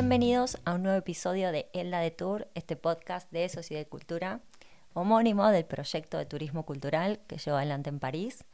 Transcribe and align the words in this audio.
Bienvenidos 0.00 0.58
a 0.64 0.74
un 0.74 0.84
nuevo 0.84 0.96
episodio 0.96 1.50
de 1.50 1.68
Elda 1.72 1.98
de 1.98 2.12
Tour, 2.12 2.46
este 2.54 2.76
podcast 2.76 3.28
de 3.32 3.48
Sociedad 3.48 3.82
y 3.82 3.86
Cultura, 3.86 4.38
homónimo 4.94 5.48
del 5.48 5.64
proyecto 5.64 6.18
de 6.18 6.24
turismo 6.24 6.64
cultural 6.64 7.18
que 7.26 7.36
llevo 7.36 7.56
adelante 7.56 7.90
en 7.90 7.98
París, 7.98 8.44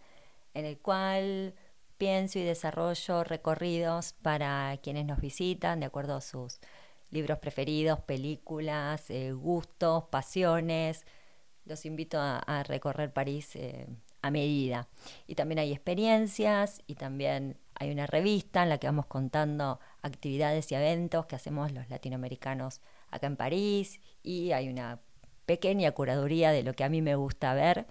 en 0.54 0.64
el 0.64 0.78
cual 0.78 1.54
pienso 1.98 2.38
y 2.38 2.44
desarrollo 2.44 3.24
recorridos 3.24 4.14
para 4.22 4.78
quienes 4.82 5.04
nos 5.04 5.20
visitan 5.20 5.80
de 5.80 5.86
acuerdo 5.86 6.16
a 6.16 6.22
sus 6.22 6.60
libros 7.10 7.40
preferidos, 7.40 8.00
películas, 8.00 9.10
eh, 9.10 9.32
gustos, 9.32 10.04
pasiones. 10.04 11.04
Los 11.66 11.84
invito 11.84 12.16
a, 12.20 12.62
recorrer 12.66 13.12
París 13.12 13.54
eh, 13.56 13.86
a 14.22 14.30
medida. 14.30 14.88
Y 15.26 15.34
también 15.34 15.58
hay 15.58 15.72
experiencias 15.72 16.80
y 16.86 16.94
también 16.94 17.58
hay 17.74 17.90
una 17.90 18.06
revista 18.06 18.62
en 18.62 18.68
la 18.68 18.78
que 18.78 18.86
vamos 18.86 19.06
contando 19.06 19.80
actividades 20.02 20.70
y 20.70 20.74
eventos 20.74 21.26
que 21.26 21.36
hacemos 21.36 21.72
los 21.72 21.88
latinoamericanos 21.90 22.80
acá 23.10 23.26
en 23.26 23.36
París 23.36 24.00
y 24.22 24.52
hay 24.52 24.68
una 24.68 25.00
pequeña 25.46 25.92
curaduría 25.92 26.52
de 26.52 26.62
lo 26.62 26.74
que 26.74 26.84
a 26.84 26.88
mí 26.88 27.02
me 27.02 27.16
gusta 27.16 27.54
ver 27.54 27.86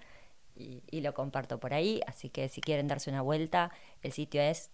y, 0.56 1.00
lo 1.00 1.14
comparto 1.14 1.58
por 1.58 1.74
ahí, 1.74 2.00
así 2.06 2.30
que 2.30 2.48
si 2.48 2.60
quieren 2.60 2.86
darse 2.86 3.10
una 3.10 3.22
vuelta, 3.22 3.72
el 4.02 4.12
sitio 4.12 4.40
es 4.40 4.70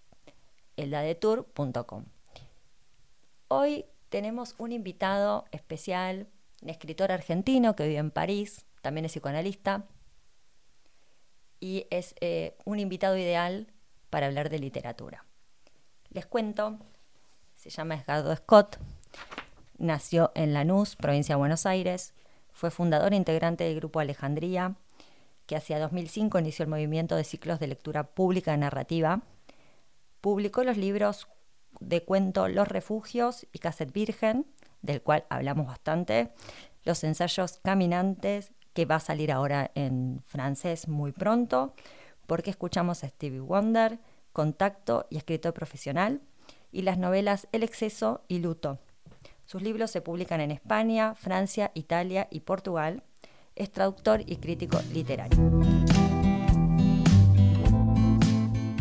eldadetour.com. 0.77 2.05
Hoy 3.49 3.87
tenemos 4.11 4.55
un 4.59 4.73
invitado 4.73 5.47
especial, 5.53 6.29
un 6.63 6.69
escritor 6.69 7.13
argentino 7.13 7.77
que 7.77 7.89
vive 7.89 7.99
en 7.99 8.11
París, 8.11 8.67
también 8.83 9.07
es 9.07 9.13
psicoanalista, 9.13 9.87
y 11.61 11.87
es 11.91 12.15
eh, 12.21 12.57
un 12.67 12.79
invitado 12.79 13.17
ideal 13.17 13.73
para 14.11 14.27
hablar 14.27 14.51
de 14.51 14.59
literatura. 14.59 15.25
Les 16.11 16.27
cuento, 16.27 16.79
se 17.55 17.71
llama 17.71 17.95
Edgardo 17.95 18.35
Scott, 18.37 18.79
nació 19.79 20.33
en 20.35 20.53
Lanús, 20.53 20.97
provincia 20.97 21.37
de 21.37 21.39
Buenos 21.39 21.67
Aires, 21.67 22.15
fue 22.53 22.71
fundador 22.71 23.13
e 23.13 23.17
integrante 23.17 23.65
del 23.65 23.77
grupo 23.77 24.01
Alejandría, 24.01 24.75
que 25.47 25.57
hacia 25.57 25.79
2005 25.79 26.39
inició 26.39 26.65
el 26.65 26.71
movimiento 26.71 27.17
de 27.17 27.25
ciclos 27.25 27.59
de 27.59 27.67
lectura 27.67 28.05
pública 28.05 28.57
narrativa. 28.57 29.23
Publicó 30.21 30.63
los 30.63 30.77
libros 30.77 31.29
de 31.81 32.05
cuento 32.05 32.49
Los 32.49 32.69
Refugios 32.69 33.47
y 33.53 33.59
Cassette 33.59 33.93
Virgen, 33.93 34.47
del 34.83 35.03
cual 35.03 35.25
hablamos 35.29 35.67
bastante, 35.67 36.33
los 36.85 37.03
ensayos 37.05 37.59
Caminantes, 37.63 38.53
que 38.75 38.85
va 38.85 38.97
a 38.97 39.01
salir 39.01 39.33
ahora 39.33 39.71
en 39.75 40.23
francés 40.27 40.89
muy 40.89 41.13
pronto, 41.13 41.75
porque 42.31 42.51
escuchamos 42.51 43.03
a 43.03 43.09
Stevie 43.09 43.41
Wonder, 43.41 43.99
Contacto 44.33 45.05
y 45.11 45.17
Escritor 45.17 45.53
Profesional, 45.53 46.21
y 46.71 46.83
las 46.83 46.97
novelas 46.97 47.49
El 47.51 47.65
Exceso 47.65 48.23
y 48.29 48.39
Luto. 48.39 48.79
Sus 49.45 49.63
libros 49.63 49.91
se 49.91 50.01
publican 50.01 50.41
en 50.41 50.53
España, 50.53 51.17
Francia, 51.17 51.73
Italia 51.75 52.29
y 52.31 52.39
Portugal. 52.39 53.03
Es 53.57 53.73
traductor 53.73 54.21
y 54.25 54.37
crítico 54.37 54.79
literario. 54.93 55.37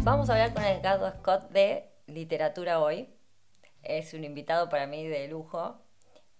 Vamos 0.04 0.30
a 0.30 0.34
hablar 0.34 0.54
con 0.54 0.64
Edgardo 0.64 1.10
Scott 1.10 1.50
de 1.50 1.90
literatura 2.06 2.80
hoy. 2.80 3.10
Es 3.82 4.14
un 4.14 4.26
invitado 4.26 4.70
para 4.70 4.86
mí 4.86 5.08
de 5.08 5.28
lujo 5.28 5.82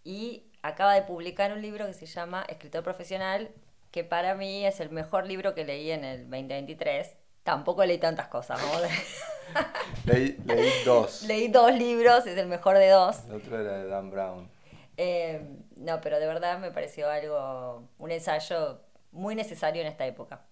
y 0.04 0.52
acaba 0.62 0.94
de 0.94 1.02
publicar 1.02 1.54
un 1.54 1.64
libro 1.64 1.88
que 1.88 1.94
se 1.96 2.06
llama 2.06 2.46
Escritor 2.48 2.84
Profesional, 2.84 3.50
que 3.92 4.04
para 4.04 4.36
mí 4.36 4.66
es 4.66 4.80
el 4.80 4.90
mejor 4.90 5.26
libro 5.26 5.56
que 5.56 5.66
leí 5.66 5.92
en 5.92 6.04
el 6.04 6.22
2023. 6.30 7.16
Tampoco 7.44 7.86
leí 7.86 7.98
tantas 7.98 8.28
cosas, 8.28 8.60
leí, 10.06 10.38
dos. 10.86 11.24
Leí 11.24 11.48
dos 11.48 11.74
libros, 11.74 12.28
es 12.28 12.38
el 12.38 12.48
mejor 12.48 12.78
de 12.78 12.90
dos. 12.90 13.26
El 13.26 13.36
otro 13.36 13.60
era 13.60 13.78
de 13.78 13.88
Dan 13.88 14.12
Brown. 14.12 14.50
Eh, 14.98 15.42
no, 15.78 16.02
pero 16.02 16.20
de 16.20 16.28
verdad 16.28 16.60
me 16.60 16.72
pareció 16.72 17.10
algo, 17.10 17.88
un 17.98 18.12
ensayo 18.12 18.82
muy 19.12 19.34
necesario 19.34 19.82
en 19.82 19.88
esta 19.88 20.06
época. 20.06 20.46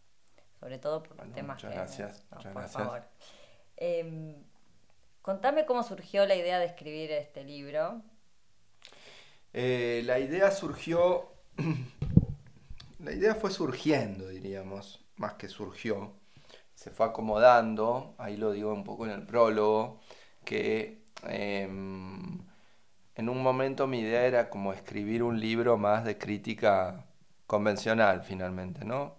Sobre 0.59 0.79
todo 0.79 1.03
por 1.03 1.17
los 1.17 1.31
temas 1.33 1.57
muchas 1.57 1.73
Gracias, 1.75 2.25
muchas 2.31 2.53
por 2.53 2.61
gracias. 2.61 2.83
favor. 2.83 3.03
Em, 3.75 4.35
contame 5.21 5.65
cómo 5.65 5.83
surgió 5.83 6.25
la 6.25 6.35
idea 6.35 6.57
de 6.59 6.65
escribir 6.65 7.11
este 7.11 7.43
libro. 7.43 8.01
Eh, 9.53 10.01
la 10.05 10.19
idea 10.19 10.49
surgió, 10.51 11.31
la 12.99 13.13
idea 13.13 13.35
fue 13.35 13.51
surgiendo, 13.51 14.27
diríamos, 14.29 15.05
más 15.15 15.33
que 15.33 15.47
surgió 15.47 16.13
se 16.77 16.91
fue 16.91 17.07
acomodando, 17.07 18.15
ahí 18.19 18.37
lo 18.37 18.51
digo 18.51 18.71
un 18.73 18.83
poco 18.83 19.05
en 19.05 19.11
el 19.11 19.23
prólogo, 19.25 19.99
que 20.45 21.03
em, 21.23 22.39
en 23.15 23.29
un 23.29 23.43
momento 23.43 23.87
mi 23.87 24.01
idea 24.01 24.25
era 24.25 24.49
como 24.49 24.73
escribir 24.73 25.23
un 25.23 25.39
libro 25.39 25.77
más 25.77 26.05
de 26.05 26.17
crítica 26.19 27.07
convencional 27.47 28.23
finalmente, 28.23 28.85
¿no? 28.85 29.17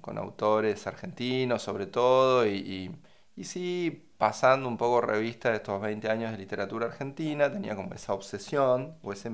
con 0.00 0.18
autores 0.18 0.86
argentinos 0.86 1.62
sobre 1.62 1.86
todo 1.86 2.46
y, 2.46 2.90
y, 3.36 3.44
sí 3.44 4.10
pasando 4.18 4.68
un 4.68 4.76
poco 4.76 5.00
revista 5.00 5.50
de 5.50 5.56
estos 5.56 5.80
20 5.80 6.08
años 6.10 6.32
de 6.32 6.38
literatura 6.38 6.86
argentina, 6.86 7.50
tenía 7.52 7.74
como 7.76 7.94
esa 7.94 8.14
obsesión 8.14 8.98
o 9.02 9.12
ese, 9.12 9.30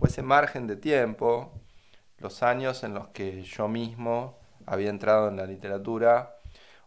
o 0.00 0.06
ese 0.06 0.22
margen 0.22 0.66
de 0.66 0.76
tiempo, 0.76 1.52
los 2.18 2.42
años 2.42 2.82
en 2.84 2.94
los 2.94 3.08
que 3.08 3.42
yo 3.42 3.68
mismo 3.68 4.38
había 4.66 4.90
entrado 4.90 5.28
en 5.28 5.36
la 5.36 5.46
literatura, 5.46 6.36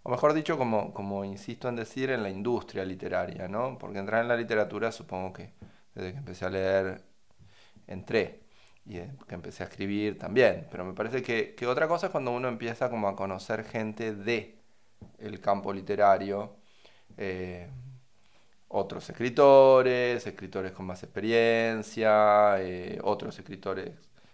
o 0.03 0.09
mejor 0.09 0.33
dicho, 0.33 0.57
como, 0.57 0.93
como 0.93 1.25
insisto 1.25 1.69
en 1.69 1.75
decir, 1.75 2.09
en 2.11 2.23
la 2.23 2.29
industria 2.29 2.85
literaria, 2.85 3.47
¿no? 3.47 3.77
Porque 3.77 3.99
entrar 3.99 4.21
en 4.21 4.27
la 4.29 4.37
literatura 4.37 4.91
supongo 4.91 5.33
que 5.33 5.53
desde 5.93 6.13
que 6.13 6.17
empecé 6.19 6.45
a 6.45 6.49
leer 6.49 7.03
entré 7.87 8.43
y 8.85 8.95
que 8.95 9.35
empecé 9.35 9.63
a 9.63 9.67
escribir 9.67 10.17
también, 10.17 10.67
pero 10.71 10.85
me 10.85 10.93
parece 10.93 11.21
que, 11.21 11.55
que, 11.55 11.67
otra 11.67 11.87
cosa 11.87 12.07
es 12.07 12.11
cuando 12.11 12.31
uno 12.31 12.47
empieza 12.47 12.89
como 12.89 13.07
a 13.07 13.15
conocer 13.15 13.63
gente 13.65 14.15
de 14.15 14.59
el 15.19 15.39
campo 15.41 15.73
literario, 15.73 16.57
eh, 17.17 17.69
otros 18.69 19.09
escritores, 19.09 20.25
escritores 20.25 20.71
con 20.71 20.85
más 20.85 21.03
experiencia, 21.03 22.55
eh, 22.61 22.99
otros 23.03 23.37
escritores 23.39 23.91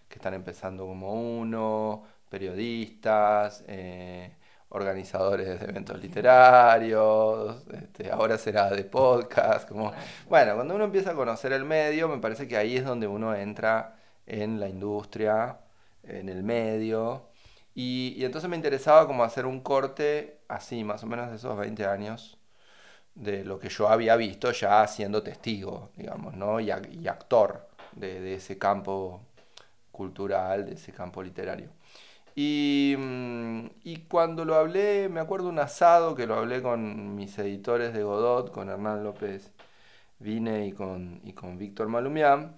que 0.08 0.16
están 0.16 0.34
empezando 0.34 0.86
como 0.86 1.14
uno, 1.14 2.04
periodistas, 2.30 3.64
eh, 3.68 4.36
organizadores 4.70 5.60
de 5.60 5.66
eventos 5.66 6.00
literarios, 6.02 7.64
este, 7.72 8.12
ahora 8.12 8.38
será 8.38 8.70
de 8.70 8.84
podcast, 8.84 9.68
como... 9.70 9.94
Bueno, 10.30 10.56
cuando 10.56 10.76
uno 10.76 10.86
empieza 10.86 11.12
a 11.12 11.16
conocer 11.16 11.54
el 11.54 11.64
medio, 11.66 12.08
me 12.10 12.18
parece 12.18 12.48
que 12.48 12.58
ahí 12.58 12.78
es 12.78 12.86
donde 12.86 13.08
uno 13.08 13.34
entra 13.36 13.96
en 14.26 14.60
la 14.60 14.68
industria, 14.68 15.60
en 16.04 16.30
el 16.30 16.44
medio, 16.44 17.30
y, 17.76 18.24
entonces 18.24 18.50
me 18.50 18.56
interesaba 18.56 19.06
como 19.08 19.24
hacer 19.24 19.46
un 19.46 19.60
corte 19.62 20.40
así, 20.48 20.84
más 20.84 21.04
o 21.04 21.08
menos 21.08 21.30
de 21.30 21.36
esos 21.38 21.58
20 21.58 21.86
años, 21.86 22.38
de 23.16 23.44
lo 23.46 23.60
que 23.60 23.70
yo 23.70 23.90
había 23.90 24.16
visto 24.16 24.52
ya 24.52 24.88
siendo 24.88 25.24
testigo, 25.24 25.92
digamos, 25.96 26.36
¿no? 26.36 26.60
Y, 26.60 26.72
y 26.92 27.08
actor 27.08 27.68
de, 27.94 28.22
de 28.22 28.36
ese 28.36 28.58
campo 28.58 29.22
cultural, 29.96 30.66
de 30.66 30.74
ese 30.76 30.92
campo 30.92 31.24
literario. 31.24 31.70
Mm, 32.38 33.68
y, 33.84 33.98
cuando 34.10 34.44
lo 34.46 34.56
hablé, 34.56 35.08
me 35.10 35.22
acuerdo 35.22 35.48
un 35.50 35.60
asado 35.60 36.16
que 36.16 36.28
lo 36.28 36.36
hablé 36.36 36.62
con 36.62 37.16
mis 37.16 37.38
editores 37.40 37.94
de 37.94 38.04
Godot, 38.04 38.52
con 38.52 38.70
Hernán 38.70 39.04
López 39.04 39.52
Vine 40.20 40.68
y 40.68 40.74
con, 40.74 41.22
y 41.24 41.34
con 41.34 41.58
Víctor 41.58 41.88
Malumián. 41.88 42.58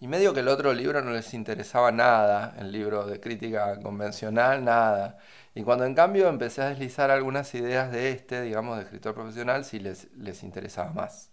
Y 0.00 0.08
medio 0.08 0.34
que 0.34 0.40
el 0.40 0.48
otro 0.48 0.72
libro 0.74 1.00
no 1.02 1.12
les 1.12 1.32
interesaba 1.34 1.92
nada, 1.92 2.54
el 2.58 2.72
libro 2.72 3.06
de 3.06 3.20
crítica 3.20 3.80
convencional, 3.80 4.64
nada. 4.64 5.18
Y 5.54 5.62
cuando 5.62 5.84
en 5.86 5.94
cambio 5.94 6.28
empecé 6.28 6.62
a 6.62 6.68
deslizar 6.70 7.10
algunas 7.10 7.54
ideas 7.54 7.92
de 7.92 8.10
este, 8.10 8.42
digamos, 8.42 8.76
de 8.76 8.84
escritor 8.84 9.14
profesional, 9.14 9.64
sí 9.64 9.78
les, 9.80 10.12
les 10.14 10.42
interesaba 10.42 10.92
más. 10.92 11.30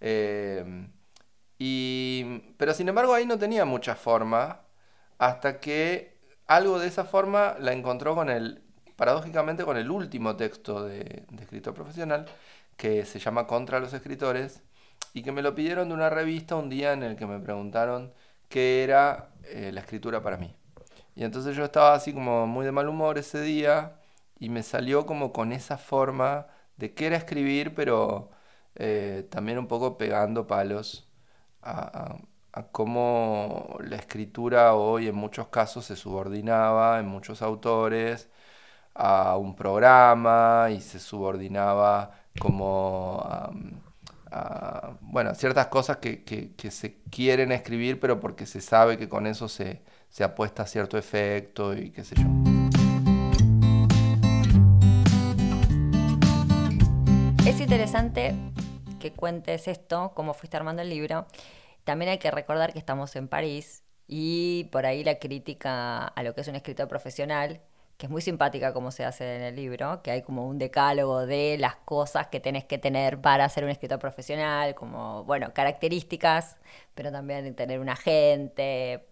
Eh, 0.00 0.64
pero 2.56 2.72
sin 2.72 2.88
embargo 2.88 3.12
ahí 3.12 3.26
no 3.26 3.38
tenía 3.38 3.66
mucha 3.66 3.94
forma 3.94 4.62
hasta 5.18 5.60
que 5.60 6.16
algo 6.46 6.78
de 6.78 6.88
esa 6.88 7.04
forma 7.04 7.56
la 7.60 7.72
encontró 7.72 8.14
con 8.14 8.30
el, 8.30 8.62
paradójicamente, 8.96 9.64
con 9.64 9.76
el 9.76 9.90
último 9.90 10.36
texto 10.36 10.84
de, 10.84 11.24
escritor 11.40 11.74
profesional, 11.74 12.26
que 12.76 13.04
se 13.04 13.18
llama 13.18 13.46
Contra 13.46 13.80
los 13.80 13.92
escritores, 13.92 14.62
y 15.12 15.22
que 15.22 15.32
me 15.32 15.42
lo 15.42 15.54
pidieron 15.54 15.88
de 15.88 15.94
una 15.94 16.10
revista 16.10 16.56
un 16.56 16.70
día 16.70 16.92
en 16.92 17.02
el 17.02 17.16
que 17.16 17.26
me 17.26 17.40
preguntaron 17.40 18.12
qué 18.48 18.84
era 18.84 19.30
eh, 19.44 19.70
la 19.72 19.80
escritura 19.80 20.22
para 20.22 20.36
mí. 20.38 20.54
Y 21.14 21.24
entonces 21.24 21.56
yo 21.56 21.64
estaba 21.64 21.94
así 21.94 22.12
como 22.14 22.46
muy 22.46 22.64
de 22.64 22.72
mal 22.72 22.88
humor 22.88 23.18
ese 23.18 23.42
día 23.42 24.00
y 24.38 24.48
me 24.48 24.62
salió 24.62 25.06
como 25.06 25.32
con 25.32 25.52
esa 25.52 25.78
forma 25.78 26.46
de 26.76 26.94
qué 26.94 27.06
era 27.08 27.16
escribir, 27.16 27.74
pero 27.74 28.30
eh, 28.76 29.26
también 29.30 29.58
un 29.58 29.66
poco 29.68 29.98
pegando 29.98 30.46
palos 30.46 31.09
a, 31.62 32.16
a 32.52 32.62
cómo 32.64 33.78
la 33.80 33.96
escritura 33.96 34.74
hoy 34.74 35.08
en 35.08 35.14
muchos 35.14 35.48
casos 35.48 35.84
se 35.86 35.96
subordinaba 35.96 36.98
en 36.98 37.06
muchos 37.06 37.42
autores 37.42 38.28
a 38.94 39.36
un 39.36 39.54
programa 39.56 40.68
y 40.70 40.80
se 40.80 40.98
subordinaba 40.98 42.12
como 42.38 43.22
bueno, 45.00 45.34
ciertas 45.34 45.66
cosas 45.66 45.96
que, 45.96 46.22
que, 46.24 46.70
se 46.70 46.98
quieren 47.10 47.50
escribir, 47.50 47.98
pero 47.98 48.20
porque 48.20 48.46
se 48.46 48.60
sabe 48.60 48.96
que 48.96 49.08
con 49.08 49.26
eso 49.26 49.48
se, 49.48 49.82
se 50.08 50.22
apuesta 50.22 50.62
a 50.62 50.66
cierto 50.66 50.96
efecto 50.96 51.74
y 51.76 51.90
qué 51.90 52.04
sé 52.04 52.14
yo. 52.16 52.26
Es 57.44 57.60
interesante 57.60 58.34
que 59.00 59.12
cuentes 59.12 59.66
esto, 59.66 60.12
cómo 60.14 60.34
fuiste 60.34 60.56
armando 60.56 60.82
el 60.82 60.90
libro. 60.90 61.26
También 61.82 62.12
hay 62.12 62.18
que 62.18 62.30
recordar 62.30 62.72
que 62.72 62.78
estamos 62.78 63.16
en 63.16 63.26
París 63.26 63.82
y 64.06 64.68
por 64.70 64.86
ahí 64.86 65.02
la 65.02 65.18
crítica 65.18 66.06
a 66.06 66.22
lo 66.22 66.34
que 66.34 66.42
es 66.42 66.48
un 66.48 66.54
escritor 66.54 66.86
profesional 66.86 67.60
que 68.00 68.06
es 68.06 68.10
muy 68.10 68.22
simpática 68.22 68.72
como 68.72 68.90
se 68.92 69.04
hace 69.04 69.36
en 69.36 69.42
el 69.42 69.56
libro, 69.56 70.00
que 70.02 70.10
hay 70.10 70.22
como 70.22 70.46
un 70.48 70.56
decálogo 70.56 71.26
de 71.26 71.58
las 71.58 71.76
cosas 71.76 72.28
que 72.28 72.40
tenés 72.40 72.64
que 72.64 72.78
tener 72.78 73.20
para 73.20 73.46
ser 73.50 73.62
un 73.62 73.68
escritor 73.68 73.98
profesional, 73.98 74.74
como, 74.74 75.22
bueno, 75.24 75.52
características, 75.52 76.56
pero 76.94 77.12
también 77.12 77.54
tener 77.54 77.78
un 77.78 77.90
agente. 77.90 79.04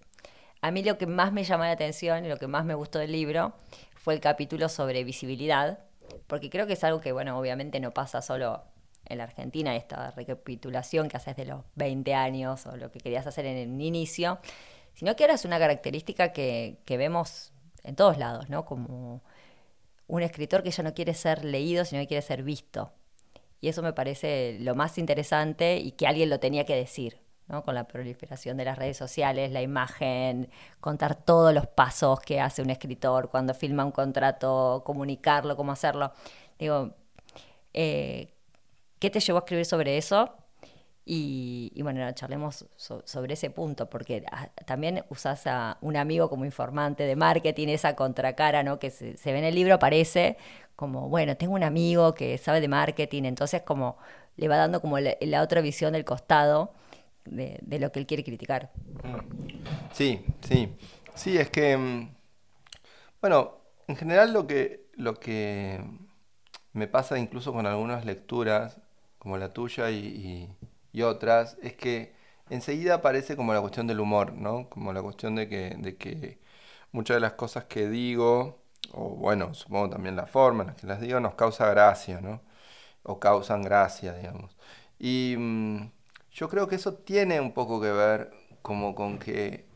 A 0.63 0.71
mí 0.71 0.83
lo 0.83 0.97
que 0.97 1.07
más 1.07 1.35
me 1.35 1.45
llamó 1.45 1.65
la 1.65 1.73
atención 1.73 2.25
y 2.25 2.29
lo 2.29 2.39
que 2.39 2.47
más 2.47 2.65
me 2.65 2.75
gustó 2.75 2.99
del 2.99 3.13
libro 3.13 3.53
fue 3.95 4.15
el 4.15 4.21
capítulo 4.21 4.71
sobre 4.71 5.05
visibilidad, 5.05 5.81
porque 6.27 6.49
creo 6.49 6.67
que 6.67 6.73
es 6.73 6.83
algo 6.83 7.03
que, 7.03 7.13
bueno, 7.13 7.39
obviamente 7.39 7.81
no 7.81 7.91
pasa 7.91 8.23
solo 8.23 8.63
en 9.09 9.19
la 9.19 9.25
Argentina, 9.25 9.75
esta 9.77 10.11
recapitulación 10.13 11.09
que 11.09 11.17
haces 11.17 11.37
de 11.37 11.45
los 11.47 11.65
20 11.77 12.15
años 12.15 12.67
o 12.67 12.77
lo 12.77 12.91
que 12.91 13.01
querías 13.01 13.27
hacer 13.27 13.47
en 13.47 13.57
el 13.57 13.81
inicio, 13.81 14.39
sino 14.95 15.15
que 15.17 15.25
ahora 15.25 15.35
es 15.35 15.45
una 15.45 15.59
característica 15.59 16.33
que, 16.33 16.79
que 16.85 16.97
vemos 16.97 17.53
en 17.85 17.97
todos 17.97 18.19
lados, 18.19 18.49
¿no? 18.49 18.65
Como 18.65 19.23
un 20.07 20.23
escritor 20.23 20.63
que 20.63 20.71
ya 20.71 20.83
no 20.83 20.95
quiere 20.95 21.15
ser 21.15 21.45
leído, 21.45 21.85
sino 21.85 22.01
que 22.03 22.09
quiere 22.09 22.23
ser 22.23 22.43
visto. 22.43 22.93
Y 23.61 23.69
eso 23.69 23.83
me 23.83 23.93
parece 23.93 24.59
lo 24.61 24.75
más 24.75 24.99
interesante 24.99 25.79
y 25.79 25.93
que 25.93 26.07
alguien 26.07 26.31
lo 26.31 26.41
tenía 26.41 26.65
que 26.65 26.77
decir, 26.77 27.21
¿no? 27.49 27.63
Con 27.65 27.75
la 27.75 27.87
proliferación 27.89 28.57
de 28.57 28.65
las 28.65 28.79
redes 28.79 28.97
sociales, 28.97 29.53
la 29.53 29.63
imagen, 29.63 30.51
contar 30.81 31.15
todos 31.17 31.53
los 31.55 31.67
pasos 31.67 32.21
que 32.21 32.41
hace 32.41 32.63
un 32.63 32.71
escritor 32.71 33.31
cuando 33.31 33.55
filma 33.55 33.85
un 33.85 33.93
contrato, 33.93 34.83
comunicarlo, 34.85 35.57
cómo 35.57 35.73
hacerlo. 35.73 36.13
Digo, 36.59 36.95
eh, 37.75 38.35
¿qué 38.99 39.11
te 39.11 39.21
llevó 39.21 39.39
a 39.39 39.41
escribir 39.41 39.65
sobre 39.65 39.99
eso? 39.99 40.35
Y, 41.11 41.73
bueno, 41.81 42.13
charlemos 42.13 42.67
sobre 42.77 43.33
ese 43.33 43.49
punto, 43.49 43.89
porque 43.89 44.25
ah, 44.31 44.51
también 44.67 45.05
usas 45.09 45.47
a 45.47 45.79
un 45.81 45.97
amigo 45.97 46.29
como 46.29 46.45
informante 46.45 47.05
de 47.05 47.17
marketing, 47.17 47.69
esa 47.69 47.97
contracara, 47.97 48.63
¿no? 48.63 48.79
Que 48.79 48.91
se, 48.91 49.15
ve 49.25 49.39
en 49.39 49.45
el 49.45 49.55
libro, 49.55 49.73
aparece 49.73 50.37
como, 50.77 51.09
bueno, 51.09 51.35
tengo 51.39 51.55
un 51.55 51.65
amigo 51.65 52.13
que 52.13 52.37
sabe 52.37 52.61
de 52.61 52.69
marketing, 52.69 53.23
entonces 53.25 53.63
como 53.63 53.97
le 54.37 54.49
va 54.49 54.59
dando 54.59 54.83
como 54.83 54.99
la, 55.01 55.43
otra 55.43 55.63
visión 55.63 55.95
del 55.95 56.05
costado 56.05 56.75
de, 57.25 57.59
lo 57.79 57.91
que 57.91 58.01
él 58.01 58.07
quiere 58.07 58.23
criticar. 58.23 58.71
Sí, 59.95 60.23
sí. 60.43 60.77
Sí, 61.15 61.39
es 61.39 61.49
que, 61.49 61.75
mm, 61.75 62.15
bueno, 63.23 63.63
en 63.87 63.97
general 63.97 64.35
lo 64.35 64.47
que, 64.47 64.91
lo 64.93 65.15
que 65.15 65.83
me 66.75 66.87
pasa 66.87 67.19
incluso 67.19 67.55
con 67.55 67.65
algunas 67.65 68.05
lecturas, 68.05 68.79
como 69.19 69.39
la 69.39 69.53
tuya 69.53 69.91
y 69.91 70.49
y 70.93 71.03
otras, 71.03 71.57
es 71.63 71.75
que 71.75 72.15
enseguida 72.51 72.95
aparece 72.95 73.37
como 73.37 73.53
la 73.55 73.61
cuestión 73.61 73.87
del 73.87 74.01
humor, 74.01 74.33
¿no? 74.33 74.69
Como 74.69 74.93
la 74.93 75.03
cuestión 75.03 75.35
de 75.37 75.49
que, 75.49 75.77
de 75.79 75.97
que 75.97 76.41
muchas 76.93 77.17
de 77.17 77.21
las 77.21 77.35
cosas 77.35 77.65
que 77.65 77.89
digo, 77.89 78.63
o 78.93 79.11
bueno, 79.11 79.55
supongo 79.55 79.91
también 79.91 80.17
la 80.17 80.27
forma 80.27 80.63
en 80.63 80.69
la 80.71 80.77
que 80.77 80.87
las 80.87 81.01
digo, 81.01 81.21
nos 81.21 81.35
causa 81.35 81.71
gracia, 81.71 82.21
¿no? 82.21 82.41
O 83.05 83.21
causan 83.21 83.63
gracia, 83.63 84.15
digamos. 84.15 84.57
Y 84.99 85.37
mm, 85.39 85.91
yo 86.33 86.49
creo 86.49 86.69
que 86.69 86.77
eso 86.77 86.95
tiene 86.95 87.41
un 87.41 87.53
poco 87.53 87.81
que 87.81 87.93
ver 87.93 88.33
como 88.63 88.95
con 88.95 89.19
que 89.19 89.67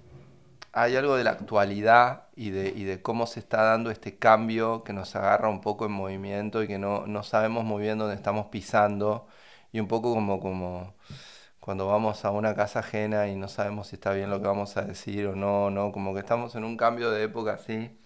hay 0.72 0.96
algo 0.96 1.16
de 1.16 1.24
la 1.24 1.32
actualidad 1.32 2.28
y 2.36 2.50
de, 2.50 2.68
y 2.70 2.84
de 2.84 3.02
cómo 3.02 3.26
se 3.26 3.40
está 3.40 3.62
dando 3.62 3.90
este 3.90 4.18
cambio 4.18 4.84
que 4.84 4.92
nos 4.92 5.14
agarra 5.16 5.48
un 5.48 5.60
poco 5.60 5.86
en 5.86 5.92
movimiento 5.92 6.62
y 6.62 6.68
que 6.68 6.78
no, 6.78 7.06
no 7.06 7.22
sabemos 7.22 7.64
muy 7.64 7.82
bien 7.82 7.98
dónde 7.98 8.14
estamos 8.16 8.46
pisando 8.46 9.26
y 9.72 9.80
un 9.80 9.88
poco 9.88 10.14
como, 10.14 10.40
como 10.40 10.94
cuando 11.62 11.86
vamos 11.86 12.24
a 12.24 12.32
una 12.32 12.54
casa 12.56 12.80
ajena 12.80 13.28
y 13.28 13.36
no 13.36 13.48
sabemos 13.48 13.88
si 13.88 13.96
está 13.96 14.12
bien 14.12 14.30
lo 14.30 14.40
que 14.40 14.48
vamos 14.48 14.76
a 14.76 14.82
decir 14.82 15.28
o 15.28 15.36
no, 15.36 15.70
no, 15.70 15.92
como 15.92 16.12
que 16.12 16.20
estamos 16.20 16.56
en 16.56 16.64
un 16.64 16.76
cambio 16.76 17.10
de 17.12 17.22
época 17.24 17.52
así. 17.54 17.96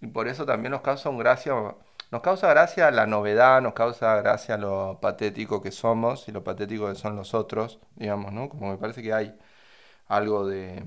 Y 0.00 0.06
por 0.08 0.28
eso 0.28 0.46
también 0.46 0.72
nos 0.72 0.82
causa 0.82 1.10
gracia, 1.10 1.54
nos 2.10 2.22
causa 2.22 2.48
gracia 2.48 2.90
la 2.90 3.06
novedad, 3.06 3.60
nos 3.62 3.74
causa 3.74 4.16
gracia 4.22 4.56
lo 4.58 4.98
patético 5.00 5.62
que 5.62 5.72
somos 5.72 6.28
y 6.28 6.32
lo 6.32 6.44
patético 6.44 6.88
que 6.88 6.94
son 6.96 7.16
los 7.16 7.34
otros, 7.34 7.80
digamos, 7.96 8.32
¿no? 8.32 8.48
Como 8.48 8.70
me 8.70 8.78
parece 8.78 9.02
que 9.02 9.12
hay 9.12 9.38
algo 10.08 10.46
de, 10.46 10.82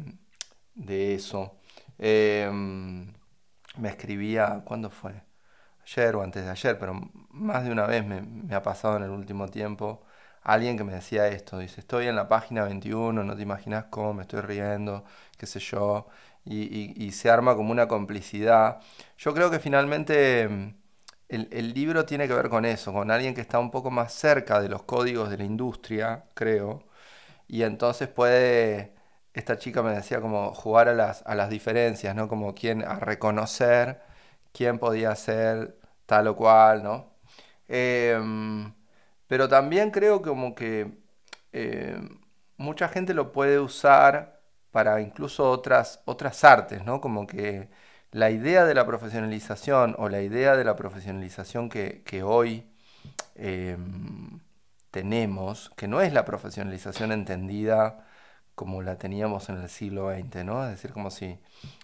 de 0.75 1.15
eso. 1.15 1.57
Em, 1.99 3.13
me 3.77 3.89
escribía, 3.89 4.63
¿cuándo 4.65 4.89
fue? 4.89 5.13
Ayer 5.83 6.15
o 6.15 6.23
antes 6.23 6.45
de 6.45 6.51
ayer, 6.51 6.79
pero 6.79 6.93
más 7.31 7.63
de 7.65 7.71
una 7.71 7.85
vez 7.87 8.05
me 8.05 8.55
ha 8.55 8.61
pasado 8.63 8.97
en 8.97 9.03
el 9.03 9.11
último 9.11 9.47
tiempo 9.49 10.03
alguien 10.43 10.77
que 10.77 10.83
me 10.83 10.93
decía 10.93 11.27
esto, 11.27 11.57
dice, 11.59 11.81
estoy 11.81 12.07
en 12.07 12.15
la 12.15 12.27
página 12.27 12.63
21, 12.63 13.23
no 13.23 13.35
te 13.35 13.41
imaginas 13.41 13.85
cómo 13.89 14.13
me 14.13 14.23
estoy 14.23 14.41
riendo, 14.41 15.03
qué 15.37 15.45
sé 15.45 15.59
yo, 15.59 16.07
y, 16.45 17.11
se 17.11 17.29
arma 17.29 17.55
como 17.55 17.71
una 17.71 17.87
complicidad. 17.87 18.79
Yo 19.17 19.33
creo 19.33 19.51
que 19.51 19.59
finalmente 19.59 20.47
mm, 20.47 20.75
el, 21.29 21.73
libro 21.73 22.05
tiene 22.05 22.27
que 22.27 22.33
ver 22.33 22.49
con 22.49 22.65
eso, 22.65 22.93
con 22.93 23.11
alguien 23.11 23.35
que 23.35 23.41
está 23.41 23.59
un 23.59 23.71
poco 23.71 23.91
más 23.91 24.13
cerca 24.13 24.61
de 24.61 24.69
los 24.69 24.83
códigos 24.83 25.29
de 25.29 25.37
la 25.37 25.43
industria, 25.45 26.25
creo, 26.33 26.83
y 27.47 27.63
entonces 27.63 28.09
puede, 28.09 28.93
esta 29.33 29.57
chica 29.57 29.83
me 29.83 29.93
decía 29.93 30.21
como 30.21 30.53
jugar 30.53 30.89
a 30.89 30.93
las, 30.93 31.23
a 31.25 31.35
las 31.35 31.49
diferencias, 31.49 32.15
¿no? 32.15 32.27
Como 32.29 32.55
quién, 32.55 32.83
a 32.83 32.99
reconocer 32.99 34.01
quién 34.53 34.79
podía 34.79 35.15
ser 35.15 35.77
tal 36.05 36.27
o 36.27 36.35
cual, 36.35 36.83
¿no? 36.83 37.13
Em, 37.67 38.73
pero 39.29 39.47
también 39.49 39.91
creo 39.91 40.23
como 40.23 40.55
que 40.55 40.91
eh, 41.53 41.99
mucha 42.57 42.89
gente 42.89 43.13
lo 43.13 43.31
puede 43.31 43.59
usar 43.59 44.41
para 44.71 45.01
incluso 45.01 45.49
otras, 45.51 46.01
otras 46.05 46.43
artes, 46.43 46.83
¿no? 46.85 47.01
Como 47.01 47.27
que 47.27 47.69
la 48.11 48.31
idea 48.31 48.65
de 48.65 48.73
la 48.75 48.85
profesionalización 48.87 49.95
o 49.99 50.09
la 50.09 50.21
idea 50.21 50.57
de 50.57 50.63
la 50.65 50.75
profesionalización 50.75 51.69
que, 51.69 52.23
hoy 52.23 52.65
em, 53.35 54.39
tenemos, 54.91 55.71
que 55.77 55.87
no 55.87 56.01
es 56.01 56.13
la 56.13 56.25
profesionalización 56.25 57.11
entendida 57.11 58.07
como 58.55 58.81
la 58.81 58.97
teníamos 58.97 59.49
en 59.49 59.57
el 59.57 59.69
siglo 59.69 60.11
XX, 60.11 60.45
¿no? 60.45 60.65
Es 60.65 60.71
decir, 60.71 60.91
como 60.93 61.11
si, 61.11 61.39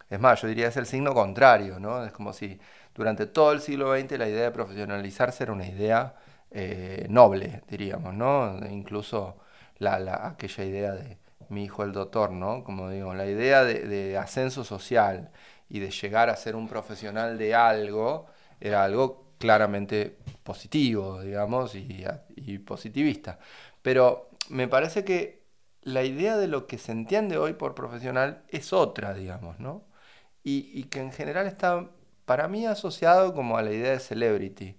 es 0.09 0.19
más, 0.19 0.41
yo 0.41 0.47
diría 0.47 0.67
es 0.67 0.77
el 0.77 0.87
signo 0.87 1.13
contrario, 1.13 1.79
¿no? 1.79 2.03
Es 2.05 2.11
como 2.11 2.33
si 2.33 2.59
durante 2.95 3.27
todo 3.27 3.51
el 3.53 3.61
siglo 3.61 3.93
XX 3.97 4.17
la 4.19 4.29
idea 4.29 4.43
de 4.45 4.51
profesionalizarse 4.51 5.43
era 5.43 5.53
una 5.53 5.67
idea 5.67 6.15
eh, 6.57 7.05
noble, 7.09 7.63
diríamos, 7.67 8.13
¿no? 8.13 8.57
Incluso 8.69 9.35
la, 9.77 10.25
aquella 10.25 10.63
idea 10.63 10.91
de 10.93 11.17
mi 11.49 11.65
hijo 11.65 11.83
el 11.83 11.91
doctor, 11.91 12.31
¿no? 12.31 12.63
Como 12.63 12.89
digo, 12.89 13.13
la 13.13 13.25
idea 13.27 13.65
de, 13.65 14.17
ascenso 14.17 14.63
social 14.63 15.31
y 15.69 15.79
de 15.79 15.91
llegar 15.91 16.29
a 16.29 16.35
ser 16.37 16.55
un 16.55 16.69
profesional 16.69 17.37
de 17.37 17.55
algo 17.55 18.27
era 18.61 18.85
algo 18.85 19.33
claramente 19.37 20.17
positivo, 20.43 21.21
digamos, 21.21 21.75
y, 21.75 22.57
positivista. 22.59 23.37
Pero 23.81 24.29
me 24.49 24.69
parece 24.69 25.03
que 25.03 25.43
la 25.81 26.03
idea 26.03 26.37
de 26.37 26.47
lo 26.47 26.67
que 26.67 26.77
se 26.77 26.93
entiende 26.93 27.37
hoy 27.37 27.53
por 27.53 27.75
profesional 27.75 28.45
es 28.47 28.71
otra, 28.71 29.13
digamos, 29.13 29.59
¿no? 29.59 29.83
Y, 30.43 30.71
y 30.73 30.85
que 30.85 31.01
en 31.01 31.11
general 31.11 31.47
está, 31.47 31.89
para 32.25 32.47
mí, 32.47 32.65
asociado 32.65 33.33
como 33.33 33.57
a 33.57 33.61
la 33.61 33.71
idea 33.73 33.91
de 33.91 33.99
celebrity. 33.99 34.77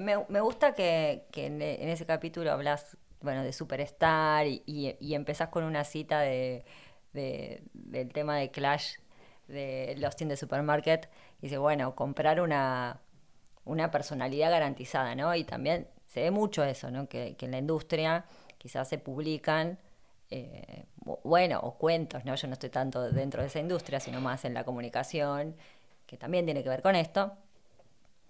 Me, 0.00 0.24
me 0.28 0.40
gusta 0.40 0.74
que, 0.74 1.26
que 1.30 1.46
en, 1.46 1.62
ese 1.62 2.04
capítulo 2.04 2.50
hablas 2.50 2.96
bueno, 3.20 3.42
de 3.42 3.52
Superstar 3.52 4.46
y, 4.46 4.62
y, 4.66 5.14
empezás 5.14 5.48
con 5.48 5.64
una 5.64 5.84
cita 5.84 6.20
de, 6.20 6.64
del 7.12 8.12
tema 8.12 8.36
de 8.36 8.50
Clash 8.50 8.96
de 9.46 9.94
Lost 9.98 10.20
in 10.20 10.28
the 10.28 10.36
Supermarket. 10.36 11.08
Y 11.38 11.46
dice, 11.46 11.58
bueno, 11.58 11.94
comprar 11.94 12.40
una, 12.40 13.00
una 13.64 13.90
personalidad 13.90 14.50
garantizada, 14.50 15.14
¿no? 15.14 15.34
Y 15.34 15.44
también 15.44 15.88
se 16.06 16.22
ve 16.22 16.30
mucho 16.30 16.64
eso, 16.64 16.90
¿no? 16.90 17.08
Que, 17.08 17.36
que 17.36 17.46
en 17.46 17.52
la 17.52 17.58
industria 17.58 18.24
quizás 18.58 18.88
se 18.88 18.98
publican, 18.98 19.78
eh, 20.30 20.86
bueno, 21.22 21.60
o 21.62 21.78
cuentos, 21.78 22.24
¿no? 22.24 22.34
Yo 22.34 22.48
no 22.48 22.54
estoy 22.54 22.70
tanto 22.70 23.10
dentro 23.12 23.42
de 23.42 23.48
esa 23.48 23.60
industria, 23.60 24.00
sino 24.00 24.20
más 24.20 24.44
en 24.44 24.54
la 24.54 24.64
comunicación, 24.64 25.56
que 26.06 26.16
también 26.16 26.44
tiene 26.46 26.62
que 26.62 26.68
ver 26.68 26.82
con 26.82 26.96
esto 26.96 27.36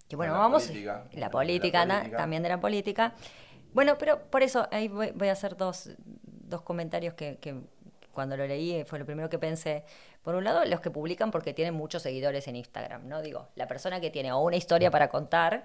que 0.09 0.17
bueno, 0.17 0.35
vamos, 0.35 0.71
la 1.13 1.31
política, 1.31 1.87
también 2.17 2.43
de 2.43 2.49
la 2.49 2.61
política. 2.61 3.15
Bueno, 3.73 3.97
pero 3.99 4.23
por 4.31 4.43
eso 4.43 4.69
ahí 4.71 4.89
voy, 4.89 5.29
a 5.29 5.33
hacer 5.33 5.57
dos, 5.57 5.91
dos 5.99 6.63
comentarios 6.63 7.15
que, 7.15 7.39
que, 7.39 7.61
cuando 8.13 8.37
lo 8.37 8.47
leí 8.47 8.85
fue 8.85 8.99
lo 8.99 9.05
primero 9.05 9.29
que 9.29 9.39
pensé. 9.39 9.85
Por 10.23 10.35
un 10.37 10.45
lado, 10.45 10.65
los 10.65 10.81
que 10.81 10.91
publican 10.91 11.31
porque 11.31 11.53
tienen 11.53 11.75
muchos 11.75 12.03
seguidores 12.03 12.49
en 12.49 12.57
Instagram, 12.57 13.09
¿no? 13.09 13.21
Digo, 13.21 13.49
la 13.57 13.67
persona 13.67 14.01
que 14.01 14.11
tiene 14.11 14.33
o 14.33 14.39
una 14.39 14.57
historia 14.57 14.91
para 14.91 15.09
contar, 15.09 15.65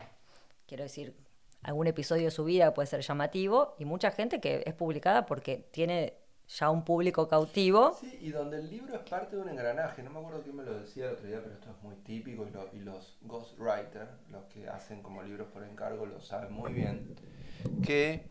quiero 0.67 0.83
decir, 0.83 1.15
algún 1.63 1.87
episodio 1.87 2.25
de 2.25 2.31
su 2.31 2.43
vida 2.43 2.73
puede 2.73 2.87
ser 2.87 3.01
llamativo 3.01 3.75
y 3.77 3.85
mucha 3.85 4.11
gente 4.11 4.39
que 4.39 4.63
es 4.65 4.73
publicada 4.73 5.25
porque 5.25 5.67
tiene 5.71 6.15
ya 6.57 6.69
un 6.69 6.83
público 6.83 7.27
cautivo. 7.27 7.95
Sí, 7.99 8.17
y 8.21 8.31
donde 8.31 8.57
el 8.57 8.69
libro 8.69 8.95
es 8.95 9.07
parte 9.07 9.35
de 9.35 9.41
un 9.43 9.49
engranaje. 9.49 10.01
No 10.01 10.09
me 10.09 10.19
acuerdo 10.19 10.41
quién 10.41 10.55
me 10.55 10.63
lo 10.63 10.79
decía 10.79 11.05
el 11.05 11.13
otro 11.13 11.27
día, 11.27 11.39
pero 11.43 11.53
esto 11.53 11.69
es 11.69 11.83
muy 11.83 11.95
típico 11.97 12.45
y, 12.45 12.77
y 12.77 12.79
los 12.79 13.17
ghostwriters, 13.21 14.09
los 14.31 14.43
que 14.45 14.67
hacen 14.67 15.03
como 15.03 15.21
libros 15.21 15.47
por 15.49 15.63
encargo, 15.63 16.05
lo 16.05 16.19
saben 16.21 16.51
muy 16.51 16.73
bien, 16.73 17.15
que 17.83 18.29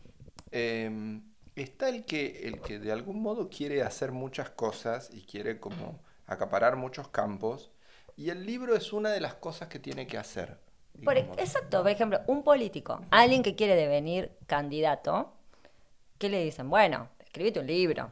em, 0.50 1.22
está 1.54 1.88
el 1.88 2.04
que, 2.04 2.48
el 2.48 2.60
que 2.60 2.80
de 2.80 2.90
algún 2.90 3.22
modo 3.22 3.48
quiere 3.48 3.82
hacer 3.82 4.10
muchas 4.10 4.50
cosas 4.50 5.10
y 5.12 5.22
quiere 5.22 5.60
como 5.60 6.00
acaparar 6.26 6.76
muchos 6.76 7.08
campos, 7.08 7.70
y 8.16 8.30
el 8.30 8.44
libro 8.44 8.74
es 8.74 8.92
una 8.92 9.10
de 9.10 9.20
las 9.20 9.34
cosas 9.34 9.68
que 9.68 9.78
tiene 9.78 10.08
que 10.08 10.18
hacer. 10.18 10.58
exacto, 11.36 11.82
por 11.82 11.90
ejemplo, 11.90 12.20
un 12.26 12.42
político, 12.42 13.00
alguien 13.10 13.44
que 13.44 13.54
quiere 13.54 13.76
devenir 13.76 14.32
candidato, 14.48 15.32
¿qué 16.18 16.28
le 16.28 16.42
dicen? 16.42 16.68
Bueno, 16.68 17.08
escribite 17.28 17.60
un 17.60 17.66
libro, 17.66 18.10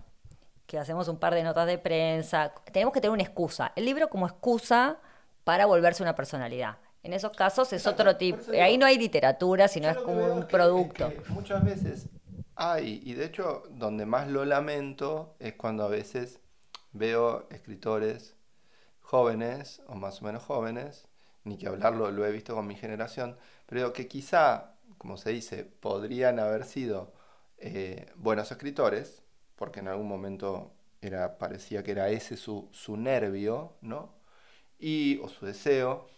que 0.67 0.79
hacemos 0.79 1.09
un 1.09 1.19
par 1.19 1.35
de 1.35 1.43
notas 1.43 1.67
de 1.67 1.79
prensa, 1.79 2.53
tenemos 2.73 2.93
que 2.93 3.01
tener 3.01 3.13
una 3.13 3.23
excusa, 3.23 3.73
el 3.75 3.85
libro 3.85 4.09
como 4.09 4.27
excusa 4.27 4.99
para 5.43 5.67
volverse 5.67 6.03
una 6.03 6.15
personalidad. 6.15 6.77
En 7.03 7.13
esos 7.13 7.33
casos 7.33 7.73
es 7.73 7.87
otro 7.87 8.17
tipo, 8.17 8.51
ahí 8.53 8.77
no 8.77 8.85
hay 8.85 8.99
literatura, 8.99 9.69
sino 9.69 9.89
es 9.89 9.97
como 9.97 10.27
un 10.27 10.47
producto. 10.47 11.13
muchas 11.29 11.65
veces 11.65 12.09
hay, 12.57 13.01
y 13.05 13.15
de 13.15 13.25
hecho 13.27 13.63
donde 13.71 14.07
más 14.07 14.29
lo 14.29 14.45
lamento 14.45 15.37
es 15.39 15.55
cuando 15.55 15.85
a 15.85 15.89
veces 15.89 16.41
veo 16.93 17.47
escritores 17.51 18.35
jóvenes 19.01 19.83
o 19.87 19.95
más 19.95 20.21
o 20.21 20.25
menos 20.25 20.43
jóvenes, 20.43 21.07
ni 21.45 21.57
que 21.57 21.69
hablarlo, 21.69 22.11
lo 22.11 22.27
he 22.27 22.33
visto 22.33 22.55
con 22.55 22.67
mi 22.67 22.75
generación, 22.75 23.37
pero 23.67 23.93
que 23.93 24.09
quizá, 24.09 24.75
como 24.99 25.17
se 25.17 25.31
dice, 25.31 25.65
podrían 25.65 26.41
haber 26.41 26.65
sido 26.65 27.15
eh, 27.59 28.07
buenos 28.17 28.51
escritores, 28.51 29.23
porque 29.57 29.81
en 29.81 29.89
algún 29.89 30.09
momento 30.09 30.75
era, 31.01 31.39
parecía 31.39 31.83
que 31.83 31.93
era 31.93 32.09
ese 32.11 32.37
su, 32.37 32.69
su 32.73 32.97
nervio, 32.97 33.77
¿no? 33.81 34.15
Y, 34.79 35.19
o 35.23 35.29
su 35.29 35.47
deseo, 35.47 36.09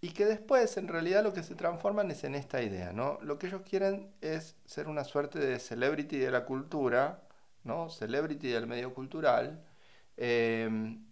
y 0.00 0.10
que 0.10 0.26
después 0.26 0.76
en 0.76 0.88
realidad 0.88 1.24
lo 1.24 1.32
que 1.32 1.42
se 1.42 1.54
transforman 1.56 2.10
es 2.10 2.24
en 2.24 2.34
esta 2.34 2.62
idea, 2.62 2.92
¿no? 2.92 3.18
Lo 3.22 3.38
que 3.38 3.48
ellos 3.48 3.62
quieren 3.62 4.14
es 4.20 4.56
ser 4.66 4.88
una 4.88 5.04
suerte 5.04 5.38
de 5.38 5.58
celebrity 5.58 6.18
de 6.18 6.30
la 6.30 6.44
cultura, 6.46 7.26
¿no? 7.64 7.88
Celebrity 7.90 8.48
del 8.48 8.66
medio 8.66 8.94
cultural, 8.94 9.64
Em, 10.16 11.04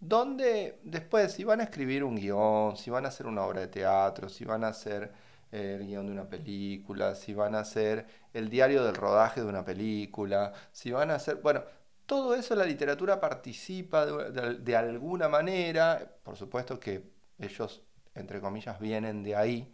donde 0.00 0.80
después, 0.84 1.32
si 1.32 1.44
van 1.44 1.60
a 1.60 1.64
escribir 1.64 2.04
un 2.04 2.16
guion, 2.16 2.76
si 2.76 2.90
van 2.90 3.04
a 3.04 3.08
hacer 3.08 3.26
una 3.26 3.42
obra 3.44 3.60
de 3.60 3.68
teatro, 3.68 4.28
si 4.28 4.44
van 4.44 4.64
a 4.64 4.68
hacer 4.68 5.12
el 5.50 5.86
guion 5.86 6.06
de 6.06 6.12
una 6.12 6.28
película, 6.28 7.14
si 7.14 7.34
van 7.34 7.54
a 7.54 7.60
hacer 7.60 8.06
el 8.32 8.48
diario 8.48 8.84
del 8.84 8.94
rodaje 8.94 9.40
de 9.40 9.46
una 9.46 9.64
película, 9.64 10.52
si 10.72 10.92
van 10.92 11.10
a 11.10 11.16
hacer, 11.16 11.36
bueno, 11.36 11.62
todo 12.06 12.34
eso 12.34 12.54
la 12.54 12.64
literatura 12.64 13.20
participa 13.20 14.04
de, 14.06 14.76
alguna 14.76 15.28
manera, 15.28 16.16
por 16.22 16.36
supuesto 16.36 16.78
que 16.80 17.04
ellos, 17.38 17.82
entre 18.14 18.40
comillas, 18.40 18.80
vienen 18.80 19.22
de 19.22 19.36
ahí, 19.36 19.72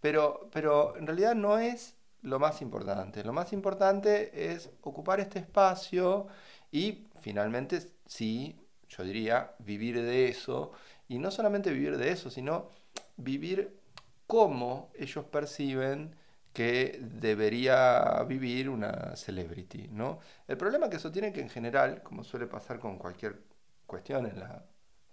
pero, 0.00 0.48
pero 0.52 0.96
en 0.96 1.06
realidad 1.06 1.34
no 1.34 1.58
es 1.58 1.94
lo 2.22 2.38
más 2.38 2.60
importante. 2.62 3.24
Lo 3.24 3.32
más 3.32 3.52
importante 3.52 4.52
es 4.52 4.70
ocupar 4.82 5.20
este 5.20 5.38
espacio 5.38 6.26
y 6.70 7.08
finalmente 7.20 7.80
sí, 8.06 8.60
yo 8.88 9.04
diría, 9.04 9.54
vivir 9.58 10.00
de 10.02 10.28
eso, 10.28 10.72
y 11.08 11.18
no 11.18 11.30
solamente 11.30 11.70
vivir 11.72 11.96
de 11.96 12.10
eso, 12.10 12.30
sino 12.30 12.68
vivir 13.16 13.79
como 14.30 14.92
ellos 14.94 15.24
perciben 15.24 16.14
que 16.52 17.00
debería 17.00 18.22
vivir 18.28 18.68
una 18.68 19.16
celebrity, 19.16 19.88
¿no? 19.88 20.20
El 20.46 20.56
problema 20.56 20.88
que 20.88 20.98
eso 20.98 21.10
tiene 21.10 21.32
que 21.32 21.40
en 21.40 21.50
general, 21.50 22.00
como 22.04 22.22
suele 22.22 22.46
pasar 22.46 22.78
con 22.78 22.96
cualquier 22.96 23.40
cuestión 23.88 24.26
en 24.26 24.38
la 24.38 24.64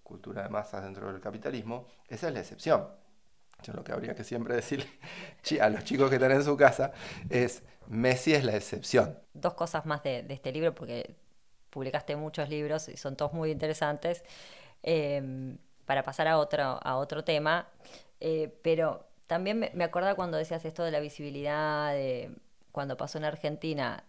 cultura 0.04 0.44
de 0.44 0.50
masas 0.50 0.84
dentro 0.84 1.12
del 1.12 1.20
capitalismo, 1.20 1.88
esa 2.08 2.28
es 2.28 2.34
la 2.36 2.42
excepción. 2.42 2.90
Lo 3.74 3.84
que 3.84 3.92
habría 3.92 4.14
que 4.14 4.24
siempre 4.24 4.54
decirle 4.54 4.86
a 5.62 5.70
los 5.70 5.84
chicos 5.84 6.12
que 6.12 6.18
están 6.18 6.34
en 6.34 6.44
su 6.44 6.56
casa 6.56 6.92
es, 7.28 7.64
Messi 7.88 8.36
es 8.36 8.44
la 8.44 8.56
excepción. 8.56 9.18
Dos 9.34 9.56
cosas 9.56 9.88
más 9.88 10.04
de, 10.04 10.28
este 10.30 10.52
libro, 10.52 10.76
porque 10.76 11.16
publicaste 11.72 12.16
muchos 12.16 12.50
libros 12.50 12.88
y 12.88 12.98
son 12.98 13.16
todos 13.16 13.34
muy 13.34 13.50
interesantes, 13.50 14.24
em, 14.84 15.58
para 15.88 16.04
pasar 16.04 16.28
a 16.28 16.38
otro, 16.38 16.62
a 16.84 16.98
otro 16.98 17.24
tema, 17.24 17.68
eh, 18.20 18.52
pero 18.62 19.07
también 19.28 19.60
me, 19.74 19.84
acordaba 19.84 20.16
cuando 20.16 20.38
decías 20.38 20.64
esto 20.66 20.84
de 20.84 20.92
la 20.92 21.00
visibilidad, 21.00 21.94
de 21.94 22.32
cuando 22.72 22.98
pasó 22.98 23.18
en 23.18 23.26
Argentina 23.26 24.04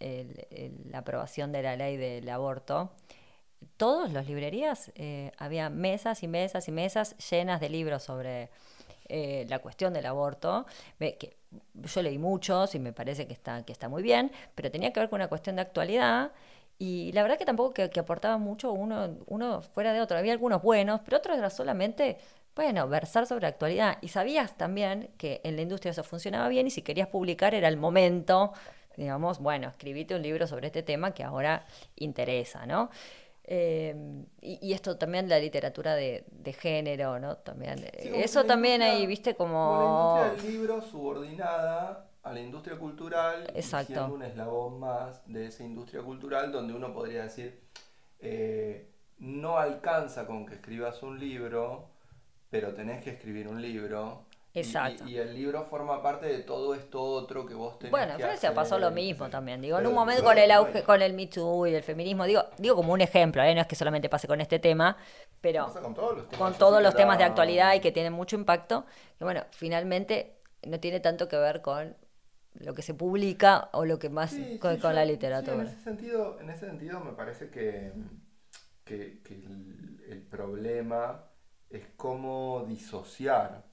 la 0.00 0.98
aprobación 0.98 1.52
de 1.52 1.62
la 1.62 1.76
ley 1.76 1.96
del 1.96 2.28
aborto, 2.28 2.90
todas 3.76 4.12
las 4.12 4.26
librerías 4.26 4.90
eh, 4.94 5.32
había 5.38 5.70
mesas 5.70 6.22
y 6.22 6.28
mesas 6.28 6.68
y 6.68 6.72
mesas 6.72 7.16
llenas 7.30 7.60
de 7.60 7.68
libros 7.68 8.02
sobre 8.02 8.50
eh, 9.08 9.46
la 9.48 9.58
cuestión 9.60 9.92
del 9.92 10.06
aborto, 10.06 10.66
que 10.98 11.36
yo 11.74 12.02
leí 12.02 12.18
muchos 12.18 12.74
y 12.74 12.78
me 12.78 12.92
parece 12.92 13.26
que 13.26 13.32
está, 13.32 13.64
que 13.64 13.72
está 13.72 13.88
muy 13.88 14.02
bien, 14.02 14.32
pero 14.54 14.70
tenía 14.70 14.92
que 14.92 15.00
ver 15.00 15.08
con 15.10 15.18
una 15.18 15.28
cuestión 15.28 15.56
de 15.56 15.62
actualidad 15.62 16.32
y 16.78 17.12
la 17.12 17.22
verdad 17.22 17.38
que 17.38 17.44
tampoco 17.44 17.74
que, 17.74 18.00
aportaba 18.00 18.38
mucho 18.38 18.72
uno, 18.72 19.18
uno 19.26 19.62
fuera 19.62 19.92
de 19.92 20.00
otro. 20.00 20.18
Había 20.18 20.32
algunos 20.32 20.62
buenos, 20.62 21.00
pero 21.04 21.18
otros 21.18 21.38
era 21.38 21.50
solamente, 21.50 22.18
bueno, 22.54 22.88
versar 22.88 23.26
sobre 23.26 23.46
actualidad. 23.46 23.98
Y 24.00 24.08
sabías 24.08 24.56
también 24.56 25.10
que 25.16 25.40
en 25.44 25.56
la 25.56 25.62
industria 25.62 25.92
eso 25.92 26.04
funcionaba 26.04 26.48
bien 26.48 26.66
y 26.66 26.70
si 26.70 26.82
querías 26.82 27.08
publicar 27.08 27.54
era 27.54 27.68
el 27.68 27.76
momento, 27.76 28.52
digamos, 28.96 29.38
bueno, 29.38 29.68
escribite 29.68 30.14
un 30.14 30.22
libro 30.22 30.46
sobre 30.46 30.66
este 30.66 30.82
tema 30.82 31.12
que 31.12 31.24
ahora 31.24 31.66
interesa, 31.96 32.66
¿no? 32.66 32.90
Eh, 33.44 33.94
y, 34.40 34.72
esto 34.72 34.96
también 34.96 35.28
la 35.28 35.38
literatura 35.38 35.94
de, 35.94 36.24
género, 36.58 37.18
¿no? 37.18 37.36
También, 37.38 37.84
eso 37.94 38.44
también 38.44 38.82
ahí, 38.82 39.06
viste, 39.06 39.34
como... 39.34 40.16
La 40.20 40.26
industria 40.28 40.44
del 40.44 40.52
libro 40.52 40.80
subordinada 40.80 42.08
a 42.22 42.32
la 42.32 42.40
industria 42.40 42.78
cultural 42.78 43.52
siendo 43.60 44.14
un 44.14 44.22
eslabón 44.22 44.78
más 44.78 45.22
de 45.26 45.46
esa 45.46 45.64
industria 45.64 46.02
cultural 46.02 46.52
donde 46.52 46.72
uno 46.72 46.94
podría 46.94 47.24
decir 47.24 47.60
eh, 48.20 48.88
no 49.18 49.58
alcanza 49.58 50.26
con 50.26 50.46
que 50.46 50.54
escribas 50.54 51.02
un 51.02 51.18
libro 51.18 51.88
pero 52.52 52.74
tenés 52.74 53.02
que 53.02 53.10
escribir 53.10 53.48
un 53.48 53.60
libro 53.60 54.26
Exacto. 54.54 55.08
Y, 55.08 55.16
el 55.16 55.34
libro 55.34 55.64
forma 55.64 56.02
parte 56.02 56.26
de 56.26 56.40
todo 56.40 56.74
esto 56.74 57.02
otro 57.02 57.46
que 57.46 57.54
vos 57.54 57.78
tenés 57.78 57.90
bueno, 57.90 58.12
en 58.12 58.20
Francia 58.20 58.52
pasó 58.52 58.78
lo 58.78 58.90
mismo 58.90 59.30
también. 59.30 59.62
Digo, 59.62 59.78
en 59.78 59.86
un 59.86 59.94
momento 59.94 60.22
con 60.22 60.36
el 60.36 60.50
auge, 60.50 60.82
con 60.82 61.00
el 61.00 61.14
Me 61.14 61.26
Too 61.26 61.68
y 61.68 61.74
el 61.74 61.82
feminismo, 61.82 62.26
digo, 62.26 62.44
digo 62.58 62.76
como 62.76 62.92
un 62.92 63.00
ejemplo, 63.00 63.42
¿eh? 63.42 63.54
no 63.54 63.62
es 63.62 63.66
que 63.66 63.76
solamente 63.76 64.10
pase 64.10 64.28
con 64.28 64.42
este 64.42 64.58
tema, 64.58 64.98
pero 65.40 65.72
con 65.72 65.94
todos 65.94 66.18
los 66.18 66.28
temas, 66.28 66.38
con 66.38 66.58
todos 66.58 66.82
los 66.82 66.94
temas 66.94 67.16
de 67.16 67.24
actualidad 67.24 67.74
y 67.74 67.80
que 67.80 67.92
tienen 67.92 68.12
mucho 68.12 68.36
impacto, 68.36 68.84
que 69.16 69.24
bueno, 69.24 69.42
finalmente 69.52 70.36
no 70.66 70.78
tiene 70.78 71.00
tanto 71.00 71.28
que 71.28 71.38
ver 71.38 71.62
con 71.62 71.96
lo 72.56 72.74
que 72.74 72.82
se 72.82 72.92
publica 72.92 73.70
o 73.72 73.86
lo 73.86 73.98
que 73.98 74.10
más 74.10 74.36
con, 74.60 74.94
la 74.94 75.06
literatura. 75.06 75.62
en, 75.62 75.66
ese 75.68 75.80
sentido, 75.80 76.38
en 76.38 76.50
ese 76.50 76.66
sentido 76.66 77.00
me 77.00 77.12
parece 77.12 77.48
que, 77.48 77.90
que, 78.84 79.22
el, 80.10 80.26
problema 80.28 81.31
es 81.72 81.86
cómo 81.96 82.64
disociar 82.68 83.64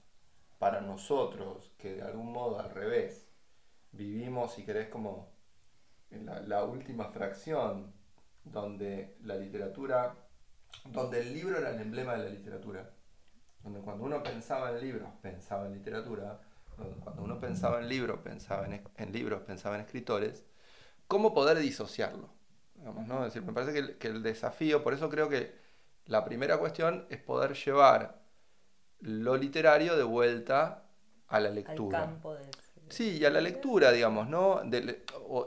para 0.58 0.82
nosotros, 0.82 1.72
que 1.78 1.96
de 1.96 2.02
algún 2.02 2.32
modo 2.32 2.60
al 2.60 2.70
revés, 2.70 3.30
vivimos, 3.92 4.54
si 4.54 4.64
querés, 4.64 4.90
como 4.90 5.32
en 6.12 6.26
la, 6.26 6.64
última 6.64 7.06
fracción, 7.10 7.94
donde 8.44 9.18
la 9.24 9.36
literatura, 9.36 10.16
donde 10.86 11.20
el 11.22 11.34
libro 11.34 11.58
era 11.58 11.72
el 11.72 11.82
emblema 11.82 12.14
de 12.14 12.24
la 12.26 12.30
literatura, 12.30 12.90
donde 13.64 13.82
cuando 13.82 14.06
uno 14.06 14.24
pensaba 14.24 14.72
en 14.72 14.82
libros, 14.82 15.10
pensaba 15.22 15.68
en 15.68 15.74
literatura, 15.74 16.42
cuando 17.04 17.24
uno 17.24 17.40
pensaba 17.40 17.80
en 17.80 17.90
libros, 17.90 18.20
pensaba 18.22 18.66
en, 18.66 19.12
libros, 19.12 19.42
pensaba 19.42 19.76
en 19.76 19.82
escritores, 19.82 20.46
cómo 21.08 21.34
poder 21.34 21.60
disociarlo. 21.60 22.30
¿no? 22.76 23.26
decir, 23.26 23.42
me 23.42 23.52
parece 23.52 23.98
que 23.98 24.08
el, 24.08 24.24
desafío, 24.24 24.84
por 24.84 24.94
eso 24.94 25.10
creo 25.10 25.28
que 25.28 25.54
la 26.06 26.26
primera 26.26 26.58
cuestión 26.58 27.06
es 27.10 27.20
poder 27.20 27.54
llevar 27.54 28.22
lo 29.02 29.38
literario 29.38 29.96
de 29.96 30.04
vuelta 30.04 30.84
a 31.28 31.40
la 31.40 31.50
lectura. 31.50 32.00
campo 32.00 32.34
de... 32.34 32.46
Sí, 32.90 33.18
y 33.20 33.26
a 33.26 33.30
la 33.30 33.40
lectura, 33.40 33.92
digamos, 33.92 34.28
¿no? 34.28 34.62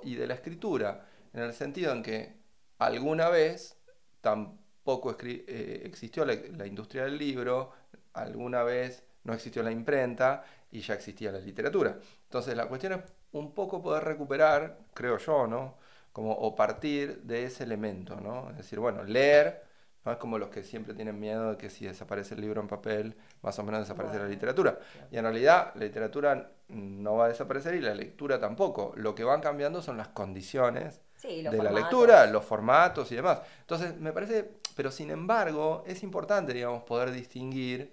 y 0.04 0.14
de 0.14 0.26
la 0.26 0.35
escritura, 0.35 1.04
en 1.32 1.42
el 1.42 1.52
sentido 1.52 1.92
en 1.92 2.02
que 2.02 2.37
alguna 2.78 3.28
vez 3.28 3.76
tampoco 4.21 5.16
eh, 5.21 5.82
existió 5.85 6.25
la 6.25 6.66
industria 6.66 7.04
del 7.04 7.18
libro, 7.18 7.73
alguna 8.12 8.62
vez 8.62 9.04
no 9.25 9.32
existió 9.32 9.62
la 9.62 9.71
imprenta 9.71 10.44
y 10.71 10.80
ya 10.80 10.94
existía 10.94 11.32
la 11.32 11.38
literatura. 11.38 11.99
Entonces 12.25 12.56
la 12.56 12.66
cuestión 12.66 12.94
es 12.94 13.00
un 13.32 13.54
poco 13.54 13.82
poder 13.82 14.04
recuperar, 14.04 14.78
creo 14.94 15.18
yo, 15.18 15.47
¿no? 15.47 15.76
Como, 16.12 16.32
o 16.32 16.54
partir 16.54 17.23
de 17.23 17.44
ese 17.44 17.64
elemento, 17.64 18.21
¿no? 18.21 18.50
Es 18.50 18.59
decir, 18.59 18.78
bueno, 18.78 19.02
leer 19.04 19.62
¿no? 20.04 20.12
Es 20.12 20.18
como 20.18 20.38
los 20.38 20.49
que 20.49 20.64
siempre 20.64 20.94
tienen 20.94 21.18
miedo 21.18 21.50
de 21.50 21.56
que 21.56 21.71
si 21.71 21.87
desaparece 21.87 22.35
el 22.35 22.40
libro 22.40 22.61
en 22.61 22.68
papel, 22.68 23.16
más 23.42 23.59
o 23.59 23.64
menos 23.64 23.80
desaparece 23.80 24.18
la 24.18 24.26
literatura. 24.26 24.78
Y 25.11 25.16
en 25.16 25.25
realidad 25.25 25.73
la 25.75 25.85
literatura 25.85 26.52
no 26.68 27.16
va 27.16 27.26
a 27.26 27.28
desaparecer 27.28 27.75
y 27.75 27.80
la 27.80 27.94
lectura 27.94 28.40
tampoco. 28.40 28.92
Lo 28.97 29.14
que 29.14 29.25
van 29.25 29.40
cambiando 29.40 29.82
son 29.82 29.97
las 29.97 30.09
condiciones 30.09 31.00
de 31.23 31.42
la 31.62 31.71
lectura, 31.71 32.26
los 32.26 32.44
formatos 32.44 33.12
y 33.12 33.16
demás. 33.16 33.42
Entonces, 33.61 33.97
me 33.99 34.12
parece, 34.12 34.59
pero 34.75 34.90
sin 34.90 35.11
embargo, 35.11 35.85
es 35.87 36.02
importante, 36.02 36.52
digamos, 36.52 36.82
poder 36.82 37.12
distinguir 37.12 37.92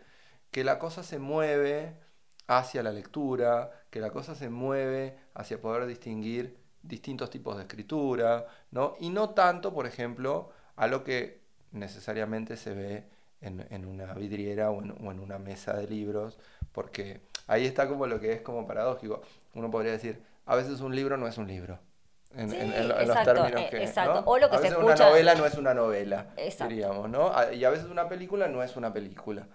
que 0.52 0.64
la 0.64 0.80
cosa 0.80 1.04
se 1.04 1.20
mueve 1.20 1.96
hacia 2.48 2.82
la 2.82 2.92
lectura, 2.92 3.72
que 3.92 4.00
la 4.00 4.10
cosa 4.10 4.34
se 4.34 4.50
mueve 4.50 5.16
hacia 5.36 5.62
poder 5.62 5.86
distinguir 5.86 6.58
distintos 6.82 7.30
tipos 7.30 7.56
de 7.58 7.64
escritura, 7.64 8.48
¿no? 8.72 8.96
Y 9.00 9.10
no 9.10 9.32
tanto, 9.32 9.74
por 9.74 9.86
ejemplo, 9.86 10.50
a 10.76 10.88
lo 10.88 11.04
que 11.04 11.39
necesariamente 11.72 12.58
se 12.58 12.74
ve 12.74 13.04
en, 13.42 13.86
una 13.86 14.14
vidriera 14.14 14.72
o 14.72 14.82
en, 14.82 15.20
una 15.20 15.40
mesa 15.40 15.74
de 15.74 15.88
libros, 15.88 16.40
porque 16.72 17.22
ahí 17.48 17.66
está 17.66 17.88
como 17.88 18.08
lo 18.08 18.20
que 18.20 18.34
es 18.34 18.42
como 18.42 18.68
paradójico. 18.68 19.22
Uno 19.54 19.72
podría 19.72 19.92
decir, 19.92 20.22
a 20.46 20.56
veces 20.56 20.82
un 20.82 20.96
libro 20.96 21.18
no 21.18 21.28
es 21.28 21.38
un 21.38 21.48
libro. 21.48 21.80
En, 22.36 22.50
los 23.08 23.24
términos 23.24 23.62
eh, 23.62 23.68
que. 23.72 23.84
Exacto. 23.84 24.24
O 24.26 24.38
lo 24.38 24.50
que 24.50 24.58
a 24.58 24.60
veces 24.60 24.78
una 24.78 24.96
novela 24.96 25.34
no 25.34 25.46
es 25.48 25.56
una 25.56 25.74
novela, 25.74 26.28
diríamos, 26.68 27.10
¿no? 27.10 27.32
Y 27.52 27.64
a 27.64 27.70
veces 27.72 27.88
una 27.88 28.08
película 28.08 28.48
no 28.48 28.62
es 28.62 28.76
una 28.76 28.94
película. 28.94 29.48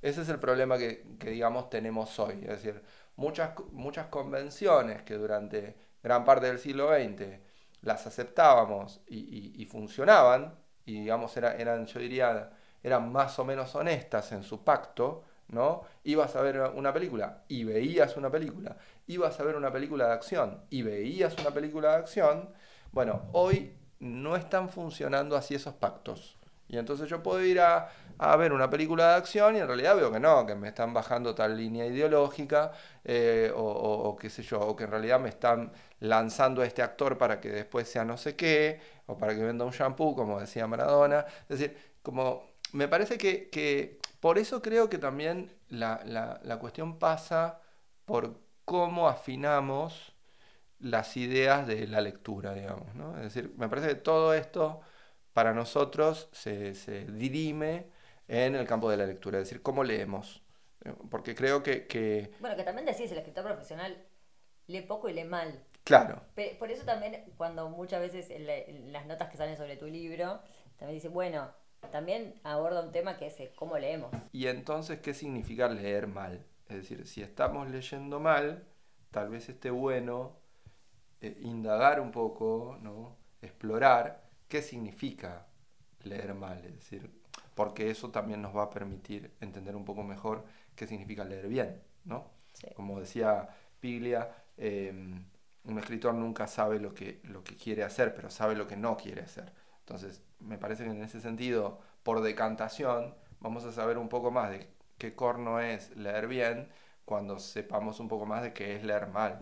Ese 0.00 0.22
es 0.22 0.28
el 0.28 0.38
problema 0.38 0.78
que, 0.78 1.04
que 1.18 1.30
digamos, 1.30 1.68
tenemos 1.68 2.18
hoy. 2.18 2.40
Es 2.42 2.62
decir, 2.62 2.82
muchas, 3.16 3.50
muchas 3.72 4.06
convenciones 4.06 5.02
que 5.02 5.14
durante 5.14 5.76
gran 6.02 6.24
parte 6.24 6.46
del 6.46 6.58
siglo 6.58 6.88
XX 6.88 7.40
las 7.82 8.06
aceptábamos 8.06 9.00
y, 9.06 9.64
funcionaban, 9.66 10.54
y 10.86 11.00
digamos 11.00 11.36
era, 11.36 11.56
eran, 11.56 11.86
yo 11.86 12.00
diría, 12.00 12.50
eran 12.82 13.12
más 13.12 13.38
o 13.38 13.44
menos 13.44 13.74
honestas 13.74 14.32
en 14.32 14.42
su 14.42 14.64
pacto, 14.64 15.24
¿no? 15.48 15.82
Ibas 16.04 16.34
a 16.36 16.42
ver 16.42 16.60
una 16.74 16.92
película 16.92 17.44
y 17.48 17.64
veías 17.64 18.16
una 18.16 18.30
película, 18.30 18.76
ibas 19.06 19.38
a 19.38 19.44
ver 19.44 19.56
una 19.56 19.72
película 19.72 20.06
de 20.06 20.12
acción 20.12 20.62
y 20.70 20.82
veías 20.82 21.38
una 21.38 21.50
película 21.50 21.90
de 21.92 21.96
acción, 21.96 22.50
bueno, 22.92 23.22
hoy 23.32 23.76
no 24.00 24.36
están 24.36 24.68
funcionando 24.68 25.36
así 25.36 25.54
esos 25.54 25.74
pactos. 25.74 26.38
Y 26.68 26.78
entonces 26.78 27.08
yo 27.08 27.22
puedo 27.22 27.44
ir 27.44 27.60
a, 27.60 27.90
a, 28.18 28.36
ver 28.36 28.52
una 28.52 28.70
película 28.70 29.10
de 29.10 29.14
acción 29.16 29.56
y 29.56 29.58
en 29.58 29.66
realidad 29.66 29.96
veo 29.96 30.10
que 30.10 30.20
no, 30.20 30.46
que 30.46 30.54
me 30.54 30.68
están 30.68 30.94
bajando 30.94 31.34
tal 31.34 31.56
línea 31.56 31.86
ideológica, 31.86 32.72
eh, 33.04 33.52
o, 33.54 33.62
o, 33.62 34.16
qué 34.16 34.30
sé 34.30 34.42
yo, 34.42 34.60
o 34.60 34.74
que 34.76 34.84
en 34.84 34.90
realidad 34.90 35.20
me 35.20 35.28
están 35.28 35.72
lanzando 36.00 36.62
a 36.62 36.66
este 36.66 36.82
actor 36.82 37.18
para 37.18 37.40
que 37.40 37.50
después 37.50 37.88
sea 37.88 38.04
no 38.04 38.16
sé 38.16 38.36
qué, 38.36 38.80
o 39.06 39.18
para 39.18 39.34
que 39.34 39.42
venda 39.42 39.64
un 39.64 39.72
shampoo, 39.72 40.14
como 40.14 40.40
decía 40.40 40.66
Maradona. 40.66 41.26
Es 41.48 41.58
decir, 41.58 41.76
como 42.02 42.52
me 42.72 42.88
parece 42.88 43.18
que, 43.18 43.50
que 43.50 43.98
por 44.20 44.38
eso 44.38 44.62
creo 44.62 44.88
que 44.88 44.98
también 44.98 45.52
la, 45.68 46.00
la, 46.04 46.40
la 46.42 46.58
cuestión 46.58 46.98
pasa 46.98 47.60
por 48.04 48.40
cómo 48.64 49.08
afinamos 49.08 50.14
las 50.82 51.16
ideas 51.16 51.66
de 51.66 51.86
la 51.86 52.00
lectura, 52.00 52.54
digamos. 52.54 52.94
¿no? 52.94 53.16
Es 53.16 53.24
decir, 53.34 53.54
me 53.56 53.68
parece 53.68 53.88
que 53.88 53.94
todo 53.96 54.34
esto 54.34 54.80
para 55.32 55.52
nosotros 55.54 56.28
se, 56.32 56.74
se, 56.74 57.04
dirime 57.06 57.86
en 58.28 58.54
el 58.54 58.66
campo 58.66 58.90
de 58.90 58.96
la 58.96 59.06
lectura, 59.06 59.38
es 59.38 59.44
decir, 59.48 59.62
cómo 59.62 59.84
leemos. 59.84 60.42
Porque 61.10 61.34
creo 61.34 61.62
que, 61.62 62.32
Bueno, 62.40 62.56
que 62.56 62.64
también 62.64 62.86
decís, 62.86 63.10
el 63.12 63.18
escritor 63.18 63.44
profesional 63.44 63.96
lee 64.66 64.82
poco 64.82 65.08
y 65.08 65.12
lee 65.12 65.24
mal. 65.24 65.64
Claro. 65.84 66.22
por 66.58 66.70
eso 66.70 66.84
también, 66.84 67.24
cuando 67.36 67.68
muchas 67.68 68.00
veces 68.00 68.30
en, 68.30 68.92
las 68.92 69.06
notas 69.06 69.28
que 69.30 69.36
salen 69.36 69.56
sobre 69.56 69.76
tu 69.76 69.86
libro, 69.86 70.40
también 70.76 70.96
dice, 70.96 71.08
bueno, 71.08 71.50
también 71.90 72.34
aborda 72.44 72.82
un 72.82 72.92
tema 72.92 73.16
que 73.16 73.26
es 73.26 73.40
eh, 73.40 73.52
cómo 73.56 73.78
leemos. 73.78 74.10
Y 74.32 74.46
entonces, 74.46 75.00
¿qué 75.00 75.14
significa 75.14 75.68
leer 75.68 76.06
mal? 76.06 76.44
Es 76.68 76.76
decir, 76.76 77.06
si 77.06 77.22
estamos 77.22 77.68
leyendo 77.68 78.20
mal, 78.20 78.64
tal 79.10 79.28
vez 79.28 79.48
esté 79.48 79.70
bueno 79.70 80.38
eh, 81.20 81.36
indagar 81.42 82.00
un 82.00 82.12
poco, 82.12 82.78
¿no? 82.80 83.16
explorar 83.42 84.21
qué 84.52 84.60
significa 84.60 85.46
leer 86.02 86.34
mal, 86.34 86.62
es 86.62 86.74
decir, 86.74 87.10
porque 87.54 87.90
eso 87.90 88.10
también 88.10 88.42
nos 88.42 88.54
va 88.54 88.64
a 88.64 88.70
permitir 88.70 89.32
entender 89.40 89.74
un 89.74 89.86
poco 89.86 90.02
mejor 90.02 90.44
qué 90.76 90.86
significa 90.86 91.24
leer 91.24 91.48
bien, 91.48 91.80
¿no? 92.04 92.26
Como 92.76 93.00
decía 93.00 93.48
Piglia, 93.80 94.30
em, 94.58 95.24
un 95.64 95.78
escritor 95.78 96.12
nunca 96.12 96.46
sabe 96.46 96.78
lo 96.80 96.92
que, 96.92 97.22
lo 97.24 97.42
que 97.42 97.56
quiere 97.56 97.82
hacer, 97.82 98.14
pero 98.14 98.28
sabe 98.28 98.54
lo 98.54 98.66
que 98.66 98.76
no 98.76 98.94
quiere 98.98 99.22
hacer. 99.22 99.50
Entonces, 99.78 100.20
me 100.38 100.58
parece 100.58 100.84
que 100.84 100.90
en 100.90 101.02
ese 101.02 101.22
sentido, 101.22 101.80
por 102.02 102.20
decantación, 102.20 103.14
vamos 103.40 103.64
a 103.64 103.72
saber 103.72 103.96
un 103.96 104.10
poco 104.10 104.30
más 104.30 104.50
de 104.50 104.68
qué 104.98 105.14
corno 105.14 105.60
es 105.60 105.96
leer 105.96 106.28
bien 106.28 106.68
cuando 107.06 107.38
sepamos 107.38 108.00
un 108.00 108.08
poco 108.08 108.26
más 108.26 108.42
de 108.42 108.52
qué 108.52 108.76
es 108.76 108.84
leer 108.84 109.06
mal. 109.06 109.38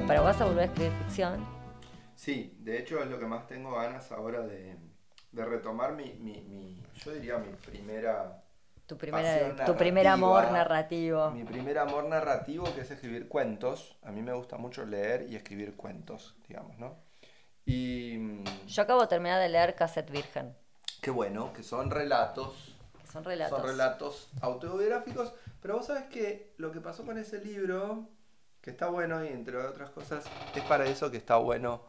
¿Para 0.00 0.22
vas 0.22 0.40
a 0.40 0.44
volver 0.44 0.62
a 0.62 0.64
escribir 0.64 0.92
ficción? 1.04 1.46
Sí, 2.16 2.56
de 2.58 2.78
hecho 2.78 3.00
es 3.00 3.08
lo 3.08 3.18
que 3.20 3.26
más 3.26 3.46
tengo 3.46 3.76
ganas 3.76 4.10
ahora 4.10 4.42
de, 4.42 4.76
retomar 5.32 5.92
mi, 5.92 6.14
mi, 6.14 6.82
yo 6.96 7.12
diría 7.12 7.38
mi 7.38 7.52
primera... 7.54 8.40
Tu, 8.86 8.98
primera, 8.98 9.64
tu 9.64 9.76
primer 9.76 10.08
amor 10.08 10.50
narrativo. 10.50 11.30
Mi 11.30 11.44
primer 11.44 11.78
amor 11.78 12.04
narrativo 12.06 12.64
que 12.74 12.80
es 12.80 12.90
escribir 12.90 13.28
cuentos. 13.28 13.96
A 14.02 14.10
mí 14.10 14.20
me 14.20 14.32
gusta 14.32 14.56
mucho 14.56 14.84
leer 14.84 15.26
y 15.30 15.36
escribir 15.36 15.76
cuentos, 15.76 16.34
digamos, 16.48 16.76
¿no? 16.78 16.96
Y... 17.64 18.16
Mm, 18.18 18.44
yo 18.66 18.82
acabo 18.82 19.00
de 19.02 19.06
terminar 19.06 19.40
de 19.40 19.48
leer 19.48 19.76
Cassette 19.76 20.10
Virgen. 20.10 20.56
Qué 21.00 21.12
bueno, 21.12 21.52
que 21.52 21.62
son 21.62 21.92
relatos. 21.92 22.76
Que 23.00 23.06
son 23.06 23.22
relatos. 23.22 23.58
Son 23.58 23.68
relatos 23.68 24.28
autobiográficos. 24.40 25.32
Pero 25.62 25.76
vos 25.76 25.86
sabés 25.86 26.04
que 26.06 26.52
lo 26.56 26.72
que 26.72 26.80
pasó 26.80 27.06
con 27.06 27.16
ese 27.16 27.42
libro 27.42 28.08
que 28.64 28.70
está 28.70 28.88
bueno 28.88 29.22
y 29.22 29.28
entre 29.28 29.58
otras 29.58 29.90
cosas 29.90 30.24
es 30.54 30.62
para 30.62 30.86
eso 30.86 31.10
que 31.10 31.18
está 31.18 31.36
bueno 31.36 31.82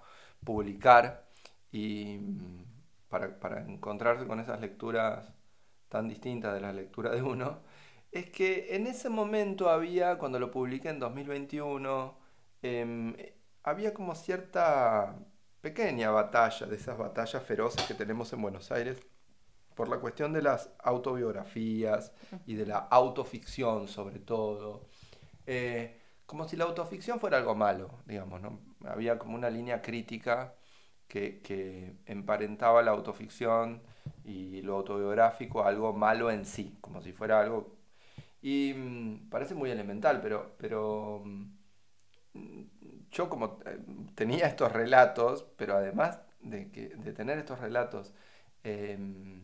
publicar 0.44 1.26
y 1.72 2.18
mm, 2.18 2.66
para, 3.08 3.62
encontrarse 3.62 4.28
con 4.28 4.42
esas 4.42 4.60
lecturas 4.60 5.32
tan 5.88 6.10
distintas 6.10 6.54
de 6.54 6.60
la 6.60 6.74
lectura 6.74 7.12
de 7.12 7.22
uno, 7.22 7.62
es 8.12 8.30
que 8.30 8.76
en 8.76 8.88
ese 8.88 9.08
momento 9.08 9.70
había, 9.70 10.18
cuando 10.18 10.38
lo 10.38 10.52
publiqué 10.52 10.90
en 10.90 11.00
2021, 11.00 12.18
em, 12.62 13.16
había 13.64 13.94
como 13.94 14.14
cierta 14.14 15.16
pequeña 15.62 16.12
batalla, 16.12 16.68
de 16.68 16.76
esas 16.76 16.98
batallas 16.98 17.42
feroces 17.44 17.86
que 17.86 17.94
tenemos 17.94 18.34
en 18.34 18.42
Buenos 18.42 18.72
Aires, 18.72 19.02
por 19.76 19.88
la 19.88 20.00
cuestión 20.00 20.34
de 20.34 20.42
las 20.42 20.72
autobiografías 20.80 22.12
y 22.46 22.56
de 22.56 22.66
la 22.66 22.80
autoficción 22.80 23.88
sobre 23.88 24.20
todo. 24.20 24.88
Eh, 25.46 26.02
como 26.26 26.48
si 26.48 26.58
la 26.58 26.66
autoficción 26.66 27.20
fuera 27.20 27.38
algo 27.38 27.56
malo, 27.56 28.00
digamos, 28.06 28.42
¿no? 28.42 28.60
Había 28.86 29.20
como 29.20 29.36
una 29.36 29.50
línea 29.50 29.82
crítica 29.82 30.56
que, 31.08 31.96
emparentaba 32.06 32.82
la 32.82 32.92
autoficción 32.92 33.82
y 34.24 34.62
lo 34.62 34.76
autobiográfico 34.78 35.64
a 35.64 35.70
algo 35.70 35.94
malo 35.94 36.32
en 36.32 36.46
sí, 36.46 36.78
como 36.82 37.02
si 37.02 37.14
fuera 37.14 37.40
algo... 37.40 37.76
Y 38.42 38.74
mm, 38.76 39.30
parece 39.30 39.56
muy 39.56 39.72
elemental, 39.72 40.20
pero, 40.22 40.56
pero 40.58 41.24
mm, 41.26 42.64
yo 43.12 43.30
como 43.30 43.60
eh, 43.66 43.80
tenía 44.16 44.48
estos 44.48 44.72
relatos, 44.72 45.46
pero 45.58 45.76
además 45.76 46.20
de, 46.42 46.72
que, 46.72 46.90
de 46.90 47.14
tener 47.14 47.40
estos 47.40 47.60
relatos, 47.60 48.14
em, 48.64 49.42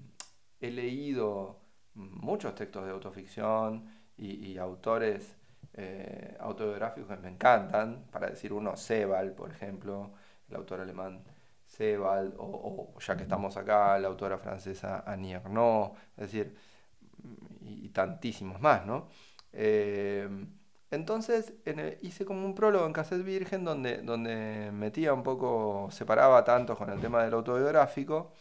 he 0.59 0.71
leído 0.71 1.59
muchos 1.95 2.55
textos 2.55 2.85
de 2.85 2.91
autoficción 2.91 4.01
y 4.17 4.57
autores 4.57 5.35
eh, 5.73 6.35
autobiográficos 6.39 7.09
que 7.09 7.21
me 7.21 7.29
encantan, 7.29 8.05
para 8.11 8.29
decir 8.29 8.53
uno, 8.53 8.75
Sebald, 8.75 9.33
por 9.33 9.51
ejemplo, 9.51 10.11
el 10.49 10.55
autor 10.55 10.81
alemán 10.81 11.23
Sebald, 11.65 12.33
o, 12.37 12.93
ya 12.99 13.15
que 13.15 13.23
estamos 13.23 13.55
acá, 13.57 13.97
la 13.99 14.07
autora 14.09 14.37
francesa 14.37 15.03
Annie 15.05 15.33
Ernaux, 15.33 15.97
es 16.17 16.31
decir, 16.31 16.55
y, 17.61 17.89
tantísimos 17.89 18.59
más, 18.61 18.85
¿no? 18.85 19.07
Eh, 19.53 20.27
entonces 20.91 21.53
hice 22.01 22.25
como 22.25 22.45
un 22.45 22.53
prólogo 22.53 22.85
en 22.85 22.91
Cassette 22.91 23.23
Virgen 23.23 23.63
donde, 23.63 24.01
donde 24.01 24.71
metía 24.73 25.13
un 25.13 25.23
poco, 25.23 25.87
separaba 25.89 26.43
tanto 26.43 26.75
con 26.77 26.89
el 26.89 26.99
tema 26.99 27.23
del 27.23 27.33
autobiográfico. 27.33 28.33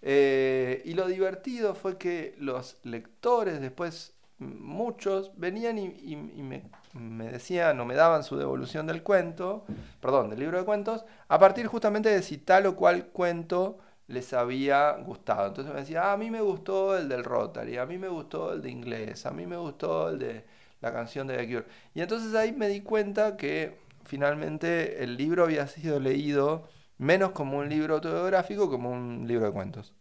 Eh, 0.00 0.82
y 0.84 0.94
lo 0.94 1.06
divertido 1.06 1.74
fue 1.74 1.98
que 1.98 2.34
los 2.38 2.78
lectores 2.82 3.60
después 3.60 4.11
muchos 4.60 5.32
venían 5.36 5.78
y, 5.78 6.16
me, 6.16 7.30
decían 7.30 7.78
o 7.80 7.84
me 7.84 7.94
daban 7.94 8.24
su 8.24 8.36
devolución 8.36 8.86
del 8.86 9.02
cuento, 9.02 9.64
perdón, 10.00 10.30
del 10.30 10.40
libro 10.40 10.58
de 10.58 10.64
cuentos, 10.64 11.04
a 11.28 11.38
partir 11.38 11.66
justamente 11.66 12.08
de 12.08 12.22
si 12.22 12.38
tal 12.38 12.66
o 12.66 12.76
cual 12.76 13.06
cuento 13.06 13.78
les 14.08 14.32
había 14.32 14.92
gustado. 14.92 15.48
Entonces 15.48 15.72
me 15.72 15.80
decía, 15.80 16.04
ah, 16.04 16.12
a 16.12 16.16
mí 16.16 16.30
me 16.30 16.40
gustó 16.40 16.96
el 16.96 17.08
del 17.08 17.24
Rotary, 17.24 17.78
a 17.78 17.86
mí 17.86 17.98
me 17.98 18.08
gustó 18.08 18.52
el 18.52 18.62
de 18.62 18.70
inglés, 18.70 19.26
a 19.26 19.30
mí 19.30 19.46
me 19.46 19.56
gustó 19.56 20.10
el 20.10 20.18
de 20.18 20.44
la 20.80 20.92
canción 20.92 21.26
de 21.26 21.36
The 21.36 21.46
Cure. 21.46 21.66
Y 21.94 22.00
entonces 22.02 22.34
ahí 22.34 22.52
me 22.52 22.68
di 22.68 22.82
cuenta 22.82 23.36
que 23.36 23.78
finalmente 24.04 25.02
el 25.02 25.16
libro 25.16 25.44
había 25.44 25.66
sido 25.66 26.00
leído 26.00 26.68
menos 26.98 27.30
como 27.32 27.58
un 27.58 27.68
libro 27.68 27.94
autobiográfico 27.94 28.70
como 28.70 28.90
un 28.90 29.26
libro 29.26 29.46
de 29.46 29.52
cuentos. 29.52 29.94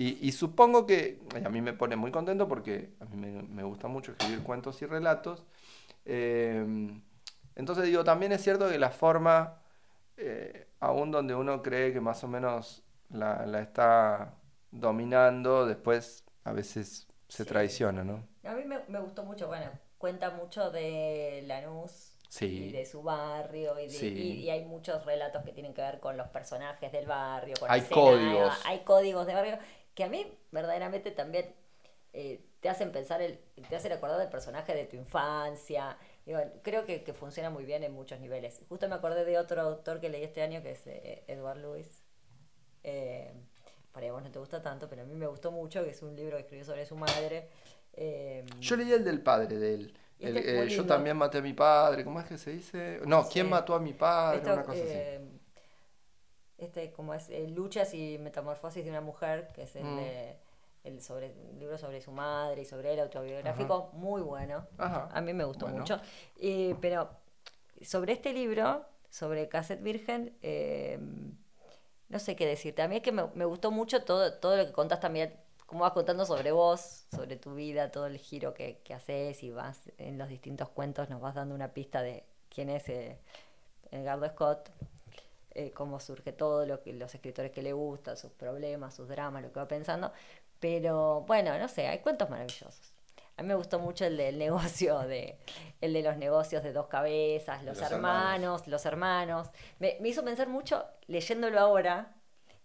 Y, 0.00 0.30
supongo 0.30 0.86
que 0.86 1.18
a 1.44 1.48
mí 1.48 1.60
me 1.60 1.72
pone 1.72 1.96
muy 1.96 2.12
contento 2.12 2.46
porque 2.46 2.90
a 3.00 3.04
mí 3.06 3.16
me, 3.16 3.64
gusta 3.64 3.88
mucho 3.88 4.12
escribir 4.12 4.44
cuentos 4.44 4.80
y 4.80 4.86
relatos. 4.86 5.44
Em, 6.04 7.02
entonces 7.56 7.86
digo, 7.86 8.04
también 8.04 8.30
es 8.30 8.40
cierto 8.40 8.68
que 8.68 8.78
la 8.78 8.90
forma, 8.90 9.60
eh, 10.16 10.68
aún 10.78 11.10
donde 11.10 11.34
uno 11.34 11.64
cree 11.64 11.92
que 11.92 12.00
más 12.00 12.22
o 12.22 12.28
menos 12.28 12.84
la, 13.10 13.60
está 13.60 14.36
dominando, 14.70 15.66
después 15.66 16.24
a 16.44 16.52
veces 16.52 17.08
se 17.26 17.44
traiciona, 17.44 18.04
¿no? 18.04 18.24
A 18.44 18.54
mí 18.54 18.62
me, 18.66 18.78
me, 18.86 19.00
gustó 19.00 19.24
mucho, 19.24 19.48
bueno, 19.48 19.68
cuenta 19.98 20.30
mucho 20.30 20.70
de 20.70 21.42
Lanús 21.48 22.18
y 22.40 22.72
de 22.72 22.84
su 22.84 23.02
barrio 23.02 23.74
y, 23.80 24.50
hay 24.50 24.64
muchos 24.64 25.04
relatos 25.04 25.42
que 25.44 25.52
tienen 25.52 25.72
que 25.72 25.80
ver 25.80 25.98
con 25.98 26.16
los 26.16 26.28
personajes 26.28 26.92
del 26.92 27.06
barrio, 27.06 27.54
con 27.58 27.70
hay 27.70 27.80
códigos. 27.82 28.54
hay 28.66 28.80
códigos 28.80 29.26
de 29.26 29.34
barrio 29.34 29.58
que 29.98 30.04
a 30.04 30.08
mí 30.08 30.32
verdaderamente 30.52 31.10
también 31.10 31.52
eh, 32.12 32.40
te 32.60 32.68
hacen 32.68 32.92
pensar, 32.92 33.20
el, 33.20 33.40
te 33.68 33.74
hacen 33.74 33.90
acordar 33.90 34.20
del 34.20 34.28
personaje 34.28 34.72
de 34.72 34.84
tu 34.84 34.94
infancia. 34.94 35.98
creo 36.62 36.86
que, 36.86 37.12
funciona 37.18 37.50
muy 37.50 37.64
bien 37.64 37.82
en 37.82 37.92
muchos 37.92 38.20
niveles. 38.20 38.60
Justo 38.68 38.88
me 38.88 38.94
acordé 38.94 39.24
de 39.24 39.38
otro 39.38 39.60
autor 39.60 39.98
que 39.98 40.08
leí 40.08 40.22
este 40.22 40.40
año 40.40 40.62
que 40.62 40.70
es 40.70 40.86
eh, 40.86 41.24
Edward 41.26 41.58
Lewis. 41.58 42.04
Eh, 42.84 43.32
para 43.90 44.12
vos 44.12 44.22
no 44.22 44.30
te 44.30 44.38
gusta 44.38 44.62
tanto, 44.62 44.88
pero 44.88 45.02
a 45.02 45.04
mí 45.04 45.16
me 45.16 45.26
gustó 45.26 45.50
mucho, 45.50 45.82
que 45.82 45.90
es 45.90 46.00
un 46.00 46.14
libro 46.14 46.36
que 46.36 46.42
escribió 46.42 46.64
sobre 46.64 46.86
su 46.86 46.94
madre. 46.94 47.48
Eh, 47.94 48.44
yo 48.60 48.76
leí 48.76 48.92
el 48.92 49.04
del 49.04 49.20
padre 49.20 49.58
de 49.58 49.74
él. 49.74 49.98
Este 50.20 50.68
yo 50.68 50.86
también 50.86 51.16
maté 51.16 51.38
a 51.38 51.42
mi 51.42 51.54
padre, 51.54 52.04
¿cómo 52.04 52.20
es 52.20 52.26
que 52.28 52.38
se 52.38 52.52
dice? 52.52 53.00
No, 53.04 53.28
¿quién 53.28 53.48
mató 53.48 53.74
a 53.74 53.80
mi 53.80 53.94
padre? 53.94 54.42
una 54.42 54.62
cosa 54.62 54.80
así 54.80 55.37
este 56.58 56.92
como 56.92 57.14
es 57.14 57.30
eh, 57.30 57.46
Luchas 57.48 57.94
y 57.94 58.18
Metamorfosis 58.18 58.84
de 58.84 58.90
una 58.90 59.00
mujer, 59.00 59.48
que 59.54 59.62
es 59.62 59.76
el, 59.76 59.84
mm. 59.84 59.98
el, 60.84 61.02
sobre, 61.02 61.32
libro 61.58 61.78
sobre 61.78 62.00
su 62.00 62.10
madre 62.10 62.62
y 62.62 62.64
sobre 62.64 62.92
el 62.92 63.00
autobiográfico, 63.00 63.90
muy 63.94 64.20
bueno. 64.20 64.66
A 64.76 65.20
mí 65.20 65.32
me 65.32 65.44
gustó 65.44 65.68
mucho. 65.68 66.00
pero 66.80 67.10
sobre 67.82 68.12
este 68.12 68.32
libro, 68.32 68.84
sobre 69.10 69.48
Cassette 69.48 69.82
Virgen, 69.82 70.36
em, 70.42 71.36
no 72.08 72.18
sé 72.18 72.36
qué 72.36 72.46
decirte. 72.46 72.82
A 72.82 72.88
mí 72.88 72.96
es 72.96 73.02
que 73.02 73.12
me, 73.12 73.26
me, 73.34 73.44
gustó 73.44 73.70
mucho 73.70 74.02
todo, 74.02 74.34
todo 74.34 74.56
lo 74.56 74.66
que 74.66 74.72
contás 74.72 75.00
también, 75.00 75.34
como 75.66 75.80
vas 75.80 75.92
contando 75.92 76.24
sobre 76.24 76.52
vos, 76.52 77.06
sobre 77.14 77.36
tu 77.36 77.54
vida, 77.54 77.90
todo 77.90 78.06
el 78.06 78.16
giro 78.18 78.54
que, 78.54 78.80
que 78.82 78.94
haces 78.94 79.42
y 79.42 79.50
vas 79.50 79.90
en 79.98 80.18
los 80.18 80.28
distintos 80.28 80.68
cuentos, 80.70 81.08
nos 81.10 81.20
vas 81.20 81.34
dando 81.34 81.54
una 81.54 81.72
pista 81.72 82.02
de 82.02 82.24
quién 82.48 82.70
es 82.70 82.88
eh, 82.88 83.18
Edgardo 83.90 84.28
Scott. 84.28 84.70
Eh, 85.58 85.72
cómo 85.72 85.98
surge 85.98 86.30
todo, 86.30 86.64
lo 86.66 86.80
que, 86.80 86.92
los 86.92 87.12
escritores 87.12 87.50
que 87.50 87.62
le 87.62 87.72
gustan, 87.72 88.16
sus 88.16 88.30
problemas, 88.30 88.94
sus 88.94 89.08
dramas, 89.08 89.42
lo 89.42 89.50
que 89.50 89.58
va 89.58 89.66
pensando. 89.66 90.12
Pero 90.60 91.22
bueno, 91.22 91.58
no 91.58 91.66
sé, 91.66 91.88
hay 91.88 91.98
cuentos 91.98 92.30
maravillosos. 92.30 92.92
A 93.36 93.42
mí 93.42 93.48
me 93.48 93.56
gustó 93.56 93.80
mucho 93.80 94.04
el 94.04 94.16
del 94.16 94.38
negocio, 94.46 95.00
de, 95.00 95.36
el 95.80 95.94
de 95.94 96.02
los 96.02 96.16
negocios 96.16 96.62
de 96.62 96.72
dos 96.72 96.86
cabezas, 96.86 97.64
los, 97.64 97.82
hermanos, 97.82 98.68
los 98.68 98.86
hermanos. 98.86 99.50
Me, 99.80 99.98
hizo 100.04 100.24
pensar 100.24 100.46
mucho, 100.46 100.86
leyéndolo 101.08 101.58
ahora, 101.58 102.14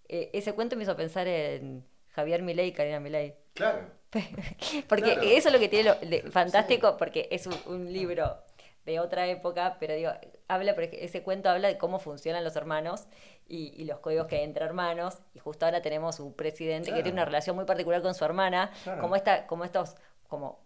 eh, 0.07 0.29
ese 0.31 0.53
cuento 0.53 0.75
me 0.75 0.83
hizo 0.83 0.95
pensar 0.95 1.27
en 1.27 1.83
Javier 2.09 2.43
Milei 2.43 2.67
y 2.67 2.73
Karina 2.73 2.99
Milei. 2.99 3.35
Claro. 3.55 3.87
porque 4.87 5.13
eso 5.35 5.47
es 5.47 5.51
lo 5.51 5.57
que 5.57 5.67
tiene 5.67 5.95
lo, 5.99 6.31
fantástico, 6.31 6.95
porque 6.95 7.27
es 7.31 7.47
un 7.47 7.91
libro 7.91 8.37
de 8.85 8.99
otra 8.99 9.27
época, 9.27 9.77
pero 9.79 9.93
digo, 9.95 10.11
habla, 10.47 10.75
porque 10.75 10.99
ese 11.01 11.23
cuento 11.23 11.49
habla 11.49 11.67
de 11.69 11.77
cómo 11.77 11.99
funcionan 11.99 12.43
los 12.43 12.55
hermanos 12.55 13.07
y, 13.47 13.85
los 13.85 13.99
códigos 13.99 14.27
que 14.27 14.37
hay 14.37 14.43
entre 14.43 14.65
hermanos, 14.65 15.19
y 15.33 15.39
justo 15.39 15.65
ahora 15.65 15.81
tenemos 15.81 16.19
un 16.19 16.33
presidente 16.33 16.93
que 16.93 17.03
tiene 17.03 17.13
una 17.13 17.25
relación 17.25 17.55
muy 17.55 17.65
particular 17.65 18.01
con 18.01 18.13
su 18.13 18.25
hermana, 18.25 18.71
como 18.99 19.15
esta, 19.15 19.47
como 19.47 19.63
estos, 19.63 19.95
como 20.27 20.59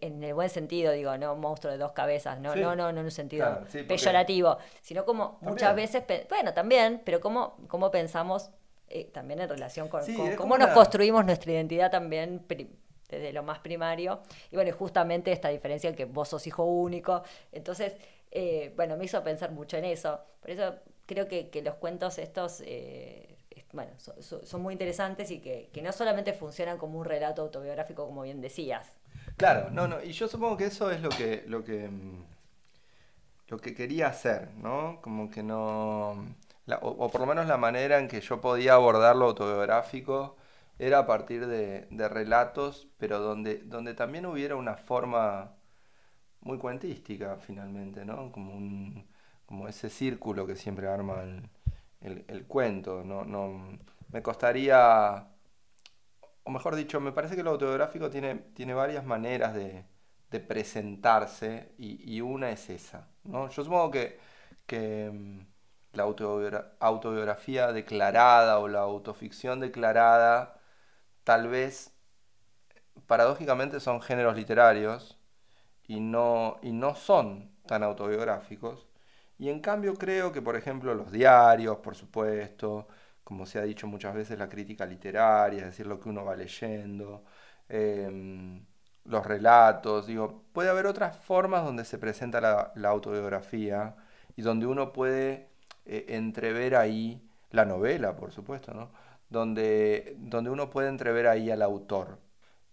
en 0.00 0.22
el 0.22 0.34
buen 0.34 0.48
sentido, 0.48 0.92
digo, 0.92 1.16
no 1.16 1.36
monstruo 1.36 1.72
de 1.72 1.78
dos 1.78 1.92
cabezas, 1.92 2.40
no, 2.40 2.56
no, 2.56 2.74
no, 2.74 2.92
no 2.92 3.00
en 3.00 3.04
un 3.04 3.10
sentido 3.10 3.60
peyorativo, 3.86 4.58
sino 4.82 5.04
como 5.04 5.38
muchas 5.40 5.74
veces, 5.74 6.04
bueno, 6.28 6.52
también, 6.54 7.02
pero 7.04 7.20
cómo, 7.20 7.56
cómo 7.68 7.90
pensamos 7.90 8.50
eh, 8.88 9.10
también 9.12 9.40
en 9.40 9.48
relación 9.48 9.88
con, 9.88 10.02
cómo 10.36 10.58
nos 10.58 10.70
construimos 10.70 11.24
nuestra 11.24 11.52
identidad 11.52 11.90
también 11.90 12.44
desde 13.08 13.32
lo 13.32 13.42
más 13.42 13.58
primario. 13.60 14.20
Y 14.50 14.56
bueno, 14.56 14.72
justamente 14.76 15.32
esta 15.32 15.48
diferencia 15.48 15.94
que 15.94 16.04
vos 16.04 16.28
sos 16.28 16.46
hijo 16.46 16.64
único. 16.64 17.22
Entonces, 17.52 17.94
eh, 18.30 18.72
bueno, 18.76 18.96
me 18.96 19.04
hizo 19.04 19.22
pensar 19.22 19.52
mucho 19.52 19.76
en 19.76 19.84
eso. 19.84 20.20
Por 20.40 20.50
eso 20.50 20.74
creo 21.06 21.28
que, 21.28 21.50
los 21.64 21.74
cuentos 21.76 22.18
estos, 22.18 22.62
eh, 22.64 23.36
bueno, 23.72 23.92
son, 23.98 24.62
muy 24.62 24.72
interesantes 24.72 25.30
y 25.30 25.40
que, 25.40 25.70
no 25.82 25.92
solamente 25.92 26.32
funcionan 26.32 26.78
como 26.78 26.98
un 26.98 27.04
relato 27.04 27.42
autobiográfico, 27.42 28.06
como 28.06 28.22
bien 28.22 28.40
decías. 28.40 28.92
Claro, 29.36 29.70
no, 29.70 29.86
no, 29.86 30.02
y 30.02 30.12
yo 30.12 30.28
supongo 30.28 30.56
que 30.56 30.66
eso 30.66 30.90
es 30.90 31.00
lo 31.00 31.10
que, 31.10 31.44
lo 31.46 31.62
que, 31.64 31.88
mm, 31.88 32.24
lo 33.48 33.58
que 33.58 33.74
quería 33.74 34.08
hacer, 34.08 34.50
¿no? 34.56 35.00
Como 35.02 35.30
que 35.30 35.42
no, 35.42 36.10
o, 36.10 36.88
o 36.88 37.10
por 37.10 37.20
lo 37.20 37.26
menos 37.26 37.46
la 37.46 37.56
manera 37.56 37.98
en 37.98 38.08
que 38.08 38.20
yo 38.20 38.40
podía 38.40 38.74
abordar 38.74 39.14
lo 39.16 39.26
autobiográfico 39.26 40.36
era 40.78 41.00
a 41.00 41.06
partir 41.06 41.46
de, 41.46 42.08
relatos, 42.08 42.88
pero 42.98 43.20
donde, 43.20 43.58
donde 43.58 43.94
también 43.94 44.26
hubiera 44.26 44.56
una 44.56 44.76
forma 44.76 45.54
muy 46.40 46.58
cuentística 46.58 47.38
finalmente, 47.38 48.04
¿no? 48.04 48.30
Como, 48.32 48.54
un, 48.54 49.06
como 49.46 49.68
ese 49.68 49.90
círculo 49.90 50.46
que 50.46 50.56
siempre 50.56 50.88
arma 50.88 51.24
el, 52.00 52.46
cuento. 52.46 53.04
No, 53.04 53.24
no, 53.24 53.78
me 54.12 54.22
costaría, 54.22 55.28
o 56.44 56.50
mejor 56.50 56.76
dicho, 56.76 57.00
me 57.00 57.12
parece 57.12 57.36
que 57.36 57.42
lo 57.42 57.50
autobiográfico 57.52 58.10
tiene, 58.10 58.34
tiene 58.54 58.74
varias 58.74 59.04
maneras 59.04 59.54
de, 59.54 59.84
presentarse 60.48 61.72
y, 61.78 62.20
una 62.20 62.50
es 62.50 62.68
esa. 62.68 63.08
¿no? 63.24 63.48
Yo 63.48 63.64
supongo 63.64 63.90
que, 63.90 64.18
que 64.66 65.10
mm, 65.10 65.40
la 65.94 66.02
autobiografía 66.80 67.72
declarada 67.72 68.58
o 68.58 68.68
la 68.68 68.80
autoficción 68.80 69.60
declarada 69.60 70.55
tal 71.26 71.48
vez 71.48 71.92
paradójicamente 73.08 73.80
son 73.80 74.00
géneros 74.00 74.36
literarios 74.36 75.18
y 75.88 76.00
no, 76.00 76.58
y 76.62 76.72
no 76.72 76.94
son 76.94 77.50
tan 77.66 77.82
autobiográficos. 77.82 78.86
Y 79.38 79.50
en 79.50 79.60
cambio 79.60 79.94
creo 79.94 80.32
que, 80.32 80.40
por 80.42 80.56
ejemplo, 80.56 80.94
los 80.94 81.10
diarios, 81.12 81.78
por 81.78 81.96
supuesto, 81.96 82.86
como 83.24 83.44
se 83.46 83.58
ha 83.58 83.62
dicho 83.64 83.88
muchas 83.88 84.14
veces, 84.14 84.38
la 84.38 84.48
crítica 84.48 84.86
literaria, 84.86 85.60
es 85.60 85.66
decir, 85.66 85.86
lo 85.88 85.98
que 86.00 86.08
uno 86.08 86.24
va 86.24 86.36
leyendo, 86.36 87.24
em, 87.68 88.64
los 89.04 89.26
relatos, 89.26 90.06
digo, 90.06 90.44
puede 90.52 90.70
haber 90.70 90.86
otras 90.86 91.16
formas 91.18 91.64
donde 91.64 91.84
se 91.84 91.98
presenta 91.98 92.40
la, 92.40 92.88
autobiografía 92.88 93.96
y 94.36 94.42
donde 94.42 94.66
uno 94.66 94.92
puede 94.92 95.48
eh, 95.86 96.06
entrever 96.10 96.76
ahí 96.76 97.28
la 97.50 97.64
novela, 97.64 98.16
por 98.16 98.32
supuesto, 98.32 98.74
¿no? 98.74 98.90
Donde, 99.28 100.14
donde 100.18 100.50
uno 100.50 100.70
puede 100.70 100.88
entrever 100.88 101.26
ahí 101.26 101.50
al 101.50 101.62
autor. 101.62 102.18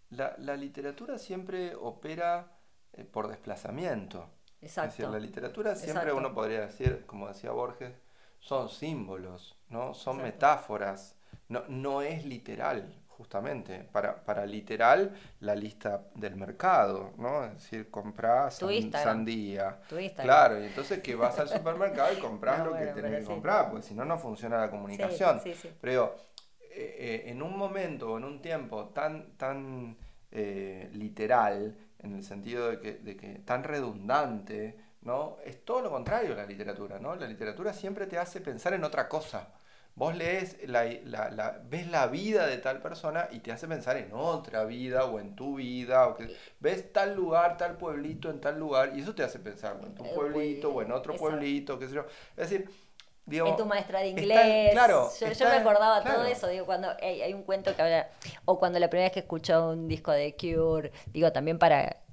La, 0.10 0.56
literatura 0.56 1.18
siempre 1.18 1.76
opera 1.76 2.52
eh, 2.94 3.04
por 3.04 3.28
desplazamiento. 3.28 4.30
Exacto. 4.62 4.89
Es 4.89 4.98
decir, 4.98 5.12
la 5.12 5.20
literatura 5.20 5.76
siempre 5.76 6.13
uno 6.13 6.34
podría 6.34 6.62
decir, 6.62 7.04
como 7.06 7.28
decía 7.28 7.52
Borges, 7.52 7.94
son 8.39 8.70
símbolos, 8.70 9.58
¿no? 9.70 9.94
Son 9.94 10.18
metáforas. 10.18 11.16
No, 11.50 11.63
no 11.68 12.02
es 12.02 12.26
literal, 12.26 13.04
justamente. 13.08 13.88
Para, 13.92 14.24
para 14.24 14.46
literal, 14.46 15.16
la 15.39 15.56
lista 15.56 16.06
del 16.13 16.36
mercado, 16.36 17.13
¿no? 17.18 17.46
Es 17.46 17.54
decir, 17.54 17.89
compras 17.89 18.62
sandía. 18.92 19.80
Claro, 20.16 20.62
y 20.62 20.66
entonces 20.66 21.02
que 21.02 21.16
vas 21.16 21.39
al 21.39 21.50
supermercado 21.58 22.13
y 22.13 22.20
compras 22.20 22.66
lo 22.66 22.74
que 22.74 22.86
tenés 22.88 23.22
que 23.22 23.26
comprar, 23.26 23.72
porque 23.72 23.88
si 23.88 23.96
no, 23.96 24.06
no 24.06 24.18
funciona 24.18 24.60
la 24.60 24.70
comunicación. 24.70 25.42
Pero 25.82 26.16
eh, 26.76 26.96
eh, 26.98 27.24
en 27.28 27.42
un 27.42 27.58
momento 27.58 28.12
o 28.12 28.18
en 28.18 28.24
un 28.24 28.42
tiempo 28.42 28.86
tan, 28.90 29.38
tan 29.38 29.98
eh, 30.32 30.90
literal, 30.94 31.78
en 32.00 32.16
el 32.16 32.24
sentido 32.24 32.70
de 32.70 32.80
que, 32.80 32.94
de 32.94 33.16
que, 33.16 33.40
tan 33.46 33.64
redundante, 33.64 34.78
¿no? 35.02 35.38
Es 35.46 35.64
todo 35.64 35.82
lo 35.82 35.92
contrario 35.92 36.36
la 36.36 36.46
literatura, 36.46 37.00
¿no? 37.00 37.16
La 37.16 37.28
literatura 37.28 37.74
siempre 37.74 38.08
te 38.08 38.18
hace 38.18 38.42
pensar 38.42 38.74
en 38.74 38.84
otra 38.84 39.08
cosa. 39.08 39.50
Vos 39.96 40.16
lees, 40.16 40.58
la, 40.68 40.86
la, 40.96 41.62
ves 41.70 41.88
la 41.88 42.08
vida 42.08 42.48
de 42.48 42.58
tal 42.58 42.82
persona 42.82 43.28
y 43.32 43.40
te 43.42 43.52
hace 43.52 43.68
pensar 43.68 43.96
en 43.98 44.10
otra 44.12 44.66
vida 44.66 45.06
o 45.06 45.20
en 45.20 45.36
tu 45.36 45.58
vida, 45.58 46.08
o 46.08 46.16
que 46.16 46.36
ves 46.60 46.92
tal 46.92 47.16
lugar, 47.16 47.58
tal 47.58 47.78
pueblito 47.78 48.32
en 48.32 48.42
tal 48.42 48.58
lugar, 48.58 48.94
y 48.96 49.02
eso 49.02 49.14
te 49.14 49.22
hace 49.22 49.38
pensar 49.38 49.80
en 49.84 49.94
tu 49.94 50.04
pueblito 50.16 50.74
o 50.74 50.82
en 50.82 50.92
otro 50.92 51.16
pueblito, 51.16 51.78
qué 51.78 51.88
sé 51.88 51.94
yo. 51.94 52.08
Es 52.36 52.50
decir, 52.50 52.68
en 53.30 53.56
tu 53.56 53.66
maestra 53.66 54.00
de 54.00 54.10
inglés. 54.10 54.72
claro, 54.72 55.10
yo, 55.20 55.50
me 55.50 55.56
acordaba 55.56 56.04
todo 56.04 56.26
eso, 56.26 56.48
digo, 56.48 56.66
cuando 56.66 56.90
hay, 57.02 57.34
un 57.34 57.44
cuento 57.44 57.76
que 57.76 57.82
habla, 57.82 58.10
o 58.46 58.60
cuando 58.60 58.80
la 58.80 58.90
primera 58.90 59.08
vez 59.08 59.14
que 59.14 59.22
escuchó 59.22 59.70
un 59.70 59.88
disco 59.88 60.12
de 60.12 60.36
Cure, 60.36 60.92
digo, 61.14 61.32
también 61.32 61.58
para 61.58 62.04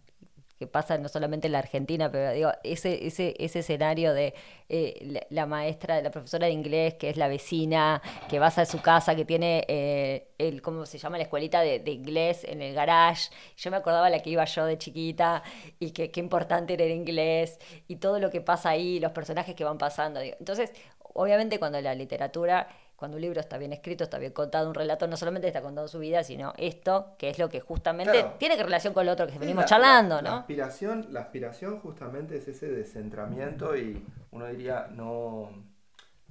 que 0.61 0.67
pasa 0.67 0.99
no 0.99 1.09
solamente 1.09 1.47
en 1.47 1.53
la 1.53 1.61
Argentina, 1.61 2.13
pero 2.13 2.33
digo, 2.33 2.51
ese, 2.65 3.07
ese, 3.07 3.35
ese 3.39 3.61
escenario 3.61 4.13
de 4.13 4.35
eh, 4.69 5.25
la, 5.31 5.47
maestra, 5.47 6.03
la 6.03 6.11
profesora 6.11 6.49
de 6.49 6.53
inglés, 6.53 6.97
que 6.97 7.09
es 7.09 7.17
la 7.17 7.29
vecina, 7.29 8.03
que 8.29 8.39
vas 8.39 8.59
a 8.59 8.67
su 8.67 8.83
casa, 8.83 9.17
que 9.17 9.25
tiene 9.25 9.65
eh, 9.69 10.29
el, 10.37 10.61
¿cómo 10.61 10.85
se 10.85 10.99
llama? 10.99 11.17
La 11.17 11.23
escuelita 11.23 11.63
de, 11.63 11.83
inglés 11.91 12.45
en 12.45 12.61
el 12.61 12.75
garage. 12.75 13.31
Yo 13.57 13.71
me 13.71 13.79
acordaba 13.79 14.11
la 14.11 14.19
que 14.19 14.29
iba 14.29 14.45
yo 14.45 14.67
de 14.67 14.77
chiquita 14.77 15.43
y 15.79 15.93
que 15.93 16.11
qué 16.11 16.21
importante 16.21 16.75
era 16.75 16.85
el 16.85 16.93
inglés 16.93 17.59
y 17.89 17.97
todo 17.97 18.19
lo 18.19 18.29
que 18.29 18.43
pasa 18.43 18.69
ahí, 18.69 19.01
los 19.01 19.13
personajes 19.13 19.55
que 19.55 19.65
van 19.65 19.79
pasando. 19.79 20.21
Entonces, 20.21 20.75
obviamente 21.15 21.59
cuando 21.59 21.81
la 21.81 21.95
literatura 21.95 22.69
cuando 23.01 23.17
un 23.17 23.23
libro 23.23 23.41
está 23.41 23.57
bien 23.57 23.73
escrito, 23.73 24.05
está 24.05 24.19
bien 24.19 24.33
contado, 24.33 24.69
un 24.69 24.75
relato 24.75 25.07
no 25.07 25.17
solamente 25.17 25.49
está 25.49 25.63
contando 25.63 25.89
su 25.89 25.99
vida, 25.99 26.23
sino 26.23 26.53
esto, 26.59 27.15
que 27.17 27.31
es 27.31 27.39
lo 27.39 27.49
que 27.49 27.59
justamente 27.59 28.27
tiene 28.37 28.59
que 28.59 28.63
relación 28.63 28.93
con 28.93 29.07
lo 29.07 29.13
otro 29.13 29.27
que 29.27 29.39
venimos 29.39 29.65
charlando, 29.65 30.21
¿no? 30.21 30.31
La 30.31 30.37
aspiración, 30.41 31.07
la 31.09 31.21
aspiración 31.21 31.81
justamente 31.81 32.37
es 32.37 32.47
ese 32.47 32.69
descentramiento 32.69 33.75
y 33.75 34.05
uno 34.33 34.47
diría 34.49 34.87
no, 34.91 35.49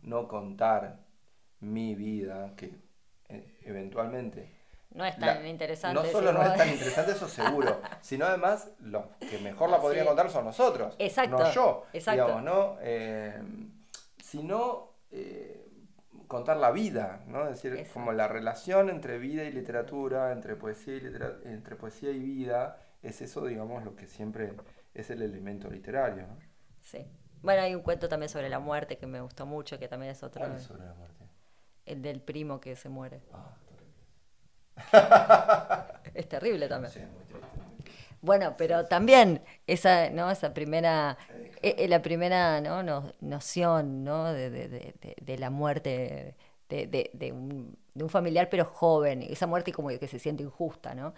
no 0.04 0.28
contar 0.28 1.00
mi 1.62 1.96
vida, 1.96 2.54
que 2.56 2.72
eh, 3.30 3.58
eventualmente 3.64 4.60
no 4.92 5.06
es 5.06 5.18
tan 5.18 5.48
interesante. 5.48 6.04
No 6.04 6.08
solo 6.08 6.32
no 6.32 6.44
es 6.44 6.56
tan 6.56 6.70
interesante, 6.70 7.14
eso 7.14 7.28
seguro, 7.28 7.82
sino 8.02 8.28
además 8.28 8.70
los 8.80 9.06
que 9.20 9.40
mejor 9.40 9.72
la 9.72 9.82
podrían 9.82 10.06
contar 10.06 10.30
son 10.30 10.46
nosotros, 10.46 10.94
exacto, 11.00 11.40
no 11.40 11.52
yo, 11.52 11.86
exacto. 11.94 12.26
digamos, 12.26 12.44
¿no? 12.44 12.78
Eh, 12.82 13.42
sino 14.30 14.92
eh, 15.10 15.68
contar 16.28 16.58
la 16.58 16.70
vida, 16.72 17.24
¿no? 17.26 17.48
Es 17.48 17.62
decir, 17.62 17.88
como 17.92 18.12
la 18.12 18.28
relación 18.28 18.90
entre 18.90 19.18
vida 19.18 19.44
y 19.44 19.52
literatura, 19.52 20.32
entre 20.32 20.56
poesía 20.56 20.98
y, 20.98 21.06
entre 21.46 21.76
poesía 21.76 22.12
y 22.12 22.20
vida, 22.20 22.78
es 23.02 23.22
eso, 23.22 23.46
digamos, 23.46 23.84
lo 23.84 23.96
que 23.96 24.06
siempre 24.06 24.54
es 24.94 25.10
el 25.10 25.24
elemento 25.24 25.70
literario, 25.70 26.28
¿no? 26.28 26.38
Sí. 26.80 27.08
Bueno, 27.42 27.64
hay 27.64 27.74
un 27.74 27.82
cuento 27.82 28.08
también 28.08 28.30
sobre 28.30 28.50
la 28.50 28.60
muerte 28.60 28.98
que 28.98 29.08
me 29.08 29.20
gustó 29.22 29.48
mucho, 29.48 29.80
que 29.80 29.88
también 29.88 30.12
es 30.12 30.22
otro. 30.22 30.42
¿Cuál 30.42 30.56
es 30.56 30.62
sobre 30.62 30.86
la 30.86 30.94
muerte? 30.94 31.26
El 31.86 32.04
del 32.04 32.22
primo 32.22 32.60
que 32.60 32.76
se 32.76 32.90
muere. 32.90 33.24
Ah, 33.34 33.56
terrible. 36.04 36.12
es 36.14 36.30
terrible 36.30 36.68
también. 36.68 36.94
Sí, 36.94 37.00
muy 37.00 37.24
triste. 37.24 37.59
Bueno, 38.22 38.56
pero 38.58 38.86
también 38.86 39.42
esa, 39.66 40.10
¿no? 40.10 40.30
esa 40.30 40.54
primera, 40.54 41.18
eh, 41.62 41.76
eh, 41.80 41.88
la 41.88 42.02
primera 42.02 42.60
¿no? 42.62 42.84
noción 43.22 44.04
¿no? 44.04 44.34
De, 44.34 44.50
de, 44.50 44.68
de, 44.68 45.16
de 45.22 45.38
la 45.38 45.50
muerte 45.50 46.36
de, 46.68 47.32
un, 47.32 47.78
un, 47.96 48.10
familiar, 48.10 48.50
pero 48.50 48.66
joven, 48.66 49.24
esa 49.24 49.48
muerte 49.48 49.72
como 49.72 49.90
que 49.90 50.08
se 50.08 50.20
siente 50.20 50.44
injusta. 50.44 50.94
¿no? 50.94 51.14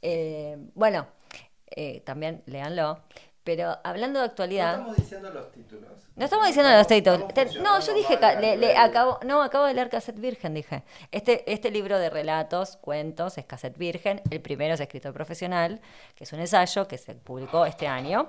Eh, 0.00 0.56
bueno, 0.74 1.08
también 2.04 2.42
léanlo. 2.46 3.00
Pero 3.44 3.78
hablando 3.84 4.20
de 4.20 4.24
actualidad. 4.24 4.78
No 4.78 4.94
estamos 4.94 4.96
diciendo 4.96 5.30
los 5.30 5.52
títulos. 5.52 5.90
No 6.16 6.24
estamos 6.24 6.46
diciendo 6.46 6.72
los 6.72 6.86
títulos. 6.86 7.56
No, 7.60 7.78
yo 7.80 7.92
dije, 7.92 8.18
le, 8.56 8.76
acabo, 8.76 9.18
no, 9.24 9.42
acabo 9.42 9.66
de 9.66 9.74
leer 9.74 9.90
Cassette 9.90 10.18
Virgen, 10.18 10.54
dije. 10.54 10.82
Este, 11.10 11.52
este 11.52 11.70
libro 11.70 11.98
de 11.98 12.08
relatos, 12.08 12.78
cuentos, 12.78 13.36
es 13.36 13.44
Cassette 13.44 13.76
Virgen. 13.76 14.22
El 14.30 14.40
primero 14.40 14.74
es 14.74 14.80
Escritor 14.80 15.12
Profesional, 15.12 15.80
que 16.14 16.24
es 16.24 16.32
un 16.32 16.40
ensayo 16.40 16.88
que 16.88 16.96
se 16.96 17.14
publicó 17.14 17.66
este 17.66 17.86
año. 17.86 18.28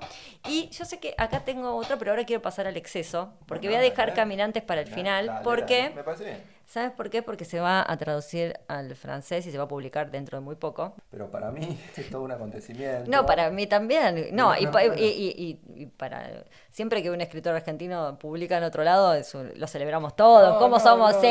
Y 0.50 0.68
yo 0.70 0.84
sé 0.84 1.00
que 1.00 1.16
acá 1.18 1.46
tengo 1.46 1.76
otro, 1.76 1.98
pero 1.98 2.12
ahora 2.12 2.26
quiero 2.26 2.42
pasar 2.42 2.68
al 2.68 2.76
exceso, 2.76 3.34
porque 3.46 3.68
voy 3.68 3.78
a 3.78 3.82
dejar 3.82 4.14
Caminantes 4.14 4.64
para 4.64 4.82
el 4.82 4.88
final, 4.88 5.42
porque... 5.44 5.92
Me 5.96 6.04
parece 6.04 6.26
bien. 6.26 6.55
¿Sabes 6.68 6.92
por 6.92 7.10
qué? 7.10 7.22
Porque 7.22 7.46
se 7.46 7.60
va 7.60 7.86
a 7.88 7.98
traducir 7.98 8.60
al 8.68 8.96
francés 8.96 9.46
y 9.46 9.52
se 9.52 9.58
va 9.58 9.66
a 9.66 9.68
publicar 9.68 10.10
dentro 10.10 10.38
de 10.38 10.44
muy 10.44 10.56
poco. 10.56 10.96
Pero 11.12 11.30
para 11.30 11.52
mí 11.52 11.80
es 11.96 12.10
todo 12.10 12.24
un 12.24 12.32
acontecimiento. 12.32 13.10
No, 13.10 13.26
para 13.26 13.50
mí 13.52 13.68
también. 13.68 14.30
No, 14.32 14.56
y, 14.56 14.68
y, 14.98 15.86
para 15.98 16.44
siempre 16.72 17.04
que 17.04 17.12
un 17.12 17.22
escritor 17.22 17.56
argentino 17.56 18.18
publica 18.18 18.58
en 18.58 18.64
otro 18.64 18.84
lado, 18.84 19.14
lo 19.56 19.68
celebramos 19.68 20.16
todos. 20.16 20.58
¿Cómo 20.58 20.80
somos? 20.80 21.16
sí, 21.22 21.28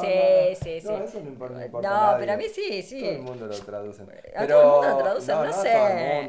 sí, 0.00 0.54
sí, 0.62 0.80
sí. 0.80 0.86
No, 0.86 0.98
eso 0.98 1.20
no 1.20 1.28
importa. 1.28 1.66
No, 1.82 2.18
pero 2.18 2.32
a 2.32 2.36
mí 2.36 2.44
sí, 2.52 2.82
sí. 2.82 3.00
Todo 3.00 3.10
el 3.10 3.22
mundo 3.22 3.46
lo 3.46 3.58
traduce. 3.58 4.02
¿A 4.36 4.46
todo 4.46 4.60
el 4.60 4.68
mundo 4.68 4.88
lo 4.88 4.98
traduce? 4.98 5.32
No, 5.32 5.52
sé. 5.52 5.72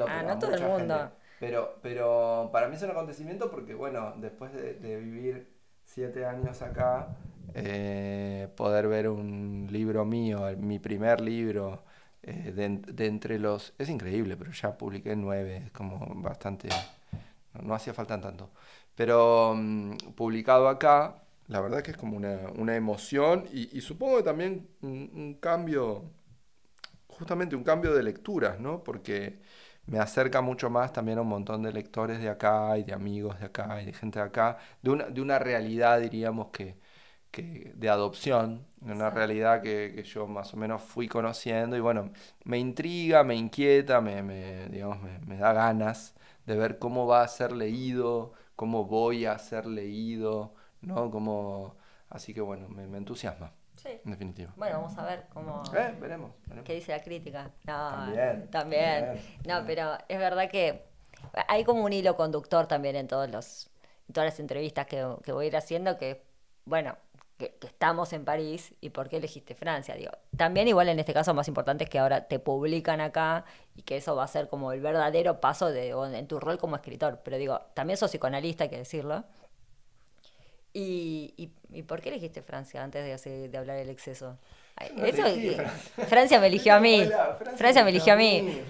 ah, 0.07 0.23
no 0.25 0.39
todo 0.39 0.53
el 0.53 0.63
mundo. 0.63 1.11
Pero, 1.39 1.75
pero 1.81 2.49
para 2.53 2.69
mí 2.69 2.75
es 2.77 2.81
un 2.83 2.91
acontecimiento 2.91 3.51
porque, 3.51 3.73
bueno, 3.73 4.13
después 4.17 4.53
de, 4.53 4.75
de 4.75 4.95
vivir 4.97 5.53
siete 5.83 6.25
años 6.25 6.61
acá 6.61 7.09
eh, 7.53 8.47
poder 8.55 8.87
ver 8.87 9.09
un 9.09 9.67
libro 9.71 10.05
mío, 10.05 10.47
mi 10.57 10.79
primer 10.79 11.21
libro, 11.21 11.83
eh, 12.23 12.51
de, 12.51 13.05
entre 13.05 13.37
los... 13.39 13.73
Es 13.77 13.89
increíble, 13.89 14.35
pero 14.37 14.51
ya 14.51 14.77
publiqué 14.77 15.15
nueve, 15.15 15.63
es 15.65 15.71
como 15.71 15.99
bastante... 16.21 16.69
No, 17.61 17.75
hacía 17.75 17.93
falta 17.93 18.19
tanto. 18.19 18.51
Pero 18.95 19.53
mm, 19.55 19.97
publicado 20.15 20.67
acá, 20.69 21.23
la 21.47 21.61
verdad 21.61 21.83
que 21.83 21.91
es 21.91 21.97
como 21.97 22.17
una, 22.17 22.75
emoción 22.75 23.45
y, 23.51 23.79
supongo 23.81 24.17
que 24.17 24.23
también 24.23 24.67
un, 24.81 25.37
cambio, 25.39 26.11
justamente 27.07 27.55
un 27.55 27.63
cambio 27.63 27.93
de 27.93 28.03
lecturas, 28.03 28.59
¿no? 28.59 28.83
Porque 28.83 29.39
me 29.87 29.99
acerca 29.99 30.41
mucho 30.41 30.69
más 30.69 30.93
también 30.93 31.19
a 31.19 31.21
un 31.21 31.29
montón 31.29 31.63
de 31.63 31.71
lectores 31.73 32.19
de 32.19 32.29
acá 32.29 32.77
y 32.77 32.83
de 32.83 32.93
amigos 32.93 33.39
de 33.39 33.45
acá 33.47 33.81
y 33.81 33.85
de 33.85 33.93
gente 33.93 34.19
de 34.19 34.25
acá, 34.25 34.57
de 34.81 34.89
una, 34.91 35.05
de 35.05 35.21
una 35.21 35.39
realidad, 35.39 35.99
diríamos, 36.01 36.47
que, 36.51 36.77
de 37.41 37.89
adopción, 37.89 38.65
una 38.81 39.09
realidad 39.09 39.61
que, 39.61 40.03
yo 40.03 40.27
más 40.27 40.53
o 40.53 40.57
menos 40.57 40.81
fui 40.81 41.07
conociendo 41.07 41.75
y 41.75 41.79
bueno, 41.79 42.11
me 42.43 42.57
intriga, 42.57 43.23
me 43.23 43.35
inquieta, 43.35 44.01
me, 44.01 44.67
digamos, 44.69 44.99
me, 45.25 45.37
da 45.37 45.53
ganas 45.53 46.13
de 46.45 46.55
ver 46.55 46.79
cómo 46.79 47.07
va 47.07 47.21
a 47.21 47.27
ser 47.27 47.51
leído, 47.51 48.33
cómo 48.55 48.85
voy 48.85 49.25
a 49.25 49.37
ser 49.39 49.65
leído, 49.65 50.53
¿no? 50.81 51.09
Como, 51.11 51.75
así 52.09 52.33
que 52.33 52.41
bueno, 52.41 52.69
me, 52.69 52.83
entusiasma. 52.97 53.51
Sí. 53.73 53.89
En 54.05 54.11
definitiva. 54.11 54.53
Bueno, 54.55 54.81
vamos 54.81 54.97
a 54.97 55.05
ver 55.05 55.25
cómo. 55.33 55.61
Eh, 55.75 55.95
veremos, 55.99 56.31
¿Qué 56.63 56.75
dice 56.75 56.91
la 56.91 57.03
crítica? 57.03 57.51
también. 57.65 58.49
También. 58.49 59.21
no, 59.45 59.63
pero 59.65 59.97
es 60.07 60.17
verdad 60.17 60.49
que 60.49 60.85
hay 61.47 61.63
como 61.63 61.83
un 61.83 61.91
hilo 61.91 62.15
conductor 62.15 62.67
también 62.67 62.95
en 62.95 63.07
todos 63.07 63.29
los 63.29 63.69
todas 64.11 64.29
las 64.29 64.39
entrevistas 64.39 64.85
que, 64.85 65.05
que 65.23 65.31
voy 65.31 65.45
a 65.45 65.47
ir 65.47 65.57
haciendo 65.57 65.97
que, 65.97 66.23
bueno, 66.65 66.95
que, 67.37 67.57
estamos 67.61 68.13
en 68.13 68.25
París 68.25 68.73
y 68.81 68.89
por 68.89 69.09
qué 69.09 69.17
elegiste 69.17 69.55
Francia. 69.55 69.95
Digo, 69.95 70.11
también 70.35 70.67
igual 70.67 70.89
en 70.89 70.99
este 70.99 71.13
caso 71.13 71.33
más 71.33 71.47
importante 71.47 71.83
es 71.83 71.89
que 71.89 71.99
ahora 71.99 72.27
te 72.27 72.39
publican 72.39 73.01
acá 73.01 73.45
y 73.75 73.83
que 73.83 73.97
eso 73.97 74.15
va 74.15 74.23
a 74.23 74.27
ser 74.27 74.47
como 74.47 74.71
el 74.71 74.81
verdadero 74.81 75.39
paso 75.39 75.71
de, 75.71 75.89
en 75.89 76.27
tu 76.27 76.39
rol 76.39 76.57
como 76.57 76.75
escritor. 76.75 77.21
Pero 77.23 77.37
digo, 77.37 77.61
también 77.73 77.97
sos 77.97 78.11
psicoanalista, 78.11 78.65
hay 78.65 78.69
que 78.69 78.77
decirlo. 78.77 79.23
¿Y, 80.77 81.33
y, 81.71 81.83
por 81.83 82.01
qué 82.01 82.09
elegiste 82.09 82.41
Francia 82.41 82.83
antes 82.83 83.23
de, 83.23 83.47
de 83.47 83.57
hablar 83.57 83.77
del 83.77 83.89
exceso? 83.89 84.37
eso, 84.77 85.23
Francia. 86.07 86.39
me 86.39 86.47
eligió 86.47 86.73
a 86.73 86.79
mí. 86.79 87.09
Francia, 87.55 87.83
me 87.83 87.91
eligió 87.91 88.13
a 88.13 88.17
mí. 88.17 88.61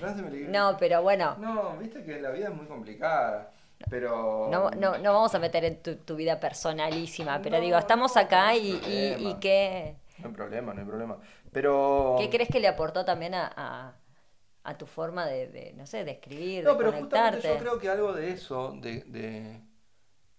No, 0.50 0.78
pero 0.78 1.02
bueno. 1.02 1.36
No, 1.40 1.76
viste 1.78 2.04
que 2.04 2.22
la 2.22 2.30
vida 2.30 2.50
es 2.50 2.54
muy 2.54 2.68
complicada. 2.68 3.52
Pero... 3.90 4.48
No, 4.52 4.72
no, 4.72 4.98
no 4.98 5.14
vamos 5.14 5.36
a 5.36 5.40
meter 5.40 5.66
en 5.66 5.82
tu, 5.82 6.16
vida 6.16 6.40
personalísima, 6.40 7.42
pero 7.42 7.60
digo, 7.60 7.78
estamos 7.78 8.18
acá 8.18 8.56
y, 8.56 8.72
y, 9.20 9.36
qué... 9.40 9.98
No 10.20 10.30
hay 10.30 10.34
problema, 10.34 10.74
no 10.74 10.82
hay 10.82 10.88
problema. 10.88 11.18
Pero... 11.52 12.16
¿Qué 12.20 12.30
crees 12.30 12.50
que 12.50 12.60
le 12.60 12.68
aportó 12.68 13.06
también 13.06 13.34
a, 13.36 13.96
a, 14.64 14.78
tu 14.78 14.86
forma 14.86 15.26
de, 15.26 15.74
no 15.76 15.86
sé, 15.86 16.04
de 16.04 16.12
escribir, 16.12 16.64
no, 16.64 16.72
de 16.72 16.78
pero 16.78 16.92
Justamente 16.94 17.48
yo 17.48 17.58
creo 17.58 17.80
que 17.80 17.90
algo 17.90 18.14
de 18.14 18.32
eso, 18.32 18.74
de... 18.82 19.02
de, 19.02 19.62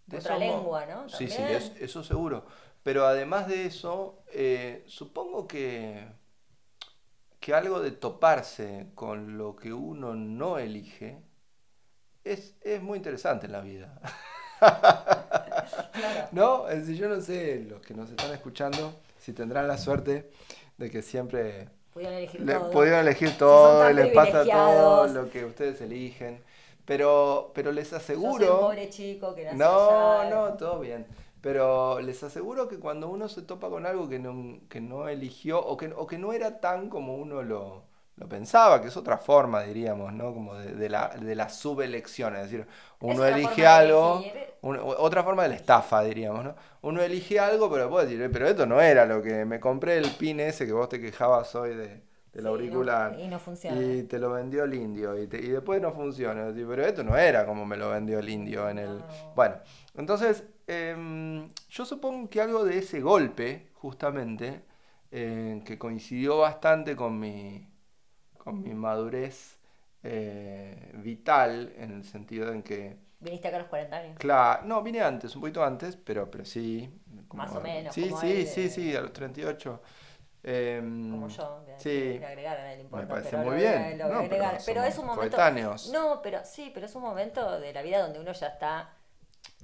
de 0.07 0.17
Otra 0.19 0.39
lengua, 0.39 0.87
¿no? 0.87 1.09
Sí, 1.09 1.29
sí, 1.29 1.43
eso 1.81 2.03
seguro. 2.03 2.47
Pero 2.83 3.05
además 3.07 3.49
de 3.49 3.67
eso, 3.67 4.23
eh, 4.33 4.85
supongo 4.87 5.49
que, 5.49 6.07
que 7.41 7.53
algo 7.53 7.81
de 7.81 7.91
toparse 7.91 8.91
con 8.95 9.37
lo 9.37 9.57
que 9.57 9.73
uno 9.73 10.15
no 10.15 10.59
elige 10.59 11.26
es, 12.27 12.55
es 12.63 12.83
muy 12.83 12.99
interesante 12.99 13.47
en 13.47 13.53
la 13.53 13.61
vida. 13.61 13.99
¿No? 16.33 16.69
Es 16.69 16.81
decir, 16.81 16.97
yo 16.97 17.09
no 17.09 17.21
sé, 17.21 17.65
los 17.69 17.81
que 17.81 17.95
nos 17.95 18.11
están 18.11 18.33
escuchando, 18.33 18.95
si 19.19 19.33
tendrán 19.33 19.69
la 19.69 19.79
suerte 19.79 20.31
de 20.77 20.91
que 20.91 21.03
siempre 21.03 21.69
pudieron 21.93 22.19
elegir 22.19 22.45
todo, 22.45 22.71
pudieron 22.71 23.01
elegir 23.01 23.39
todo 23.39 23.91
les 23.91 24.13
pasa 24.13 24.45
todo 24.45 25.07
lo 25.07 25.31
que 25.31 25.45
ustedes 25.45 25.81
eligen. 25.81 26.43
Pero, 26.85 27.51
pero 27.55 27.73
les 27.73 27.93
aseguro... 27.93 28.61
pobre 28.61 28.89
chico 28.91 29.35
que 29.35 29.53
No, 29.55 30.29
no, 30.31 30.55
todo 30.55 30.79
bien. 30.81 31.05
Pero 31.41 32.01
les 32.01 32.23
aseguro 32.23 32.69
que 32.69 32.79
cuando 32.79 33.09
uno 33.09 33.29
se 33.29 33.43
topa 33.43 33.69
con 33.69 33.87
algo 33.87 34.09
que 34.09 34.19
no, 34.19 34.61
que 34.69 34.81
no 34.81 35.09
eligió 35.09 35.65
o 35.65 35.77
que, 35.77 35.93
o 35.97 36.07
que 36.07 36.19
no 36.19 36.33
era 36.33 36.61
tan 36.61 36.89
como 36.89 37.17
uno 37.17 37.43
lo, 37.43 37.83
lo 38.17 38.29
pensaba, 38.29 38.81
que 38.81 38.89
es 38.89 38.97
otra 38.97 39.19
forma, 39.19 39.63
diríamos, 39.63 40.13
¿no? 40.13 40.33
Como 40.33 40.55
de, 40.55 40.89
la, 40.89 41.09
de 41.09 41.35
la 41.35 41.49
subelección, 41.51 42.35
es 42.37 42.45
decir, 42.45 42.67
uno 43.01 43.25
elige 43.27 43.67
algo, 43.67 44.23
otra 44.63 45.23
forma 45.23 45.43
de 45.43 45.51
la 45.51 45.55
estafa, 45.57 46.03
diríamos, 46.03 46.45
¿no? 46.45 46.55
Uno 46.83 47.03
elige 47.03 47.39
algo, 47.39 47.71
pero 47.71 47.91
puede 47.91 48.07
decir, 48.07 48.31
pero 48.33 48.49
esto 48.49 48.65
no 48.67 48.81
era 48.81 49.05
lo 49.05 49.23
que 49.23 49.45
me 49.45 49.61
compré 49.61 49.99
el 49.99 50.11
pin 50.13 50.41
ese 50.41 50.67
que 50.67 50.73
vos 50.73 50.89
te 50.89 51.01
quejabas 51.01 51.55
hoy 51.55 51.75
de, 51.75 51.87
del 52.33 52.43
Sí, 52.43 52.47
auricular. 52.49 53.13
no- 53.13 53.19
y 53.21 53.29
no 53.29 53.39
funciona. 53.39 53.77
Y 53.83 54.05
te 54.05 54.19
lo 54.19 54.31
vendió 54.33 54.65
el 54.65 54.75
indio. 54.75 55.21
Y, 55.21 55.27
te- 55.27 55.39
y 55.41 55.49
después 55.49 55.81
no 55.83 55.93
funciona. 55.93 56.49
Así, 56.49 56.65
Pero 56.67 56.87
esto 56.87 57.03
no 57.05 57.17
era 57.19 57.45
como 57.45 57.67
me 57.67 57.77
lo 57.77 57.91
vendió 57.91 58.19
el 58.21 58.29
indio 58.29 58.69
en 58.69 58.79
el. 58.79 58.99
No. 58.99 59.05
Bueno, 59.35 59.57
entonces, 59.95 60.45
em, 60.67 61.51
yo 61.69 61.85
supongo 61.85 62.29
que 62.31 62.41
algo 62.41 62.65
de 62.65 62.79
ese 62.79 63.01
golpe, 63.01 63.69
justamente, 63.75 64.63
eh, 65.11 65.61
que 65.65 65.79
coincidió 65.79 66.39
bastante 66.39 66.95
con 66.97 67.19
mi, 67.19 67.67
con 68.47 68.63
mi 68.63 68.75
madurez 68.75 69.59
eh, 70.03 70.93
vital, 70.95 71.73
en 71.77 71.91
el 71.93 72.05
sentido 72.05 72.53
en 72.53 72.63
que. 72.63 72.97
Viniste 73.19 73.49
acá 73.49 73.57
a 73.57 73.61
los 73.61 73.69
40 73.69 73.97
años. 73.97 74.17
Claro, 74.19 74.65
no, 74.67 74.83
vine 74.83 75.01
antes, 75.01 75.35
un 75.35 75.41
poquito 75.41 75.65
antes, 75.65 75.97
pero, 75.97 76.31
pero 76.31 76.45
sí. 76.45 76.89
Más 77.33 77.53
o 77.55 77.61
menos, 77.61 77.93
Sí, 77.93 78.09
como 78.09 78.21
sí, 78.21 78.31
él, 78.33 78.47
sí, 78.47 78.61
eh, 78.63 78.71
sí, 78.71 78.97
a 78.97 79.01
los 79.01 79.13
38. 79.13 79.83
Em, 80.45 81.11
Como 81.11 81.29
yo, 81.29 81.65
Sí, 81.79 81.91
el 81.91 82.81
importe. 82.81 83.07
me 83.07 83.13
parece 83.13 83.31
pero 83.37 83.43
muy 83.43 83.57
lo- 83.57 83.61
bien. 83.61 83.99
lo 83.99 84.09
No, 84.09 84.29
pero 84.65 84.85
es 84.85 84.99
un 84.99 85.07
momento. 85.07 85.37
coetáneos. 85.37 85.91
No, 85.93 86.21
pero 86.23 86.45
sí, 86.45 86.71
pero 86.73 86.87
es 86.87 86.95
un 86.95 87.03
momento 87.03 87.59
de 87.59 87.73
la 87.73 87.83
vida 87.83 88.01
donde 88.03 88.21
uno 88.21 88.33
ya 88.33 88.47
está 88.47 88.91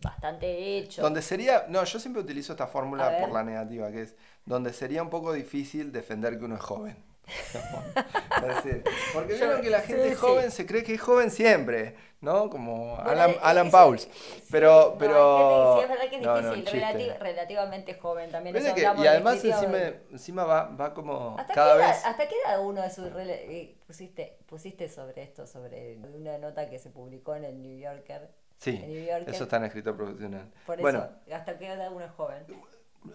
bastante 0.03 0.79
hecho. 0.79 1.03
Donde 1.03 1.23
sería, 1.23 1.67
no, 1.69 1.85
yo 1.85 1.99
siempre 2.01 2.21
utilizo 2.23 2.53
esta 2.55 2.67
fórmula 2.67 3.17
por 3.21 3.31
la 3.33 3.45
negativa, 3.45 3.93
que 3.93 4.03
es 4.03 4.17
donde 4.45 4.73
sería 4.73 5.03
un 5.03 5.11
poco 5.11 5.33
difícil 5.33 5.93
defender 5.93 6.37
que 6.39 6.45
uno 6.45 6.57
es 6.57 6.61
joven. 6.63 6.97
Decir, 7.25 8.85
porque 9.15 9.33
Yo- 9.39 9.47
vieron 9.47 9.63
que 9.63 9.71
la 9.71 9.81
gente 9.81 10.11
sí, 10.11 10.15
joven 10.17 10.51
sí. 10.51 10.57
se 10.59 10.67
cree 10.67 10.83
que 10.83 10.95
es 10.95 11.01
joven 11.01 11.31
siempre, 11.31 11.97
¿no? 12.21 12.51
Como 12.51 12.97
Bueno, 12.97 13.11
Alan, 13.11 13.35
Alan 13.43 13.71
Pauls. 13.71 14.03
sí, 14.03 14.43
Pero, 14.51 14.91
no, 14.93 14.99
pero... 14.99 15.83
es 15.83 15.89
verdad 15.89 16.09
que 16.11 16.17
es 16.17 16.23
no, 16.23 16.41
no, 16.43 16.55
difícil, 16.55 16.81
relati- 16.81 17.19
relativamente 17.19 17.95
joven 17.95 18.31
también. 18.31 18.57
Eso 18.57 18.75
que- 18.75 18.83
y 18.83 19.07
además 19.07 19.45
encima, 19.45 19.73
de- 19.79 20.01
encima 20.11 20.45
va, 20.45 20.65
va 20.69 20.93
como 20.95 21.37
¿Hasta, 21.39 21.55
cada 21.55 21.75
qué 21.77 21.81
edad, 21.83 21.89
vez... 21.91 22.05
¿Hasta 22.05 22.29
qué 22.29 22.35
edad 22.47 22.61
uno 22.61 22.83
de 22.83 22.91
sus 22.91 23.07
eh, 23.17 23.77
pusiste, 23.87 24.39
pusiste 24.47 24.89
sobre 24.89 25.23
esto, 25.23 25.47
sobre 25.47 25.97
una 26.15 26.39
nota 26.39 26.69
que 26.69 26.79
se 26.79 26.91
publicó 26.91 27.35
en 27.37 27.45
el 27.45 27.63
New 27.63 27.79
Yorker? 27.79 28.31
Sí, 28.59 28.79
New 28.79 29.05
Yorker. 29.07 29.35
eso 29.35 29.45
está 29.45 29.57
en 29.57 29.65
escritor 29.65 29.97
profesional. 29.97 30.51
Por 30.67 30.77
eso, 30.77 30.83
Bueno, 30.83 31.09
¿hasta 31.33 31.59
qué 31.59 31.73
edad 31.73 31.91
uno 31.93 32.05
es 32.05 32.13
joven? 32.13 32.45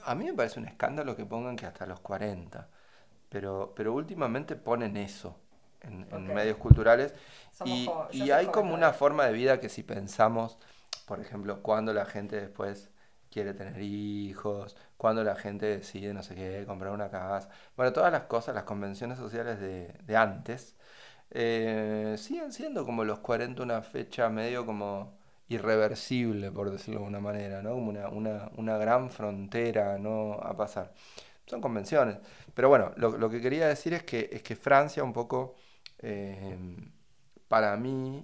A 0.03 0.15
mí 0.15 0.25
me 0.25 0.33
parece 0.33 0.59
un 0.59 0.67
escándalo 0.67 1.15
que 1.15 1.25
pongan 1.25 1.55
que 1.55 1.65
hasta 1.65 1.85
los 1.85 2.01
40, 2.01 2.67
pero, 3.29 3.73
pero 3.75 3.93
últimamente 3.93 4.55
ponen 4.55 4.97
eso 4.97 5.37
en, 5.81 6.07
medios 6.33 6.57
culturales 6.57 7.13
Somos 7.51 8.09
y, 8.11 8.23
y 8.23 8.31
hay 8.31 8.45
joven 8.45 8.51
como 8.51 8.73
una 8.73 8.93
forma 8.93 9.25
de 9.25 9.33
vida 9.33 9.59
que 9.59 9.69
si 9.69 9.83
pensamos, 9.83 10.57
por 11.05 11.19
ejemplo, 11.19 11.61
cuando 11.61 11.93
la 11.93 12.05
gente 12.05 12.39
después 12.39 12.89
quiere 13.31 13.53
tener 13.53 13.81
hijos, 13.81 14.75
cuando 14.97 15.23
la 15.23 15.35
gente 15.35 15.65
decide, 15.65 16.13
no 16.13 16.23
sé 16.23 16.35
qué, 16.35 16.63
comprar 16.65 16.91
una 16.91 17.09
casa, 17.09 17.49
bueno, 17.75 17.93
todas 17.93 18.11
las 18.11 18.23
cosas, 18.23 18.55
las 18.55 18.63
convenciones 18.63 19.17
sociales 19.17 19.59
de, 19.59 19.93
de 20.03 20.17
antes, 20.17 20.75
eh, 21.31 22.15
siguen 22.17 22.51
siendo 22.53 22.85
como 22.85 23.03
los 23.03 23.19
40 23.19 23.61
una 23.63 23.81
fecha 23.81 24.29
medio 24.29 24.65
como 24.65 25.17
irreversible, 25.49 26.51
por 26.51 26.71
decirlo 26.71 26.99
de 26.99 27.05
alguna 27.05 27.19
manera, 27.19 27.61
¿no? 27.61 27.71
Como 27.71 27.89
una, 27.89 28.09
una, 28.09 28.51
una 28.57 28.77
gran 28.77 29.09
frontera, 29.11 29.97
¿no? 29.97 30.33
A 30.33 30.55
pasar. 30.57 30.93
Son 31.47 31.62
convenciones. 31.62 32.17
Pero 32.53 32.69
bueno, 32.69 32.93
lo, 32.97 33.29
que 33.29 33.41
quería 33.41 33.67
decir 33.67 33.93
es 33.93 34.03
que, 34.03 34.29
es 34.31 34.43
que 34.43 34.55
Francia 34.55 35.03
un 35.03 35.13
poco, 35.13 35.55
eh, 35.99 36.57
para 37.47 37.75
mí, 37.77 38.23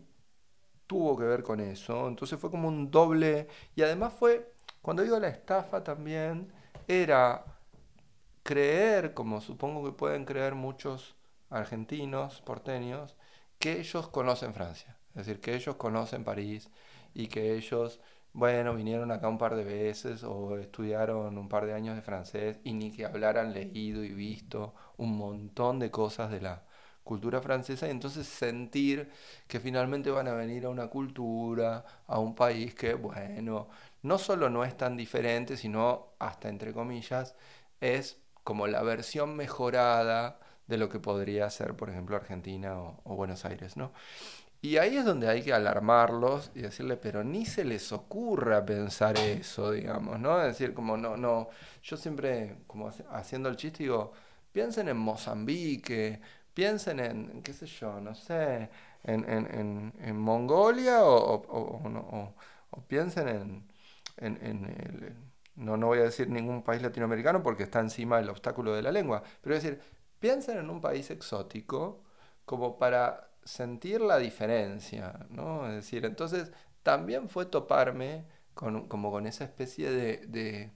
tuvo 0.87 1.17
que 1.17 1.23
ver 1.23 1.43
con 1.43 1.59
eso. 1.59 2.07
Entonces 2.07 2.39
fue 2.39 2.51
como 2.51 2.67
un 2.67 2.91
doble... 2.91 3.47
Y 3.75 3.81
además 3.81 4.13
fue, 4.13 4.53
cuando 4.81 5.03
digo 5.03 5.19
la 5.19 5.29
estafa 5.29 5.83
también, 5.83 6.51
era 6.87 7.45
creer, 8.43 9.13
como 9.13 9.41
supongo 9.41 9.83
que 9.85 9.91
pueden 9.97 10.25
creer 10.25 10.55
muchos 10.55 11.15
argentinos, 11.49 12.41
porteños, 12.41 13.15
que 13.59 13.79
ellos 13.79 14.07
conocen 14.09 14.53
Francia. 14.53 14.97
Es 15.15 15.25
decir, 15.27 15.41
que 15.41 15.55
ellos 15.55 15.75
conocen 15.75 16.23
París 16.23 16.69
y 17.13 17.27
que 17.27 17.55
ellos, 17.55 17.99
bueno, 18.33 18.73
vinieron 18.75 19.11
acá 19.11 19.27
un 19.27 19.37
par 19.37 19.55
de 19.55 19.63
veces 19.63 20.23
o 20.23 20.57
estudiaron 20.57 21.37
un 21.37 21.49
par 21.49 21.65
de 21.65 21.73
años 21.73 21.95
de 21.95 22.01
francés 22.01 22.59
y 22.63 22.73
ni 22.73 22.91
que 22.91 23.05
hablaran 23.05 23.53
leído 23.53 24.03
y 24.03 24.09
visto 24.13 24.73
un 24.97 25.17
montón 25.17 25.79
de 25.79 25.91
cosas 25.91 26.31
de 26.31 26.41
la 26.41 26.63
cultura 27.03 27.41
francesa 27.41 27.87
y 27.87 27.91
entonces 27.91 28.25
sentir 28.27 29.11
que 29.47 29.59
finalmente 29.59 30.09
van 30.09 30.27
a 30.27 30.33
venir 30.33 30.65
a 30.65 30.69
una 30.69 30.87
cultura, 30.87 31.85
a 32.07 32.19
un 32.19 32.33
país 32.35 32.73
que, 32.75 32.93
bueno, 32.95 33.67
no 34.01 34.17
solo 34.17 34.49
no 34.49 34.63
es 34.63 34.75
tan 34.77 34.97
diferente, 34.97 35.57
sino 35.57 36.13
hasta 36.19 36.49
entre 36.49 36.73
comillas, 36.73 37.35
es 37.81 38.17
como 38.43 38.67
la 38.67 38.81
versión 38.83 39.35
mejorada 39.35 40.39
de 40.67 40.77
lo 40.77 40.89
que 40.89 40.99
podría 40.99 41.49
ser, 41.49 41.75
por 41.75 41.89
ejemplo, 41.89 42.15
Argentina 42.15 42.79
o, 42.81 42.99
o 43.03 43.15
Buenos 43.15 43.45
Aires, 43.45 43.77
¿no? 43.77 43.91
Y 44.63 44.77
ahí 44.77 44.95
es 44.97 45.03
donde 45.05 45.27
hay 45.29 45.43
que 45.43 45.53
alarmarlos 45.53 46.51
y 46.55 46.61
decirle, 46.61 46.95
pero 46.97 47.21
ni 47.23 47.45
se 47.45 47.65
les 47.65 47.91
ocurra 47.91 48.65
pensar 48.65 49.17
eso, 49.19 49.71
digamos, 49.71 50.19
¿no? 50.21 50.39
Es 50.41 50.47
decir, 50.57 50.73
como 50.73 50.95
no, 50.97 51.17
no, 51.17 51.49
yo 51.83 51.97
siempre, 51.97 52.57
como 52.67 52.89
haciendo 53.11 53.49
el 53.49 53.57
chiste, 53.57 53.83
digo, 53.83 54.13
piensen 54.53 54.87
en 54.87 54.95
Mozambique, 54.97 56.21
piensen 56.53 56.99
en, 57.01 57.43
qué 57.43 57.51
sé 57.53 57.65
yo, 57.67 57.99
no 57.99 58.15
sé, 58.15 58.69
en, 59.03 59.29
en, 59.29 59.47
en, 59.53 59.93
en 59.99 60.17
Mongolia 60.17 61.03
o, 61.03 61.41
o- 61.43 61.89
no- 61.89 62.35
o- 62.71 62.81
piensen 62.87 63.27
en, 63.27 63.67
en, 64.17 64.37
en 64.45 64.65
el- 64.65 65.15
no, 65.55 65.77
no 65.77 65.87
voy 65.87 65.99
a 65.99 66.03
decir 66.03 66.29
ningún 66.29 66.63
país 66.63 66.81
latinoamericano 66.81 67.43
porque 67.43 67.63
está 67.63 67.79
encima 67.81 68.17
del 68.17 68.29
obstáculo 68.29 68.73
de 68.73 68.81
la 68.81 68.91
lengua, 68.93 69.23
pero 69.41 69.55
es 69.55 69.63
decir, 69.63 69.81
piensen 70.19 70.57
en 70.57 70.69
un 70.69 70.81
país 70.81 71.09
exótico 71.11 72.01
como 72.45 72.77
para 72.77 73.29
sentir 73.45 74.01
la 74.01 74.17
diferencia, 74.17 75.27
¿no? 75.29 75.67
Es 75.67 75.75
decir, 75.75 76.05
entonces 76.05 76.51
también 76.83 77.29
fue 77.29 77.45
toparme 77.45 78.25
con, 78.53 78.87
como 78.87 79.11
con 79.11 79.27
esa 79.27 79.45
especie 79.45 79.91
de, 79.91 80.17
de, 80.27 80.71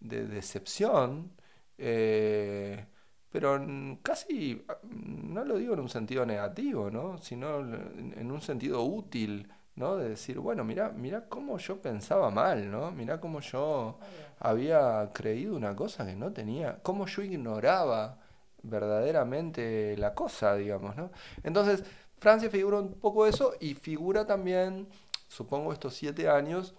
de 0.00 0.26
decepción, 0.26 1.32
eh, 1.78 2.86
pero 3.30 3.60
casi, 4.02 4.64
ah, 4.68 4.78
no 4.84 5.44
lo 5.44 5.56
digo 5.58 5.74
en 5.74 5.80
un 5.80 5.88
sentido 5.88 6.26
negativo, 6.26 6.90
¿no? 6.90 7.18
Sino 7.18 7.60
en, 7.60 8.14
en 8.18 8.30
un 8.32 8.40
sentido 8.42 8.82
útil, 8.84 9.48
¿no? 9.76 9.96
De 9.96 10.10
decir, 10.10 10.38
bueno, 10.40 10.64
mira, 10.64 10.90
mira 10.90 11.28
cómo 11.28 11.58
yo 11.58 11.80
pensaba 11.80 12.30
mal, 12.30 12.70
¿no? 12.70 12.90
Mira 12.92 13.20
cómo 13.20 13.40
yo 13.40 13.98
había 14.38 15.10
creído 15.14 15.56
una 15.56 15.76
cosa 15.76 16.06
que 16.06 16.16
no 16.16 16.32
tenía, 16.32 16.80
cómo 16.82 17.06
yo 17.06 17.22
ignoraba 17.22 18.19
verdaderamente 18.62 19.96
la 19.96 20.14
cosa, 20.14 20.56
digamos, 20.56 20.96
¿no? 20.96 21.10
Entonces, 21.42 21.84
Francia 22.18 22.50
figura 22.50 22.78
un 22.78 22.94
poco 22.94 23.26
eso 23.26 23.54
y 23.60 23.74
figura 23.74 24.26
también, 24.26 24.88
supongo, 25.28 25.72
estos 25.72 25.94
siete 25.94 26.28
años, 26.28 26.74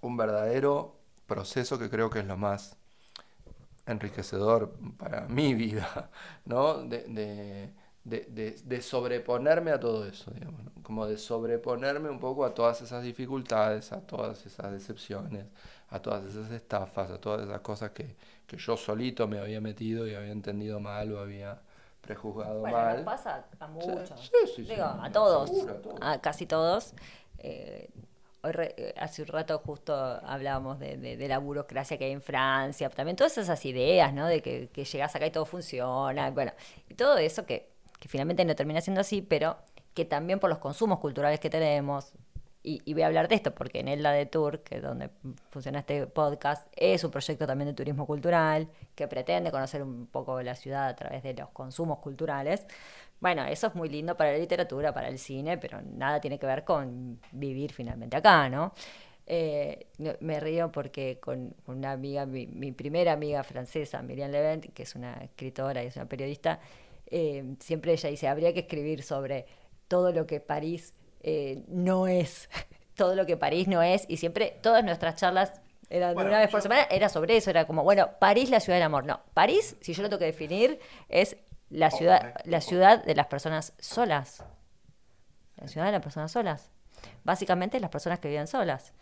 un 0.00 0.16
verdadero 0.16 0.96
proceso 1.26 1.78
que 1.78 1.90
creo 1.90 2.10
que 2.10 2.20
es 2.20 2.26
lo 2.26 2.36
más 2.36 2.76
enriquecedor 3.86 4.74
para 4.98 5.22
mi 5.28 5.54
vida, 5.62 6.10
¿no? 6.44 6.82
De, 6.82 7.04
de, 7.04 7.70
de- 8.04 8.26
de- 8.30 8.56
de 8.64 8.82
sobreponerme 8.82 9.70
a 9.70 9.80
todo 9.80 10.06
eso, 10.06 10.30
digamos, 10.32 10.62
¿no? 10.64 10.72
Como 10.82 11.06
de 11.06 11.16
sobreponerme 11.18 12.10
un 12.10 12.18
poco 12.20 12.44
a 12.44 12.54
todas 12.54 12.80
esas 12.82 13.02
dificultades, 13.04 13.92
a 13.92 14.00
todas 14.00 14.44
esas 14.46 14.72
decepciones, 14.72 15.46
a 15.90 16.00
todas 16.00 16.24
esas 16.24 16.50
estafas, 16.50 17.10
a 17.10 17.18
todas 17.20 17.42
esas 17.46 17.60
cosas 17.60 17.90
que, 17.92 18.16
que 18.46 18.56
yo 18.56 18.76
solito 18.76 19.28
me 19.28 19.38
había 19.38 19.60
metido 19.60 20.06
y 20.06 20.14
había 20.14 20.32
entendido 20.32 20.80
mal 20.80 21.12
o 21.12 21.20
había 21.20 21.60
prejuzgado 22.00 22.60
Bueno, 22.62 22.78
mal. 22.78 22.96
nos 22.96 23.04
pasa 23.04 23.44
a 23.60 23.66
muchos. 23.68 24.10
sí, 24.20 24.30
sí, 24.46 24.64
sí, 24.64 24.66
Digo, 24.66 24.84
a 24.84 25.10
todos, 25.12 25.50
seguro, 25.50 25.72
a 25.74 25.82
todos. 25.82 26.00
a 26.02 26.20
casi 26.20 26.46
todos. 26.46 26.94
Eh, 27.38 27.88
hoy 28.42 28.52
re- 28.52 28.74
eh, 28.76 28.94
hace 28.98 29.22
un 29.22 29.28
rato 29.28 29.58
justo 29.58 29.94
hablábamos 29.94 30.78
de, 30.80 30.96
de- 30.96 31.16
de 31.16 31.28
la 31.28 31.38
burocracia 31.38 31.96
que 31.98 32.06
hay 32.06 32.12
en 32.12 32.22
Francia, 32.22 32.90
también 32.90 33.16
todas 33.16 33.38
esas 33.38 33.64
ideas, 33.66 34.12
¿no? 34.12 34.26
De 34.26 34.42
que, 34.42 34.68
que 34.72 34.84
llegás 34.84 35.14
acá 35.16 35.26
y 35.26 35.30
todo 35.30 35.44
funciona, 35.46 36.30
bueno, 36.30 36.52
y 36.88 36.94
todo 36.94 37.18
eso 37.18 37.46
que, 37.46 37.71
que 38.02 38.08
finalmente 38.08 38.44
no 38.44 38.56
termina 38.56 38.80
siendo 38.80 39.00
así, 39.00 39.22
pero 39.22 39.58
que 39.94 40.04
también 40.04 40.40
por 40.40 40.50
los 40.50 40.58
consumos 40.58 40.98
culturales 40.98 41.38
que 41.38 41.48
tenemos, 41.48 42.12
y, 42.64 42.92
voy 42.92 43.02
a 43.02 43.06
hablar 43.06 43.28
de 43.28 43.36
esto 43.36 43.54
porque 43.54 43.78
en 43.78 43.86
Elda 43.86 44.10
de 44.10 44.26
Tour, 44.26 44.64
que 44.64 44.78
es 44.78 44.82
donde 44.82 45.08
funciona 45.50 45.78
este 45.78 46.08
podcast, 46.08 46.66
es 46.74 47.04
un 47.04 47.12
proyecto 47.12 47.46
también 47.46 47.68
de 47.68 47.74
turismo 47.74 48.04
cultural 48.04 48.68
que 48.96 49.06
pretende 49.06 49.52
conocer 49.52 49.84
un 49.84 50.08
poco 50.08 50.42
la 50.42 50.56
ciudad 50.56 50.88
a 50.88 50.96
través 50.96 51.22
de 51.22 51.32
los 51.34 51.50
consumos 51.50 52.00
culturales. 52.00 52.66
Bueno, 53.20 53.44
eso 53.44 53.68
es 53.68 53.74
muy 53.76 53.88
lindo 53.88 54.16
para 54.16 54.32
la 54.32 54.38
literatura, 54.38 54.92
para 54.92 55.06
el 55.06 55.20
cine, 55.20 55.56
pero 55.56 55.80
nada 55.80 56.20
tiene 56.20 56.40
que 56.40 56.46
ver 56.46 56.64
con 56.64 57.20
vivir 57.30 57.72
finalmente 57.72 58.16
acá, 58.16 58.48
¿no? 58.48 58.72
Eh, 59.26 59.86
me 60.18 60.40
río 60.40 60.72
porque 60.72 61.20
con 61.20 61.50
con 61.64 61.78
una 61.78 61.92
amiga, 61.92 62.26
mi, 62.26 62.48
mi 62.48 62.72
primera 62.72 63.12
amiga 63.12 63.44
francesa, 63.44 64.02
Miriam 64.02 64.32
Levent, 64.32 64.72
que 64.72 64.82
es 64.82 64.96
una 64.96 65.14
escritora 65.22 65.84
y 65.84 65.86
es 65.86 65.94
una 65.94 66.06
periodista, 66.06 66.58
eh, 67.12 67.54
siempre 67.60 67.92
ella 67.92 68.08
dice, 68.08 68.26
habría 68.26 68.52
que 68.52 68.60
escribir 68.60 69.02
sobre 69.04 69.46
todo 69.86 70.12
lo 70.12 70.26
que 70.26 70.40
París 70.40 70.94
eh, 71.20 71.62
no 71.68 72.08
es, 72.08 72.48
todo 72.96 73.14
lo 73.14 73.26
que 73.26 73.36
París 73.36 73.68
no 73.68 73.82
es, 73.82 74.04
y 74.08 74.16
siempre 74.16 74.58
todas 74.62 74.82
nuestras 74.82 75.14
charlas 75.16 75.60
eran 75.90 76.14
Bueno, 76.14 76.30
una 76.30 76.40
vez 76.40 76.48
por 76.50 76.58
yo- 76.60 76.62
semana, 76.62 76.82
era 76.90 77.08
sobre 77.08 77.36
eso, 77.36 77.50
era 77.50 77.66
como, 77.66 77.84
bueno, 77.84 78.10
París 78.18 78.50
la 78.50 78.60
ciudad 78.60 78.76
del 78.78 78.84
amor. 78.84 79.04
No, 79.04 79.20
París, 79.34 79.76
si 79.80 79.92
yo 79.92 80.02
lo 80.02 80.08
tengo 80.08 80.18
que 80.18 80.24
definir, 80.24 80.80
es 81.08 81.36
la 81.68 81.90
ciudad, 81.90 82.34
la 82.44 82.60
ciudad 82.60 83.04
de 83.04 83.14
las 83.14 83.26
personas 83.26 83.74
solas. 83.78 84.44
La 85.56 85.68
ciudad 85.68 85.86
de 85.86 85.92
las 85.92 86.02
personas 86.02 86.32
solas. 86.32 86.70
Básicamente 87.24 87.78
las 87.80 87.90
personas 87.90 88.18
que 88.20 88.28
viven 88.28 88.46
solas. 88.46 88.92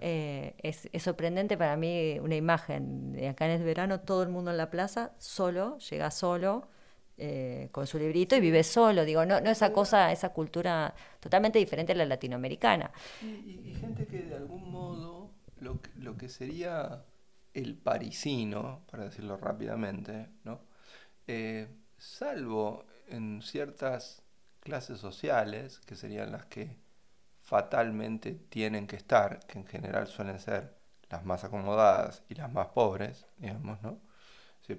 Eh, 0.00 0.54
es, 0.62 0.88
sorprendente 1.02 1.56
para 1.56 1.76
mí 1.76 2.18
una 2.20 2.36
imagen. 2.36 3.12
de 3.12 3.28
Acá 3.28 3.46
en 3.46 3.52
el 3.52 3.62
verano 3.64 4.00
todo 4.00 4.22
el 4.22 4.28
mundo 4.28 4.50
en 4.50 4.56
la 4.56 4.70
plaza, 4.70 5.12
solo, 5.18 5.78
llega 5.78 6.10
solo, 6.10 6.68
eh, 7.16 7.68
con 7.70 7.86
su 7.86 7.98
librito 7.98 8.34
y 8.34 8.40
vive 8.40 8.64
solo. 8.64 9.04
Digo, 9.04 9.24
no, 9.24 9.40
no 9.40 9.50
esa 9.50 9.72
cosa, 9.72 10.10
esa 10.10 10.30
cultura 10.30 10.94
totalmente 11.20 11.58
diferente 11.58 11.92
a 11.92 11.96
la 11.96 12.04
latinoamericana. 12.04 12.90
Y, 13.22 13.74
gente 13.80 14.06
que 14.06 14.22
de 14.22 14.34
algún 14.34 14.70
modo 14.70 15.30
lo, 15.60 15.80
lo 15.96 16.16
que 16.16 16.28
sería 16.28 17.04
el 17.54 17.76
parisino, 17.76 18.82
para 18.90 19.04
decirlo 19.04 19.36
rápidamente, 19.36 20.28
¿no? 20.42 20.60
Eh, 21.26 21.68
salvo 21.96 22.84
en 23.06 23.42
ciertas 23.42 24.22
clases 24.60 24.98
sociales, 24.98 25.80
que 25.80 25.94
serían 25.94 26.32
las 26.32 26.46
que 26.46 26.76
fatalmente 27.40 28.32
tienen 28.32 28.86
que 28.86 28.96
estar, 28.96 29.38
que 29.46 29.58
en 29.58 29.66
general 29.66 30.08
suelen 30.08 30.40
ser 30.40 30.74
las 31.10 31.24
más 31.24 31.44
acomodadas 31.44 32.24
y 32.28 32.34
las 32.34 32.52
más 32.52 32.68
pobres, 32.68 33.26
digamos, 33.38 33.80
¿no? 33.82 34.00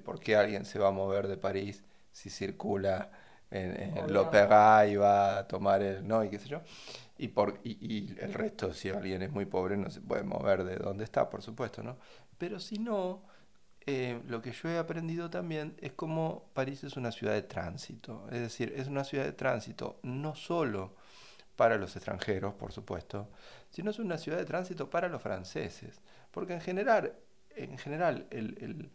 ¿Por 0.03 0.19
qué 0.19 0.35
alguien 0.35 0.65
se 0.65 0.79
va 0.79 0.89
a 0.89 0.91
mover 0.91 1.27
de 1.27 1.37
París 1.37 1.83
si 2.15 2.29
circula 2.29 3.11
en, 3.51 3.75
en 3.75 4.09
y 4.09 4.95
va 4.95 5.37
a 5.37 5.47
tomar 5.49 5.81
el, 5.81 6.07
no, 6.07 6.23
y 6.23 6.29
qué 6.29 6.39
sé 6.39 6.47
yo? 6.47 6.61
Y, 7.17 7.27
por, 7.27 7.59
y, 7.65 8.15
el 8.19 8.33
resto, 8.33 8.73
si 8.73 8.89
alguien 8.89 9.21
es 9.21 9.31
muy 9.31 9.45
pobre, 9.45 9.75
no 9.75 9.89
se 9.89 9.99
puede 9.99 10.23
mover 10.23 10.63
de 10.63 10.77
donde 10.77 11.03
está, 11.03 11.29
por 11.29 11.41
supuesto, 11.41 11.83
¿no? 11.83 11.97
Pero 12.37 12.61
si 12.61 12.79
no, 12.79 13.23
eh, 13.85 14.21
lo 14.27 14.41
que 14.41 14.53
yo 14.53 14.69
he 14.69 14.77
aprendido 14.77 15.29
también 15.29 15.75
es 15.81 15.91
como 15.91 16.45
París 16.53 16.85
es 16.85 16.95
una 16.95 17.11
ciudad 17.11 17.33
de 17.33 17.41
tránsito. 17.41 18.27
Es 18.31 18.39
decir, 18.39 18.73
es 18.77 18.87
una 18.87 19.03
ciudad 19.03 19.25
de 19.25 19.33
tránsito 19.33 19.99
no 20.01 20.35
solo 20.35 20.95
para 21.57 21.77
los 21.77 21.97
extranjeros, 21.97 22.53
por 22.53 22.71
supuesto, 22.71 23.27
sino 23.71 23.91
es 23.91 23.99
una 23.99 24.17
ciudad 24.17 24.37
de 24.37 24.45
tránsito 24.45 24.89
para 24.89 25.09
los 25.09 25.21
franceses. 25.21 25.99
Porque 26.31 26.53
en 26.53 26.61
general, 26.61 27.13
en 27.55 27.77
general 27.77 28.27
el, 28.29 28.89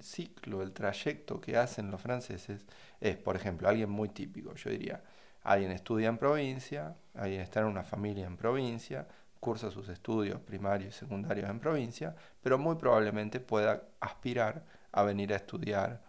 ciclo, 0.00 0.62
el 0.62 0.72
trayecto 0.72 1.40
que 1.40 1.56
hacen 1.56 1.90
los 1.90 2.00
franceses 2.00 2.64
es, 3.00 3.16
por 3.16 3.36
ejemplo, 3.36 3.68
alguien 3.68 3.90
muy 3.90 4.08
típico, 4.08 4.54
yo 4.54 4.70
diría, 4.70 5.02
alguien 5.42 5.72
estudia 5.72 6.08
en 6.08 6.18
provincia, 6.18 6.96
alguien 7.14 7.40
está 7.40 7.60
en 7.60 7.66
una 7.66 7.82
familia 7.82 8.26
en 8.26 8.36
provincia, 8.36 9.06
cursa 9.40 9.70
sus 9.70 9.88
estudios 9.88 10.40
primarios 10.40 10.94
y 10.94 10.98
secundarios 10.98 11.48
en 11.48 11.60
provincia, 11.60 12.14
pero 12.42 12.58
muy 12.58 12.76
probablemente 12.76 13.40
pueda 13.40 13.82
aspirar 14.00 14.64
a 14.92 15.02
venir 15.02 15.32
a 15.32 15.36
estudiar 15.36 16.00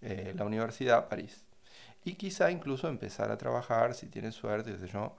eh, 0.00 0.32
la 0.36 0.44
Universidad 0.44 0.98
a 0.98 1.08
París. 1.08 1.44
Y 2.04 2.14
quizá 2.14 2.50
incluso 2.50 2.88
empezar 2.88 3.32
a 3.32 3.38
trabajar, 3.38 3.94
si 3.94 4.06
tiene 4.06 4.30
suerte, 4.30 4.76
yo, 4.86 5.16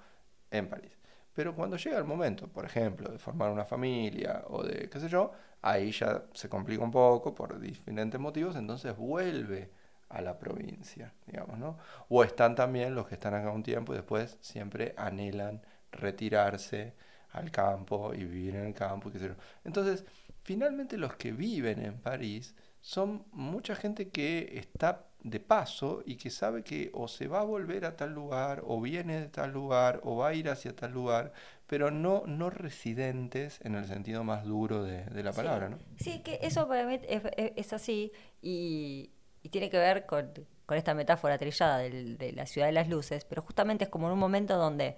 en 0.51 0.69
París. 0.69 0.93
Pero 1.33 1.53
cuando 1.53 1.77
llega 1.77 1.97
el 1.97 2.05
momento, 2.05 2.47
por 2.47 2.65
ejemplo, 2.65 3.11
de 3.11 3.19
formar 3.19 3.51
una 3.51 3.65
familia 3.65 4.43
o 4.47 4.63
de 4.63 4.89
qué 4.89 4.99
sé 4.99 5.09
yo, 5.09 5.31
ahí 5.61 5.91
ya 5.91 6.23
se 6.33 6.49
complica 6.49 6.83
un 6.83 6.91
poco 6.91 7.33
por 7.35 7.59
diferentes 7.59 8.19
motivos, 8.19 8.55
entonces 8.55 8.95
vuelve 8.95 9.71
a 10.09 10.21
la 10.21 10.37
provincia, 10.39 11.13
digamos, 11.25 11.57
¿no? 11.59 11.77
O 12.09 12.23
están 12.23 12.55
también 12.55 12.95
los 12.95 13.07
que 13.07 13.15
están 13.15 13.33
acá 13.33 13.51
un 13.51 13.63
tiempo 13.63 13.93
y 13.93 13.97
después 13.97 14.37
siempre 14.41 14.93
anhelan 14.97 15.61
retirarse 15.91 16.93
al 17.31 17.51
campo 17.51 18.13
y 18.13 18.23
vivir 18.23 18.55
en 18.55 18.67
el 18.67 18.73
campo. 18.73 19.11
Qué. 19.11 19.31
Entonces, 19.65 20.05
finalmente 20.43 20.97
los 20.97 21.15
que 21.15 21.31
viven 21.31 21.83
en 21.83 21.99
París 21.99 22.55
son 22.81 23.25
mucha 23.31 23.75
gente 23.75 24.09
que 24.09 24.57
está 24.57 25.07
de 25.23 25.39
paso 25.39 26.03
y 26.05 26.15
que 26.15 26.29
sabe 26.29 26.63
que 26.63 26.89
o 26.93 27.07
se 27.07 27.27
va 27.27 27.41
a 27.41 27.43
volver 27.43 27.85
a 27.85 27.97
tal 27.97 28.13
lugar, 28.13 28.63
o 28.65 28.79
viene 28.79 29.19
de 29.19 29.27
tal 29.27 29.51
lugar, 29.51 29.99
o 30.03 30.15
va 30.17 30.29
a 30.29 30.33
ir 30.33 30.49
hacia 30.49 30.75
tal 30.75 30.93
lugar, 30.93 31.33
pero 31.67 31.91
no, 31.91 32.23
no 32.25 32.49
residentes 32.49 33.59
en 33.61 33.75
el 33.75 33.85
sentido 33.85 34.23
más 34.23 34.45
duro 34.45 34.83
de, 34.83 35.03
la 35.23 35.33
palabra, 35.33 35.67
sí. 35.67 35.73
¿no? 35.73 35.79
Sí, 35.99 36.19
que 36.23 36.39
eso 36.41 36.67
para 36.67 36.85
mí 36.85 36.99
es, 37.01 37.73
así 37.73 38.11
y, 38.41 39.11
tiene 39.51 39.69
que 39.69 39.77
ver 39.77 40.05
con, 40.05 40.31
esta 40.69 40.93
metáfora 40.93 41.37
trillada 41.37 41.77
de 41.79 42.33
la 42.35 42.45
ciudad 42.45 42.67
de 42.67 42.73
las 42.73 42.89
luces, 42.89 43.23
pero 43.25 43.41
justamente 43.41 43.85
es 43.85 43.89
como 43.89 44.07
en 44.07 44.13
un 44.13 44.19
momento 44.19 44.57
donde 44.57 44.97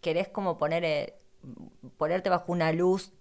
querés 0.00 0.28
como 0.28 0.56
poner, 0.56 0.84
eh, 0.84 1.14
ponerte 1.96 2.30
bajo 2.30 2.52
una 2.52 2.72
luz 2.72 3.12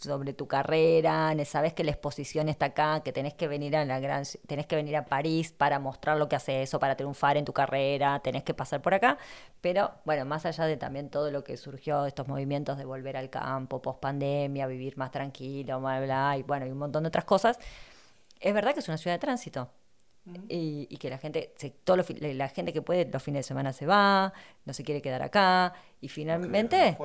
sobre 0.00 0.32
tu 0.32 0.46
carrera, 0.46 1.34
sabes 1.44 1.72
que 1.74 1.84
la 1.84 1.90
exposición 1.90 2.48
está 2.48 2.66
acá, 2.66 3.00
que 3.00 3.12
tenés 3.12 3.34
que 3.34 3.48
venir 3.48 3.76
a 3.76 3.84
la 3.84 4.00
gran, 4.00 4.24
tenés 4.46 4.66
que 4.66 4.76
venir 4.76 4.96
a 4.96 5.04
París 5.04 5.52
para 5.52 5.78
mostrar 5.78 6.16
lo 6.16 6.28
que 6.28 6.36
hace 6.36 6.62
eso, 6.62 6.78
para 6.78 6.96
triunfar 6.96 7.36
en 7.36 7.44
tu 7.44 7.52
carrera, 7.52 8.20
tenés 8.20 8.42
que 8.44 8.54
pasar 8.54 8.82
por 8.82 8.94
acá, 8.94 9.18
pero 9.60 9.92
bueno, 10.04 10.24
más 10.24 10.46
allá 10.46 10.64
de 10.66 10.76
también 10.76 11.10
todo 11.10 11.30
lo 11.30 11.44
que 11.44 11.56
surgió, 11.56 12.06
estos 12.06 12.28
movimientos 12.28 12.78
de 12.78 12.84
volver 12.84 13.16
al 13.16 13.30
campo, 13.30 13.82
post 13.82 14.00
pandemia, 14.00 14.66
vivir 14.66 14.96
más 14.96 15.10
tranquilo, 15.10 15.80
bla, 15.80 16.00
bla, 16.00 16.36
y 16.38 16.42
bueno, 16.42 16.66
y 16.66 16.70
un 16.70 16.78
montón 16.78 17.04
de 17.04 17.08
otras 17.08 17.24
cosas, 17.24 17.58
es 18.40 18.54
verdad 18.54 18.74
que 18.74 18.80
es 18.80 18.88
una 18.88 18.98
ciudad 18.98 19.16
de 19.16 19.20
tránsito 19.20 19.70
y, 20.48 20.96
que 20.98 21.08
la 21.08 21.18
gente, 21.18 21.52
se, 21.56 21.70
todo 21.70 21.96
la 21.96 22.48
gente 22.48 22.72
que 22.72 22.82
puede 22.82 23.06
los 23.06 23.22
fines 23.22 23.40
de 23.40 23.48
semana 23.48 23.72
se 23.72 23.86
va, 23.86 24.32
no 24.64 24.72
se 24.72 24.82
quiere 24.82 25.00
quedar 25.00 25.22
acá 25.22 25.74
y 26.00 26.08
finalmente... 26.08 26.96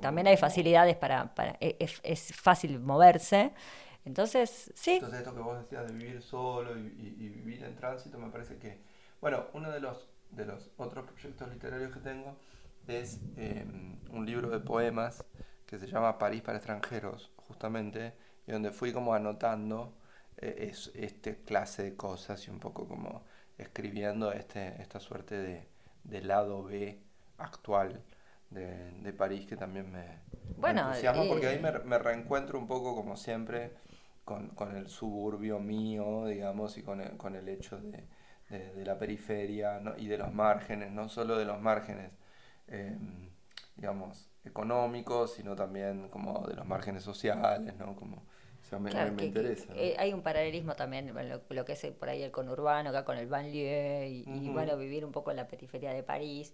también, 0.00 0.26
hay 0.26 0.36
facilidades 0.36 0.96
para... 0.96 1.34
para 1.34 1.56
e, 1.60 1.76
es, 2.02 2.34
fácil 2.34 2.80
moverse. 2.80 3.52
Entonces, 4.04 4.72
sí. 4.74 4.92
Entonces 4.92 5.20
esto 5.20 5.34
que 5.34 5.40
vos 5.40 5.58
decías 5.58 5.86
de 5.86 5.92
vivir 5.92 6.22
solo 6.22 6.76
y, 6.78 7.28
vivir 7.28 7.62
en 7.64 7.74
tránsito 7.76 8.18
me 8.18 8.30
parece 8.30 8.56
que... 8.56 8.80
Bueno, 9.20 9.44
uno 9.52 9.70
de 9.70 9.80
los, 9.80 10.08
de 10.30 10.46
los 10.46 10.70
otros 10.76 11.04
proyectos 11.04 11.48
literarios 11.50 11.92
que 11.92 12.00
tengo 12.00 12.36
es 12.86 13.20
em, 13.36 13.98
un 14.10 14.24
libro 14.24 14.48
de 14.48 14.60
poemas 14.60 15.24
que 15.66 15.78
se 15.78 15.86
llama 15.86 16.18
París 16.18 16.42
para 16.42 16.58
extranjeros, 16.58 17.32
justamente, 17.36 18.14
y 18.46 18.52
donde 18.52 18.70
fui 18.70 18.92
como 18.92 19.12
anotando 19.12 19.92
eh, 19.92 20.05
es 20.38 20.90
este 20.94 21.36
clase 21.42 21.82
de 21.82 21.96
cosas 21.96 22.46
y 22.46 22.50
un 22.50 22.60
poco 22.60 22.86
como 22.86 23.24
escribiendo 23.58 24.32
este, 24.32 24.80
esta 24.80 25.00
suerte 25.00 25.66
de, 26.04 26.20
lado 26.22 26.62
B 26.62 26.98
actual 27.38 28.02
de, 28.50 29.12
París 29.12 29.46
que 29.46 29.56
también 29.56 29.90
me, 29.90 30.20
bueno, 30.56 30.88
entusiasma 30.88 31.24
porque 31.28 31.46
ahí 31.46 31.56
eh, 31.56 31.80
me, 31.84 31.98
reencuentro 31.98 32.58
un 32.58 32.66
poco 32.66 32.94
como 32.94 33.16
siempre 33.16 33.72
con, 34.24 34.76
el 34.76 34.88
suburbio 34.88 35.58
mío, 35.58 36.26
digamos, 36.26 36.76
y 36.76 36.82
con 36.82 37.00
el, 37.00 37.16
con 37.16 37.36
el 37.36 37.48
hecho 37.48 37.78
de, 37.78 38.04
la 38.84 38.98
periferia 38.98 39.80
y 39.96 40.06
de 40.06 40.18
los 40.18 40.32
márgenes, 40.32 40.92
no 40.92 41.08
solo 41.08 41.36
de 41.36 41.44
los 41.44 41.60
márgenes, 41.60 42.12
em, 42.68 43.30
digamos, 43.76 44.30
económicos, 44.44 45.34
sino 45.34 45.56
también 45.56 46.08
como 46.08 46.46
de 46.46 46.54
los 46.54 46.66
márgenes 46.66 47.02
sociales, 47.02 47.74
¿no? 47.76 47.96
Como, 47.96 48.22
me, 48.80 49.24
interesa. 49.24 49.72
Eh, 49.76 49.94
hay 49.98 50.12
un 50.12 50.22
paralelismo 50.22 50.74
también, 50.74 51.14
lo, 51.14 51.40
lo, 51.48 51.64
que 51.64 51.72
es 51.72 51.86
por 51.98 52.08
ahí 52.08 52.22
el 52.22 52.30
conurbano, 52.30 52.90
acá 52.90 53.04
con 53.04 53.16
el 53.16 53.26
banlieue, 53.26 54.24
y, 54.26 54.48
bueno, 54.48 54.76
vivir 54.76 55.04
un 55.04 55.12
poco 55.12 55.30
en 55.30 55.36
la 55.36 55.46
periferia 55.46 55.92
de 55.92 56.02
París. 56.02 56.52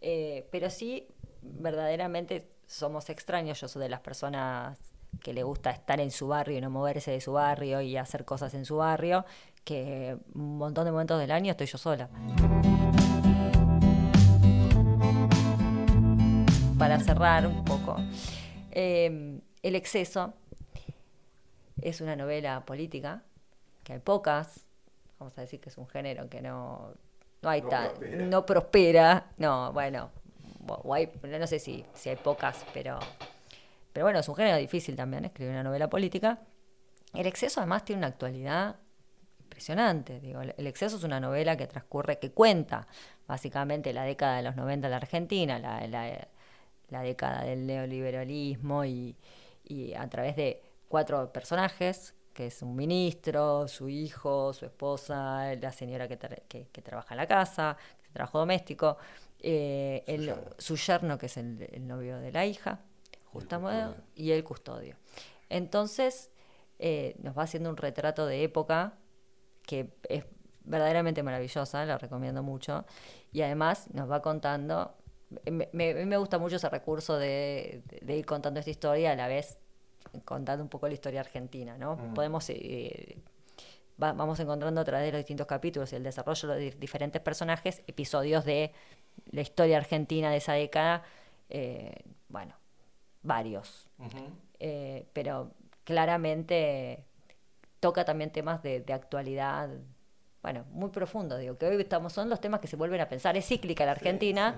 Eh, 0.00 0.46
pero 0.50 0.68
sí, 0.68 1.08
verdaderamente 1.42 2.46
somos 2.66 3.08
extraños. 3.08 3.60
Yo 3.60 3.68
soy 3.68 3.82
de 3.82 3.88
las 3.88 4.00
personas 4.00 4.78
que 5.22 5.32
le 5.32 5.42
gusta 5.42 5.70
estar 5.70 6.00
en 6.00 6.10
su 6.10 6.28
barrio 6.28 6.58
y 6.58 6.60
no 6.60 6.70
moverse 6.70 7.10
de 7.10 7.20
su 7.20 7.32
barrio 7.32 7.80
y 7.80 7.96
hacer 7.96 8.24
cosas 8.24 8.52
en 8.54 8.64
su 8.64 8.76
barrio, 8.76 9.24
que 9.64 10.16
un 10.34 10.58
montón 10.58 10.84
de 10.84 10.92
momentos 10.92 11.18
del 11.18 11.30
año 11.30 11.52
estoy 11.52 11.66
yo 11.66 11.78
sola. 11.78 12.10
Para 16.78 16.98
cerrar 17.00 17.46
un 17.46 17.64
poco, 17.64 17.96
eh, 18.72 19.40
el 19.62 19.74
exceso 19.76 20.34
es 21.84 22.00
una 22.00 22.16
novela 22.16 22.64
política, 22.64 23.22
que 23.84 23.92
hay 23.92 23.98
pocas, 23.98 24.64
vamos 25.18 25.36
a 25.38 25.42
decir 25.42 25.60
que 25.60 25.68
es 25.68 25.78
un 25.78 25.86
género 25.86 26.28
que 26.28 26.40
no, 26.40 26.94
no 27.42 27.48
hay 27.50 27.60
tan, 27.62 27.90
no 28.30 28.46
prospera, 28.46 29.30
no, 29.36 29.72
bueno, 29.72 30.10
no 30.66 31.46
sé 31.46 31.58
si, 31.58 31.84
si 31.92 32.08
hay 32.08 32.16
pocas, 32.16 32.64
pero, 32.72 32.98
pero 33.92 34.06
bueno, 34.06 34.18
es 34.18 34.28
un 34.28 34.34
género 34.34 34.56
difícil 34.56 34.96
también 34.96 35.26
escribir 35.26 35.52
una 35.52 35.62
novela 35.62 35.88
política. 35.88 36.40
El 37.12 37.26
exceso 37.26 37.60
además 37.60 37.84
tiene 37.84 38.00
una 38.00 38.08
actualidad 38.08 38.76
impresionante. 39.38 40.20
Digo, 40.20 40.40
el 40.40 40.66
exceso 40.66 40.96
es 40.96 41.04
una 41.04 41.20
novela 41.20 41.56
que 41.56 41.66
transcurre, 41.66 42.18
que 42.18 42.32
cuenta 42.32 42.88
básicamente 43.28 43.92
la 43.92 44.04
década 44.04 44.38
de 44.38 44.42
los 44.42 44.56
90 44.56 44.86
en 44.86 44.90
la 44.90 44.96
Argentina, 44.96 45.58
la, 45.58 45.86
la, 46.88 47.02
década 47.02 47.44
del 47.44 47.66
neoliberalismo 47.66 48.84
y, 48.84 49.16
y 49.64 49.94
a 49.94 50.08
través 50.08 50.36
de 50.36 50.62
cuatro 50.94 51.32
personajes, 51.32 52.14
que 52.32 52.46
es 52.46 52.62
un 52.62 52.76
ministro, 52.76 53.66
su 53.66 53.88
hijo, 53.88 54.52
su 54.52 54.64
esposa, 54.64 55.52
la 55.56 55.72
señora 55.72 56.06
que, 56.06 56.16
que, 56.70 56.82
trabaja 56.82 57.14
en 57.14 57.18
la 57.18 57.26
casa, 57.26 57.76
que 58.00 58.10
trabajo 58.10 58.38
doméstico, 58.38 58.96
eh, 59.40 60.04
su, 60.56 60.76
yerno. 60.76 61.18
que 61.18 61.26
es 61.26 61.36
el, 61.36 61.84
novio 61.84 62.20
de 62.20 62.30
la 62.30 62.46
hija, 62.46 62.78
justamente, 63.24 64.02
y 64.14 64.30
el 64.30 64.44
custodio. 64.44 64.94
Entonces, 65.48 66.30
eh, 66.78 67.16
nos 67.18 67.36
va 67.36 67.42
haciendo 67.42 67.70
un 67.70 67.76
retrato 67.76 68.24
de 68.24 68.44
época 68.44 68.96
que 69.66 69.96
es 70.08 70.24
verdaderamente 70.62 71.24
maravillosa, 71.24 71.84
la 71.84 71.98
recomiendo 71.98 72.44
mucho. 72.44 72.84
Y 73.32 73.42
además 73.42 73.88
nos 73.92 74.08
va 74.08 74.22
contando, 74.22 74.94
me, 75.50 75.68
me, 75.72 76.16
gusta 76.18 76.38
mucho 76.38 76.54
ese 76.54 76.68
recurso 76.68 77.18
de, 77.18 77.82
ir 78.06 78.26
contando 78.26 78.60
esta 78.60 78.70
historia 78.70 79.10
a 79.10 79.16
la 79.16 79.26
vez 79.26 79.58
contando 80.24 80.62
un 80.62 80.68
poco 80.68 80.88
la 80.88 80.94
historia 80.94 81.20
argentina, 81.20 81.76
¿no? 81.78 81.96
Mm. 81.96 82.14
Podemos... 82.14 82.48
Eh, 82.50 83.18
vamos 83.96 84.40
encontrando 84.40 84.80
a 84.80 84.84
través 84.84 85.06
de 85.06 85.12
los 85.12 85.20
distintos 85.20 85.46
capítulos 85.46 85.92
y 85.92 85.96
el 85.96 86.02
desarrollo 86.02 86.48
de 86.48 86.72
diferentes 86.72 87.22
personajes, 87.22 87.82
episodios 87.86 88.44
de 88.44 88.72
la 89.30 89.40
historia 89.40 89.76
argentina 89.76 90.30
de 90.30 90.38
esa 90.38 90.54
década, 90.54 91.04
eh, 91.48 91.94
bueno, 92.28 92.54
varios. 93.22 93.88
Eh, 94.58 95.06
pero 95.12 95.52
claramente 95.84 97.04
toca 97.80 98.04
también 98.04 98.30
temas 98.30 98.62
de, 98.62 98.84
actualidad, 98.92 99.68
bueno, 100.44 100.66
muy 100.72 100.90
profundos, 100.90 101.40
digo, 101.40 101.56
que 101.56 101.64
hoy 101.64 101.80
estamos, 101.80 102.12
son 102.12 102.28
los 102.28 102.38
temas 102.38 102.60
que 102.60 102.66
se 102.66 102.76
vuelven 102.76 103.00
a 103.00 103.08
pensar. 103.08 103.34
Es 103.34 103.46
cíclica 103.46 103.86
la 103.86 103.92
Argentina, 103.92 104.54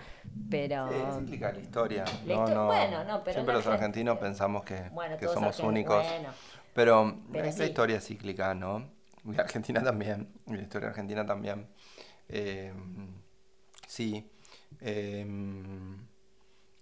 pero... 0.51 0.91
es 0.91 1.19
cíclica 1.21 1.53
la 1.53 1.61
historia. 1.61 2.05
bueno, 2.25 3.05
no, 3.05 3.23
pero 3.23 3.35
Siempre 3.35 3.55
los 3.55 3.65
argentinos 3.69 4.19
pensamos 4.19 4.65
que, 4.65 4.91
que 5.17 5.29
somos 5.29 5.61
únicos. 5.61 6.05
Pero, 6.75 7.21
esta 7.35 7.65
historia 7.65 7.99
es 7.99 8.05
cíclica, 8.05 8.53
¿no? 8.53 8.91
La 9.27 9.45
Argentina 9.45 9.81
también, 9.81 10.35
la 10.47 10.61
historia 10.61 10.89
argentina 10.89 11.25
también. 11.25 11.69
Eh, 12.29 12.75
sí. 13.87 14.29
Eh, 14.81 15.25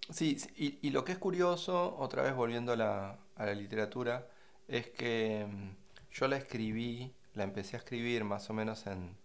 sí, 0.09 0.35
y, 0.55 0.79
y, 0.81 0.89
lo 0.89 1.05
que 1.05 1.11
es 1.11 1.19
curioso, 1.19 1.95
otra 1.99 2.23
vez 2.23 2.33
volviendo 2.33 2.73
a 2.73 2.75
la, 2.75 3.19
a 3.35 3.45
la 3.45 3.53
literatura, 3.53 4.27
es 4.67 4.87
que 4.87 5.45
yo 6.11 6.27
la 6.27 6.37
escribí, 6.37 7.14
la 7.35 7.43
empecé 7.43 7.75
a 7.75 7.79
escribir 7.79 8.23
más 8.23 8.49
o 8.49 8.53
menos 8.53 8.87
en, 8.87 9.15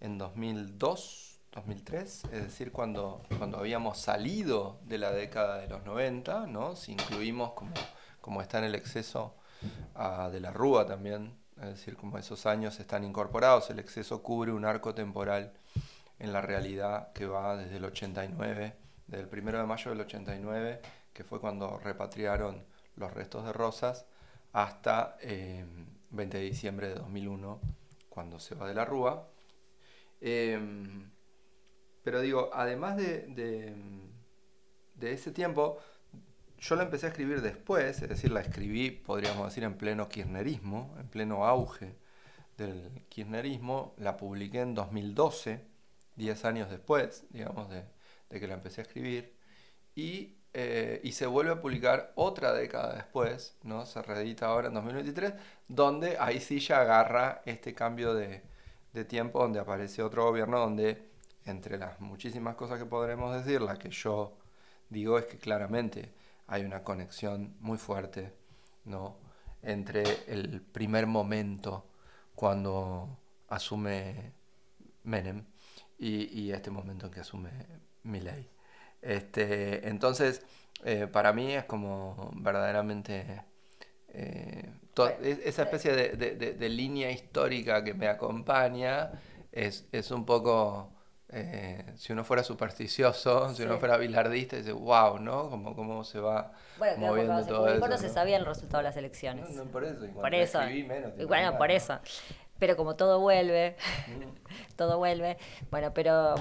en 0.00 0.18
2002, 0.18 1.40
2003, 1.52 2.24
es 2.24 2.30
decir, 2.30 2.72
cuando, 2.72 3.22
cuando 3.36 3.58
habíamos 3.58 3.98
salido 3.98 4.80
de 4.84 4.98
la 4.98 5.12
década 5.12 5.58
de 5.58 5.68
los 5.68 5.84
90, 5.84 6.46
¿no? 6.46 6.76
Si 6.76 6.92
incluimos 6.92 7.52
como, 7.52 7.74
como 8.20 8.40
está 8.40 8.58
en 8.58 8.64
el 8.64 8.74
exceso 8.74 9.34
de 10.32 10.40
la 10.40 10.50
Rúa 10.50 10.86
también, 10.86 11.36
es 11.56 11.68
decir, 11.68 11.96
como 11.96 12.18
esos 12.18 12.46
años 12.46 12.80
están 12.80 13.04
incorporados, 13.04 13.70
el 13.70 13.78
exceso 13.78 14.22
cubre 14.22 14.52
un 14.52 14.64
arco 14.64 14.94
temporal 14.94 15.52
en 16.18 16.32
la 16.32 16.40
realidad 16.40 17.12
que 17.12 17.26
va 17.26 17.56
desde 17.56 17.76
el 17.76 17.84
89, 17.84 18.76
desde 19.06 19.22
el 19.22 19.40
1 19.40 19.58
de 19.58 19.66
mayo 19.66 19.90
del 19.90 20.00
89, 20.00 20.80
que 21.12 21.24
fue 21.24 21.40
cuando 21.40 21.78
repatriaron 21.78 22.64
los 22.96 23.12
restos 23.12 23.44
de 23.44 23.52
Rosas, 23.52 24.06
hasta... 24.52 25.16
Eh, 25.20 25.64
20 26.12 26.38
de 26.38 26.44
diciembre 26.44 26.88
de 26.88 26.94
2001, 26.94 27.60
cuando 28.08 28.38
se 28.38 28.54
va 28.54 28.68
de 28.68 28.74
la 28.74 28.84
Rúa. 28.84 29.28
Em, 30.20 31.10
pero 32.04 32.20
digo, 32.20 32.50
además 32.52 32.96
de, 32.96 33.26
de, 34.94 35.12
ese 35.12 35.32
tiempo, 35.32 35.78
yo 36.58 36.76
la 36.76 36.84
empecé 36.84 37.06
a 37.06 37.08
escribir 37.08 37.40
después, 37.40 38.02
es 38.02 38.08
decir, 38.08 38.30
la 38.30 38.40
escribí, 38.40 38.90
podríamos 38.90 39.46
decir, 39.46 39.64
en 39.64 39.76
pleno 39.76 40.08
kirchnerismo, 40.08 40.94
en 41.00 41.08
pleno 41.08 41.44
auge 41.44 41.96
del 42.56 43.04
kirchnerismo, 43.08 43.94
la 43.98 44.16
publiqué 44.16 44.60
en 44.60 44.74
2012, 44.74 45.60
10 46.16 46.44
años 46.44 46.70
después, 46.70 47.24
digamos, 47.30 47.68
de, 47.70 47.84
de 48.30 48.40
que 48.40 48.46
la 48.46 48.54
empecé 48.54 48.80
a 48.80 48.84
escribir, 48.84 49.34
y 49.94 50.36
eh, 50.54 51.00
y 51.02 51.12
se 51.12 51.26
vuelve 51.26 51.52
a 51.52 51.60
publicar 51.60 52.12
otra 52.14 52.52
década 52.52 52.94
después, 52.94 53.56
¿no? 53.62 53.86
Se 53.86 54.02
reedita 54.02 54.46
ahora 54.46 54.68
en 54.68 54.74
2023, 54.74 55.34
donde 55.68 56.18
ahí 56.18 56.40
sí 56.40 56.60
ya 56.60 56.80
agarra 56.82 57.42
este 57.46 57.74
cambio 57.74 58.14
de, 58.14 58.42
de 58.92 59.04
tiempo, 59.04 59.40
donde 59.40 59.60
aparece 59.60 60.02
otro 60.02 60.24
gobierno, 60.24 60.58
donde 60.58 61.10
entre 61.46 61.78
las 61.78 62.00
muchísimas 62.00 62.54
cosas 62.56 62.78
que 62.78 62.86
podremos 62.86 63.34
decir, 63.34 63.62
la 63.62 63.78
que 63.78 63.90
yo 63.90 64.36
digo 64.90 65.18
es 65.18 65.26
que 65.26 65.38
claramente 65.38 66.12
hay 66.46 66.64
una 66.64 66.82
conexión 66.82 67.56
muy 67.60 67.78
fuerte, 67.78 68.34
¿no? 68.84 69.16
Entre 69.62 70.02
el 70.26 70.60
primer 70.60 71.06
momento 71.06 71.86
cuando 72.34 73.18
asume 73.48 74.32
Menem 75.04 75.44
y, 75.98 76.40
y 76.40 76.52
este 76.52 76.70
momento 76.70 77.06
en 77.06 77.12
que 77.12 77.20
asume 77.20 77.50
Milei. 78.02 78.50
Este, 79.02 79.88
entonces, 79.88 80.46
eh, 80.84 81.08
para 81.08 81.32
mí 81.32 81.52
es 81.52 81.64
como 81.64 82.30
verdaderamente 82.36 83.44
eh, 84.08 84.70
esa 85.44 85.64
especie 85.64 85.92
de, 85.92 86.68
línea 86.68 87.10
histórica 87.10 87.82
que 87.82 87.94
me 87.94 88.08
acompaña 88.08 89.10
es, 89.50 89.86
es 89.90 90.10
un 90.12 90.24
poco, 90.24 90.92
eh, 91.30 91.84
si 91.96 92.12
uno 92.12 92.22
fuera 92.22 92.44
supersticioso, 92.44 93.54
si 93.54 93.64
uno 93.64 93.78
fuera 93.78 93.96
bilardista, 93.96 94.56
dice, 94.56 94.72
wow, 94.72 95.18
¿no? 95.18 95.50
Como 95.50 95.74
cómo 95.74 96.04
se 96.04 96.20
va 96.20 96.52
bueno, 96.78 96.98
moviendo 96.98 97.44
todo 97.44 97.68
eso. 97.68 97.88
no 97.88 97.98
se 97.98 98.08
sabía 98.08 98.36
el 98.36 98.46
resultado 98.46 98.78
de 98.78 98.84
las 98.84 98.96
elecciones. 98.96 99.50
No, 99.50 99.64
por 99.64 99.84
eso, 99.84 100.06
por 100.14 100.34
eso. 100.34 100.60
Menos, 100.60 101.12
bueno, 101.26 101.58
por 101.58 101.70
eso 101.70 101.98
pero 102.62 102.76
como 102.76 102.94
todo 102.94 103.18
vuelve, 103.18 103.74
mm. 104.06 104.76
todo 104.76 104.98
vuelve, 104.98 105.36
bueno, 105.72 105.92
pero... 105.92 106.36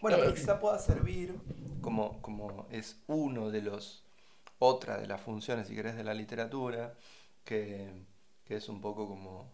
Bueno, 0.00 0.16
pero 0.20 0.32
quizá 0.32 0.58
pueda 0.58 0.78
servir 0.78 1.38
como, 1.86 2.20
como 2.20 2.66
es 2.72 3.00
uno 3.06 3.48
de 3.52 3.62
los, 3.62 4.02
otra 4.58 4.98
de 4.98 5.06
las 5.06 5.20
funciones, 5.20 5.68
si 5.68 5.76
querés, 5.76 5.94
de 5.94 6.02
la 6.02 6.14
literatura, 6.14 6.94
que, 7.44 8.04
es 8.48 8.68
un 8.68 8.80
poco 8.80 9.06
como 9.06 9.52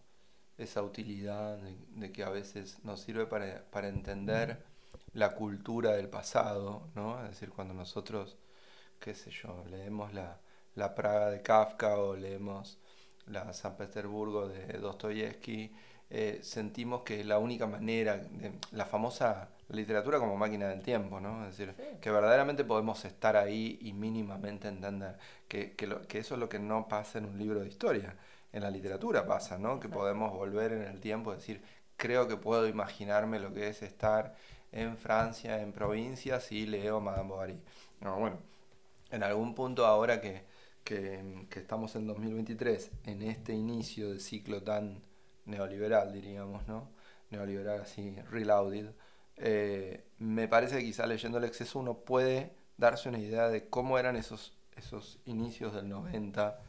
esa 0.57 0.81
utilidad 0.81 1.59
de, 1.59 2.11
que 2.11 2.23
a 2.23 2.29
veces 2.29 2.83
nos 2.83 3.01
sirve 3.01 3.27
para, 3.27 3.87
entender 3.87 4.65
la 5.13 5.35
cultura 5.35 5.91
del 5.91 6.09
pasado, 6.09 6.89
¿no? 6.95 7.23
Es 7.23 7.29
decir, 7.29 7.51
cuando 7.51 7.75
nosotros, 7.75 8.35
qué 8.99 9.13
sé 9.13 9.29
yo, 9.29 9.63
leemos 9.69 10.11
la, 10.15 10.39
la 10.73 10.95
Praga 10.95 11.29
de 11.29 11.43
Kafka 11.43 11.99
o 11.99 12.15
leemos 12.15 12.79
la 13.27 13.53
San 13.53 13.77
Petersburgo 13.77 14.47
de 14.47 14.79
Dostoyevsky, 14.79 15.71
eh, 16.15 16.41
sentimos 16.43 17.01
que 17.01 17.23
la 17.23 17.39
única 17.39 17.65
manera, 17.65 18.17
de, 18.17 18.53
la 18.71 18.85
famosa 18.85 19.49
literatura 19.69 20.19
como 20.19 20.37
máquina 20.37 20.67
del 20.67 20.83
tiempo, 20.83 21.19
¿no? 21.19 21.47
Es 21.47 21.57
decir, 21.57 21.73
que 21.99 22.11
verdaderamente 22.11 22.63
podemos 22.63 23.03
estar 23.03 23.35
ahí 23.35 23.79
y 23.81 23.93
mínimamente 23.93 24.67
entender 24.67 25.17
que, 25.47 25.73
que, 25.73 25.89
que, 26.07 26.19
eso 26.19 26.35
es 26.35 26.39
lo 26.39 26.47
que 26.49 26.59
no 26.59 26.87
pasa 26.87 27.17
en 27.17 27.25
un 27.25 27.39
libro 27.39 27.61
de 27.61 27.67
historia. 27.67 28.15
En 28.51 28.61
la 28.61 28.69
literatura 28.69 29.25
pasa, 29.25 29.57
¿no? 29.57 29.79
Que 29.79 29.89
podemos 29.89 30.31
volver 30.31 30.73
en 30.73 30.83
el 30.83 30.99
tiempo, 30.99 31.33
decir, 31.33 31.63
creo 31.97 32.27
que 32.27 32.37
puedo 32.37 32.67
imaginarme 32.67 33.39
lo 33.39 33.51
que 33.51 33.69
es 33.69 33.81
estar 33.81 34.35
en 34.71 34.97
Francia, 34.97 35.61
en 35.61 35.73
provincias, 35.73 36.51
y 36.51 36.67
leo 36.67 37.01
Madame 37.01 37.29
Bovary. 37.29 37.59
No, 38.01 38.19
bueno, 38.19 38.37
en 39.09 39.23
algún 39.23 39.55
punto 39.55 39.87
ahora 39.87 40.21
que, 40.21 40.43
que, 40.83 41.47
que 41.49 41.59
estamos 41.59 41.95
en 41.95 42.05
2023, 42.05 42.91
en 43.05 43.23
este 43.23 43.53
inicio 43.53 44.11
de 44.11 44.19
ciclo 44.19 44.61
tan 44.61 45.01
neoliberal, 45.45 46.13
diríamos, 46.13 46.67
¿no? 46.67 46.89
Neoliberal 47.29 47.81
así, 47.81 48.15
reloaded. 48.29 48.91
Eh, 49.37 50.05
me 50.19 50.47
parece 50.47 50.77
que 50.77 50.83
quizá 50.83 51.07
leyendo 51.07 51.37
el 51.37 51.43
exceso 51.45 51.79
uno 51.79 51.99
puede 51.99 52.55
darse 52.77 53.09
una 53.09 53.19
idea 53.19 53.49
de 53.49 53.69
cómo 53.69 53.97
eran 53.97 54.15
esos, 54.15 54.57
esos 54.75 55.19
inicios 55.25 55.73
del 55.73 55.89
90, 55.89 56.59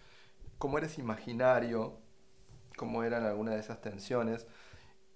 cómo 0.59 0.79
era 0.79 0.87
ese 0.87 1.01
imaginario, 1.01 1.99
cómo 2.77 3.05
eran 3.05 3.25
algunas 3.25 3.55
de 3.55 3.61
esas 3.61 3.81
tensiones, 3.81 4.47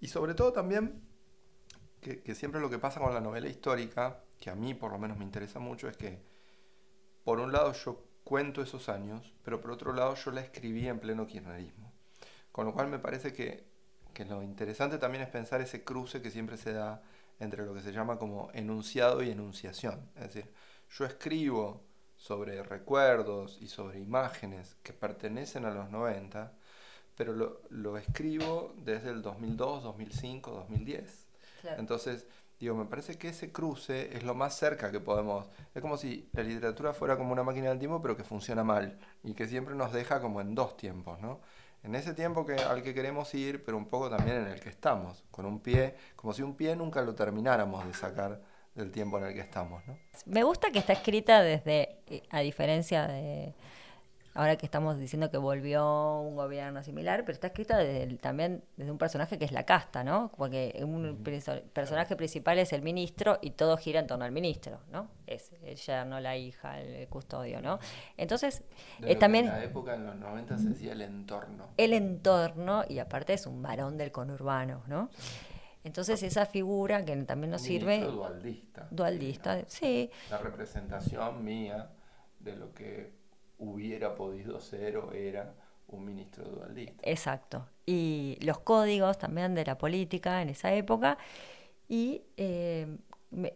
y 0.01 0.09
sobre 0.09 0.35
todo 0.35 0.53
también 0.53 1.03
que, 2.01 2.23
que 2.23 2.35
siempre 2.35 2.61
lo 2.61 2.71
que 2.71 2.79
pasa 2.79 3.01
con 3.01 3.15
la 3.15 3.21
novela 3.21 3.49
histórica, 3.49 4.23
que 4.39 4.51
a 4.51 4.55
mí 4.55 4.75
por 4.75 4.93
lo 4.93 4.99
menos 4.99 5.19
me 5.19 5.25
interesa 5.25 5.59
mucho, 5.59 5.89
es 5.89 5.97
que 5.97 6.23
por 7.25 7.41
un 7.41 7.53
lado 7.53 7.73
yo 7.73 8.05
cuento 8.25 8.63
esos 8.63 8.89
años, 8.89 9.33
pero 9.43 9.61
por 9.61 9.71
otro 9.71 9.93
lado 9.93 10.15
yo 10.15 10.31
la 10.31 10.43
escribí 10.43 10.87
en 10.87 11.01
pleno 11.01 11.27
kirchnerismo. 11.27 11.88
Con 12.59 12.67
lo 12.67 12.73
cual 12.73 12.89
me 12.89 12.99
parece 12.99 13.33
que, 13.33 13.69
lo 14.29 14.43
interesante 14.43 14.99
también 14.99 15.23
es 15.23 15.31
pensar 15.31 15.61
ese 15.61 15.85
cruce 15.85 16.21
que 16.21 16.33
siempre 16.33 16.57
se 16.57 16.73
da 16.73 17.01
entre 17.39 17.65
lo 17.65 17.73
que 17.73 17.83
se 17.83 17.93
llama 17.93 18.19
como 18.19 18.51
enunciado 18.53 19.23
y 19.23 19.31
enunciación. 19.31 20.11
Es 20.17 20.35
decir, 20.35 20.53
yo 20.91 21.05
escribo 21.05 21.85
sobre 22.17 22.61
recuerdos 22.65 23.59
y 23.61 23.69
sobre 23.69 24.01
imágenes 24.01 24.75
que 24.83 24.93
pertenecen 24.93 25.67
a 25.67 25.71
los 25.71 25.89
90, 25.89 26.53
pero 27.15 27.61
lo, 27.71 27.97
escribo 27.97 28.75
desde 28.79 29.11
el 29.11 29.23
2002, 29.23 29.85
2005, 29.85 30.51
2010. 30.51 31.29
Entonces, 31.77 32.27
digo, 32.59 32.75
me 32.75 32.87
parece 32.87 33.19
que 33.19 33.29
ese 33.29 33.53
cruce 33.53 34.17
es 34.17 34.25
lo 34.25 34.35
más 34.35 34.59
cerca 34.59 34.91
que 34.91 34.99
podemos. 34.99 35.47
Es 35.77 35.81
como 35.81 35.97
si 35.97 36.29
la 36.33 36.43
literatura 36.43 36.93
fuera 36.93 37.17
como 37.17 37.31
una 37.31 37.45
máquina 37.45 37.69
del 37.69 37.79
tiempo, 37.79 38.03
pero 38.03 38.17
que 38.17 38.25
funciona 38.25 38.65
mal 38.65 38.99
y 39.23 39.35
que 39.35 39.47
siempre 39.47 39.77
nos 39.77 39.93
deja 39.93 40.21
como 40.21 40.41
en 40.41 40.57
dos 40.57 40.77
tiempos, 40.77 41.21
¿no? 41.21 41.39
En 41.83 41.95
ese 41.95 42.15
tiempo 42.15 42.45
que, 42.45 42.55
al 42.55 42.83
que 42.83 42.95
queremos 42.95 43.33
ir, 43.35 43.65
pero 43.65 43.77
un 43.77 43.87
poco 43.87 44.11
también 44.11 44.39
en 44.39 44.47
el 44.49 44.61
que 44.61 44.69
estamos, 44.69 45.25
con 45.31 45.47
un 45.47 45.61
pie, 45.61 45.95
como 46.17 46.33
si 46.33 46.43
un 46.43 46.55
pie 46.55 46.75
nunca 46.77 47.03
lo 47.03 47.15
termináramos 47.15 47.87
de 47.87 47.95
sacar 47.95 48.41
del 48.75 48.91
tiempo 48.91 49.19
en 49.19 49.25
el 49.25 49.35
que 49.35 49.41
estamos. 49.41 49.87
¿no? 49.87 49.99
Me 50.27 50.43
gusta 50.43 50.71
que 50.71 50.79
está 50.79 50.93
escrita 50.93 51.43
desde, 51.43 52.01
eh, 52.07 52.23
a 52.31 52.41
diferencia 52.41 53.07
de, 53.07 53.55
ahora 54.35 54.57
que 54.57 54.67
estamos 54.67 54.99
diciendo 54.99 55.31
que 55.31 55.37
volvió 55.37 56.21
un 56.21 56.37
gobierno 56.37 56.83
similar, 56.83 57.25
pero 57.25 57.33
está 57.33 57.49
escrito 57.49 57.75
también 58.21 58.63
desde 58.77 58.91
un 58.91 58.99
personaje 58.99 59.39
que 59.39 59.45
es 59.45 59.53
la 59.53 59.65
casta, 59.65 60.05
¿no? 60.05 60.31
Porque 60.37 60.81
un 60.83 61.23
personaje 61.73 62.17
principal 62.17 62.59
es 62.59 62.73
el 62.73 62.83
ministro 62.83 63.39
y 63.43 63.51
todo 63.53 63.77
gira 63.77 64.01
en 64.01 64.07
torno 64.07 64.25
al 64.25 64.33
ministro, 64.33 64.81
¿no? 64.93 65.09
Es 65.27 65.53
ella, 65.63 66.05
no 66.05 66.21
la 66.21 66.37
hija, 66.37 66.81
el 66.81 67.09
custodio, 67.09 67.61
¿no? 67.61 67.79
Entonces, 68.17 68.63
eh, 69.03 69.17
también... 69.17 69.47
En 69.47 69.53
la 69.53 69.65
época, 69.65 69.95
en 69.95 70.07
los 70.07 70.17
90, 70.17 70.59
se 70.59 70.69
decía 70.69 70.93
el 70.93 71.03
entorno. 71.03 71.69
El 71.77 71.93
entorno, 71.93 72.85
y 72.89 72.99
aparte 72.99 73.33
es 73.33 73.47
un 73.47 73.63
varón 73.63 73.97
del 73.97 74.13
conurbano, 74.13 74.83
¿no? 74.87 75.11
Entonces 75.85 76.23
esa 76.23 76.45
figura 76.45 77.05
que 77.05 77.17
también 77.25 77.51
nos 77.51 77.63
sirve... 77.63 78.05
Dualdista. 78.05 78.89
Dualdista, 78.91 79.65
sí. 79.69 80.11
La 80.31 80.39
representación 80.39 81.43
mía 81.45 81.91
de 82.41 82.57
lo 82.57 82.73
que 82.75 83.18
hubiera 83.59 84.15
podido 84.15 84.61
ser 84.61 84.97
o 84.97 85.13
era 85.13 85.55
un 85.89 86.05
ministro 86.05 86.45
dualdista. 86.45 87.03
Exacto. 87.03 87.67
Y 87.87 88.39
los 88.43 88.59
códigos 88.59 89.19
también 89.19 89.55
de 89.55 89.65
la 89.65 89.79
política 89.79 90.43
en 90.43 90.51
esa 90.51 90.73
época. 90.73 91.19
Y 91.89 92.23
eh, 92.37 92.99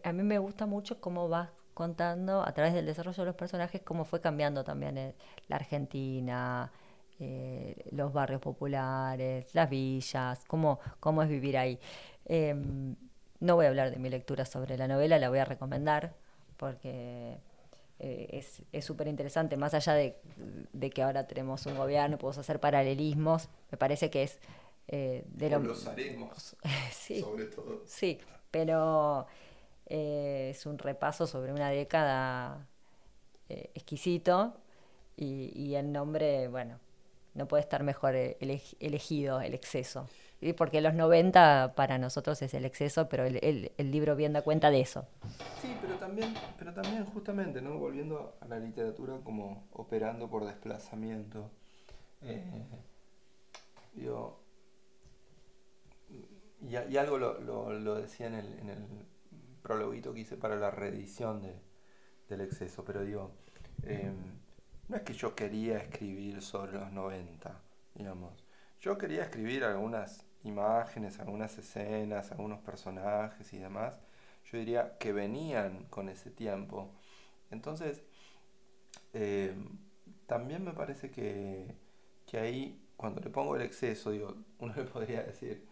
a 0.03 0.11
mí 0.11 0.23
me 0.23 0.39
gusta 0.39 0.65
mucho 0.65 0.99
cómo 0.99 1.29
vas 1.29 1.49
contando 1.73 2.43
a 2.45 2.51
través 2.53 2.73
del 2.73 2.85
desarrollo 2.85 3.23
de 3.23 3.27
los 3.27 3.35
personajes 3.35 3.81
cómo 3.81 4.05
fue 4.05 4.21
cambiando 4.21 4.63
también 4.63 4.97
eh, 4.97 5.15
la 5.47 5.55
Argentina, 5.55 6.71
eh, 7.19 7.75
los 7.91 8.13
barrios 8.13 8.41
populares, 8.41 9.53
las 9.53 9.69
villas, 9.69 10.43
cómo, 10.47 10.79
cómo 10.99 11.23
es 11.23 11.29
vivir 11.29 11.57
ahí. 11.57 11.79
Em, 12.25 12.95
no 13.39 13.55
voy 13.55 13.65
a 13.65 13.69
hablar 13.69 13.91
de 13.91 13.97
mi 13.97 14.09
lectura 14.09 14.45
sobre 14.45 14.77
la 14.77 14.87
novela, 14.87 15.17
la 15.19 15.29
voy 15.29 15.39
a 15.39 15.45
recomendar 15.45 16.15
porque 16.57 17.37
eh, 18.05 18.43
es 18.73 18.83
súper 18.83 19.07
interesante, 19.07 19.55
más 19.55 19.73
allá 19.73 19.93
de, 19.93 20.19
que 20.89 21.01
ahora 21.01 21.25
tenemos 21.25 21.65
un 21.67 21.77
gobierno, 21.77 22.17
podemos 22.17 22.37
hacer 22.37 22.59
paralelismos, 22.59 23.47
me 23.71 23.77
parece 23.77 24.09
que 24.09 24.23
es 24.23 24.39
eh, 24.89 25.23
de 25.27 25.49
lo... 25.49 25.59
los 25.59 25.87
haremos, 25.87 26.57
sí, 26.91 27.21
sobre 27.21 27.45
todo. 27.45 27.81
Sí, 27.85 28.19
pero 28.51 29.25
eh, 29.85 30.49
es 30.53 30.65
un 30.65 30.79
repaso 30.79 31.25
sobre 31.27 31.53
una 31.53 31.69
década 31.69 32.67
exquisito 33.47 34.53
y, 35.15 35.75
el 35.75 35.89
nombre, 35.93 36.49
bueno, 36.49 36.79
no 37.35 37.47
puede 37.47 37.61
estar 37.61 37.83
mejor 37.83 38.15
elegido, 38.15 39.39
el 39.39 39.53
exceso 39.53 40.09
porque 40.51 40.81
los 40.81 40.93
90 40.93 41.75
para 41.77 41.97
nosotros 41.97 42.41
es 42.41 42.53
el 42.53 42.65
exceso, 42.65 43.07
pero 43.07 43.23
el, 43.23 43.71
libro 43.77 44.17
bien 44.17 44.33
da 44.33 44.41
cuenta 44.41 44.69
de 44.69 44.81
eso. 44.81 45.07
Sí, 45.61 45.73
pero 45.81 45.95
también, 45.95 46.33
pero 46.59 46.73
también 46.73 47.05
justamente, 47.05 47.61
¿no? 47.61 47.79
volviendo 47.79 48.35
a 48.41 48.47
la 48.47 48.59
literatura 48.59 49.17
como 49.23 49.65
operando 49.71 50.29
por 50.29 50.45
desplazamiento, 50.45 51.49
eh, 52.21 52.43
y, 53.95 54.07
algo 56.97 57.17
lo, 57.17 57.95
decía 57.95 58.27
en 58.27 58.35
el, 58.35 58.59
en 58.59 58.69
el 58.69 58.85
prologuito 59.61 60.13
que 60.13 60.21
hice 60.21 60.37
para 60.37 60.55
la 60.55 60.71
reedición 60.71 61.41
de, 61.41 61.53
del 62.29 62.41
exceso, 62.41 62.83
pero 62.83 63.03
digo, 63.03 63.31
em, 63.83 64.15
no 64.87 64.97
es 64.97 65.03
que 65.03 65.13
yo 65.13 65.35
quería 65.35 65.77
escribir 65.77 66.41
sobre 66.41 66.73
los 66.73 66.91
90, 66.91 67.61
digamos. 67.95 68.43
Yo 68.79 68.97
quería 68.97 69.23
escribir 69.23 69.63
algunas 69.63 70.25
imágenes, 70.43 71.19
algunas 71.19 71.57
escenas, 71.57 72.31
algunos 72.31 72.59
personajes 72.59 73.51
y 73.53 73.57
demás, 73.57 73.99
yo 74.51 74.57
diría 74.57 74.97
que 74.97 75.13
venían 75.13 75.85
con 75.85 76.09
ese 76.09 76.31
tiempo. 76.31 76.91
Entonces, 77.51 78.03
eh, 79.13 79.55
también 80.27 80.63
me 80.63 80.73
parece 80.73 81.11
que, 81.11 81.75
que, 82.25 82.39
ahí, 82.39 82.81
cuando 82.97 83.21
le 83.21 83.29
pongo 83.29 83.55
el 83.55 83.61
exceso, 83.61 84.11
digo, 84.11 84.35
uno 84.59 84.73
le 84.75 84.83
podría 84.83 85.23
decir, 85.23 85.67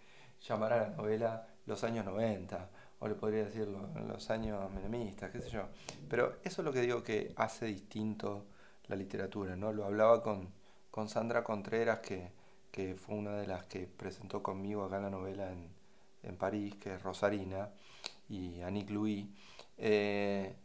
llamar 0.47 0.73
a 0.73 0.81
la 0.81 0.89
novela 0.89 1.47
los 1.65 1.83
años 1.83 2.05
90, 2.05 2.69
o 2.99 3.07
le 3.07 3.15
podría 3.15 3.45
decir 3.45 3.67
los 3.67 4.29
años 4.29 4.71
menemistas, 4.71 5.31
qué 5.31 5.41
sé 5.41 5.49
yo. 5.49 5.67
Pero 6.09 6.37
eso 6.43 6.61
es 6.61 6.65
lo 6.65 6.71
que 6.71 6.81
digo 6.81 7.03
que 7.03 7.33
hace 7.35 7.65
distinto 7.65 8.45
la 8.87 8.95
literatura, 8.95 9.55
¿no? 9.55 9.73
Lo 9.73 9.85
hablaba 9.85 10.21
con, 10.21 10.53
con 10.91 11.09
Sandra 11.09 11.43
Contreras, 11.43 11.99
que, 11.99 12.31
que 12.71 12.95
fue 12.95 13.15
una 13.15 13.35
de 13.37 13.47
las 13.47 13.65
que 13.65 13.87
presentó 13.87 14.41
conmigo 14.41 14.83
acá 14.83 14.99
la 14.99 15.09
novela 15.09 15.51
en, 15.51 15.69
en 16.23 16.37
París, 16.37 16.75
que 16.75 16.95
es 16.95 17.03
Rosarina, 17.03 17.69
y 18.29 18.61
Annick 18.61 18.89
Louis. 18.89 19.27
Eh, 19.77 20.55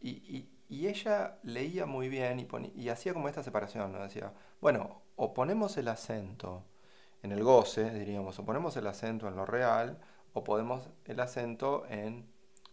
y, 0.00 0.48
y, 0.68 0.86
ella 0.86 1.38
leía 1.44 1.86
muy 1.86 2.08
bien 2.08 2.40
y, 2.40 2.48
y 2.74 2.88
hacía 2.88 3.14
como 3.14 3.28
esta 3.28 3.42
separación, 3.42 3.92
¿no? 3.92 4.02
Decía, 4.02 4.32
bueno, 4.60 5.02
o 5.16 5.32
ponemos 5.32 5.76
el 5.76 5.88
acento 5.88 6.64
en 7.22 7.32
el 7.32 7.42
goce, 7.42 7.90
diríamos, 7.90 8.38
o 8.38 8.44
ponemos 8.44 8.76
el 8.76 8.86
acento 8.86 9.28
en 9.28 9.36
lo 9.36 9.46
real, 9.46 9.98
o 10.32 10.44
ponemos 10.44 10.90
el 11.06 11.20
acento 11.20 11.86
en 11.88 12.26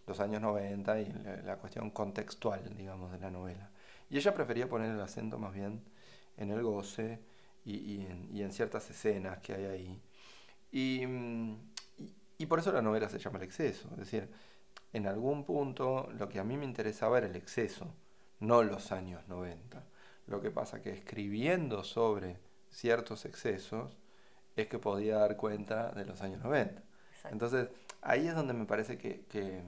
los 0.07 0.19
años 0.19 0.41
90 0.41 0.99
y 0.99 1.05
la, 1.13 1.37
la 1.37 1.57
cuestión 1.57 1.91
contextual, 1.91 2.75
digamos, 2.75 3.11
de 3.11 3.19
la 3.19 3.31
novela. 3.31 3.69
Y 4.09 4.17
ella 4.17 4.33
prefería 4.33 4.67
poner 4.67 4.91
el 4.91 4.99
acento 4.99 5.37
más 5.37 5.53
bien 5.53 5.83
en 6.37 6.51
el 6.51 6.63
goce, 6.63 7.21
y, 7.65 8.05
en, 8.41 8.51
ciertas 8.51 8.89
escenas 8.89 9.39
que 9.39 9.53
hay 9.53 9.65
ahí. 9.65 10.01
Y, 10.71 11.03
y, 12.37 12.45
por 12.45 12.59
eso 12.59 12.71
la 12.71 12.81
novela 12.81 13.09
se 13.09 13.19
llama 13.19 13.37
El 13.37 13.43
exceso. 13.43 13.87
Es 13.91 13.97
decir, 13.97 14.29
en 14.93 15.07
algún 15.07 15.45
punto 15.45 16.09
lo 16.17 16.29
que 16.29 16.39
a 16.39 16.43
mí 16.43 16.57
me 16.57 16.65
interesaba 16.65 17.17
era 17.17 17.27
el 17.27 17.35
exceso, 17.35 17.93
no 18.39 18.63
los 18.63 18.91
años 18.91 19.27
90. 19.27 19.83
Lo 20.27 20.41
que 20.41 20.51
pasa 20.51 20.81
que 20.81 20.91
escribiendo 20.91 21.83
sobre 21.83 22.37
ciertos 22.69 23.25
excesos 23.25 23.97
es 24.55 24.67
que 24.67 24.79
podía 24.79 25.17
dar 25.17 25.37
cuenta 25.37 25.91
de 25.91 26.05
los 26.05 26.21
años 26.21 26.43
90. 26.43 26.81
Entonces, 27.29 27.69
ahí 28.01 28.27
es 28.27 28.35
donde 28.35 28.53
me 28.53 28.65
parece 28.65 28.97
que, 28.97 29.25
que, 29.25 29.61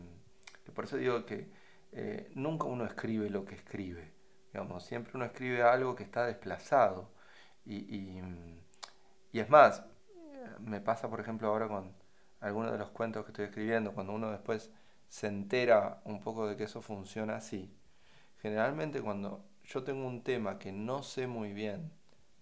por 0.74 0.86
eso 0.86 0.98
digo 0.98 1.26
que 1.26 1.48
eh, 1.92 2.32
nunca 2.36 2.66
uno 2.66 2.86
escribe 2.86 3.30
lo 3.30 3.46
que 3.46 3.56
escribe. 3.56 4.12
Digamos, 4.52 4.84
siempre 4.86 5.14
uno 5.16 5.26
escribe 5.26 5.64
algo 5.64 5.96
que 5.96 6.04
está 6.04 6.26
desplazado 6.26 7.10
y, 7.66 7.76
y, 9.32 9.40
es 9.40 9.50
más, 9.50 9.84
me 10.60 10.82
pasa 10.82 11.10
por 11.10 11.20
ejemplo 11.20 11.48
ahora 11.48 11.68
con 11.68 11.94
algunos 12.40 12.72
de 12.72 12.78
los 12.78 12.90
cuentos 12.90 13.24
que 13.26 13.32
estoy 13.32 13.46
escribiendo, 13.46 13.94
cuando 13.94 14.14
uno 14.14 14.32
después 14.32 14.72
se 15.08 15.28
entera 15.28 16.02
un 16.06 16.20
poco 16.22 16.48
de 16.48 16.58
que 16.58 16.66
eso 16.66 16.82
funciona 16.82 17.38
así. 17.38 17.74
Generalmente 18.42 19.02
cuando 19.02 19.46
yo 19.64 19.84
tengo 19.84 20.06
un 20.06 20.24
tema 20.24 20.60
que 20.60 20.72
no 20.72 21.04
sé 21.04 21.28
muy 21.28 21.54
bien 21.54 21.92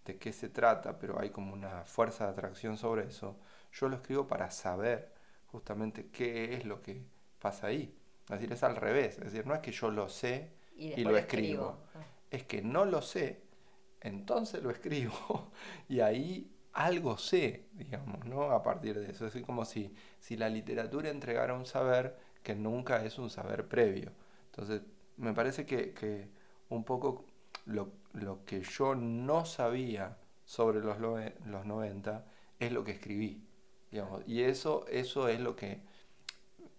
de 0.06 0.18
qué 0.18 0.34
se 0.34 0.50
trata, 0.50 0.98
pero 0.98 1.20
hay 1.20 1.30
como 1.30 1.54
una 1.54 1.84
fuerza 1.84 2.26
de 2.26 2.32
atracción 2.32 2.78
sobre 2.78 3.08
eso, 3.08 3.38
yo 3.72 3.88
lo 3.90 3.98
escribo 3.98 4.28
para 4.28 4.50
saber 4.50 5.14
justamente 5.48 6.10
qué 6.12 6.56
es 6.56 6.66
lo 6.66 6.82
que 6.82 7.04
pasa 7.40 7.68
ahí. 7.68 7.96
Es 8.24 8.40
decir, 8.40 8.54
es 8.54 8.64
al 8.64 8.76
revés. 8.76 9.18
Es 9.18 9.26
decir, 9.26 9.46
no 9.46 9.54
es 9.54 9.60
que 9.60 9.72
yo 9.72 9.92
lo 9.92 10.10
sé 10.10 10.52
y, 10.76 11.04
lo 11.04 11.16
escribo. 11.18 11.78
Ah. 11.94 12.00
Es 12.32 12.44
que 12.44 12.62
no 12.62 12.86
lo 12.86 13.02
sé 13.02 13.41
entonces 14.02 14.62
lo 14.64 14.72
escribo 14.72 15.52
y 15.90 16.00
ahí 16.02 16.52
algo 16.74 17.18
sé, 17.18 17.66
digamos, 17.74 18.26
¿no? 18.26 18.44
A 18.52 18.64
partir 18.64 19.00
de 19.00 19.12
eso. 19.12 19.28
Es 19.28 19.36
como 19.44 19.66
si, 19.66 19.94
si 20.20 20.38
la 20.38 20.50
literatura 20.50 21.10
entregara 21.10 21.54
un 21.54 21.66
saber 21.66 22.18
que 22.44 22.56
nunca 22.56 23.04
es 23.06 23.18
un 23.20 23.30
saber 23.30 23.68
previo. 23.68 24.12
Entonces, 24.48 24.82
me 25.18 25.34
parece 25.34 25.66
que, 25.66 26.30
un 26.70 26.84
poco 26.84 27.26
lo, 27.66 27.92
que 28.46 28.62
yo 28.62 28.96
no 28.96 29.46
sabía 29.46 30.18
sobre 30.46 30.80
los, 30.80 30.98
los 31.00 31.66
90 31.66 32.26
es 32.60 32.72
lo 32.72 32.84
que 32.84 32.92
escribí, 32.92 33.44
digamos. 33.92 34.24
Y 34.28 34.42
eso, 34.42 34.86
eso 34.88 35.28
es 35.28 35.40
lo 35.40 35.56
que, 35.56 35.82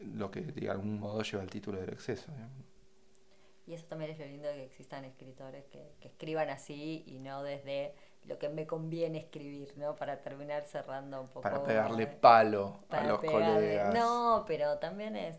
lo 0.00 0.30
que 0.30 0.40
de 0.40 0.70
algún 0.70 0.98
modo 0.98 1.22
lleva 1.22 1.42
el 1.42 1.50
título 1.50 1.78
del 1.78 1.90
exceso. 1.90 2.32
Y 3.66 3.74
eso 3.74 3.86
también 3.86 4.10
es 4.10 4.18
lo 4.18 4.26
lindo 4.26 4.48
de 4.48 4.54
que 4.54 4.64
existan 4.64 5.04
escritores 5.04 5.64
que, 5.66 5.94
escriban 6.00 6.50
así 6.50 7.04
y 7.06 7.18
no 7.18 7.42
desde 7.42 7.94
lo 8.24 8.38
que 8.38 8.48
me 8.48 8.66
conviene 8.66 9.18
escribir, 9.18 9.72
¿no? 9.76 9.96
Para 9.96 10.22
terminar 10.22 10.64
cerrando 10.64 11.20
un 11.20 11.28
poco. 11.28 11.42
Para 11.42 11.62
pegarle 11.62 12.06
palo 12.06 12.80
a 12.90 13.04
los 13.04 13.20
colegas. 13.20 13.94
No, 13.94 14.44
pero 14.46 14.78
también 14.78 15.16
es. 15.16 15.38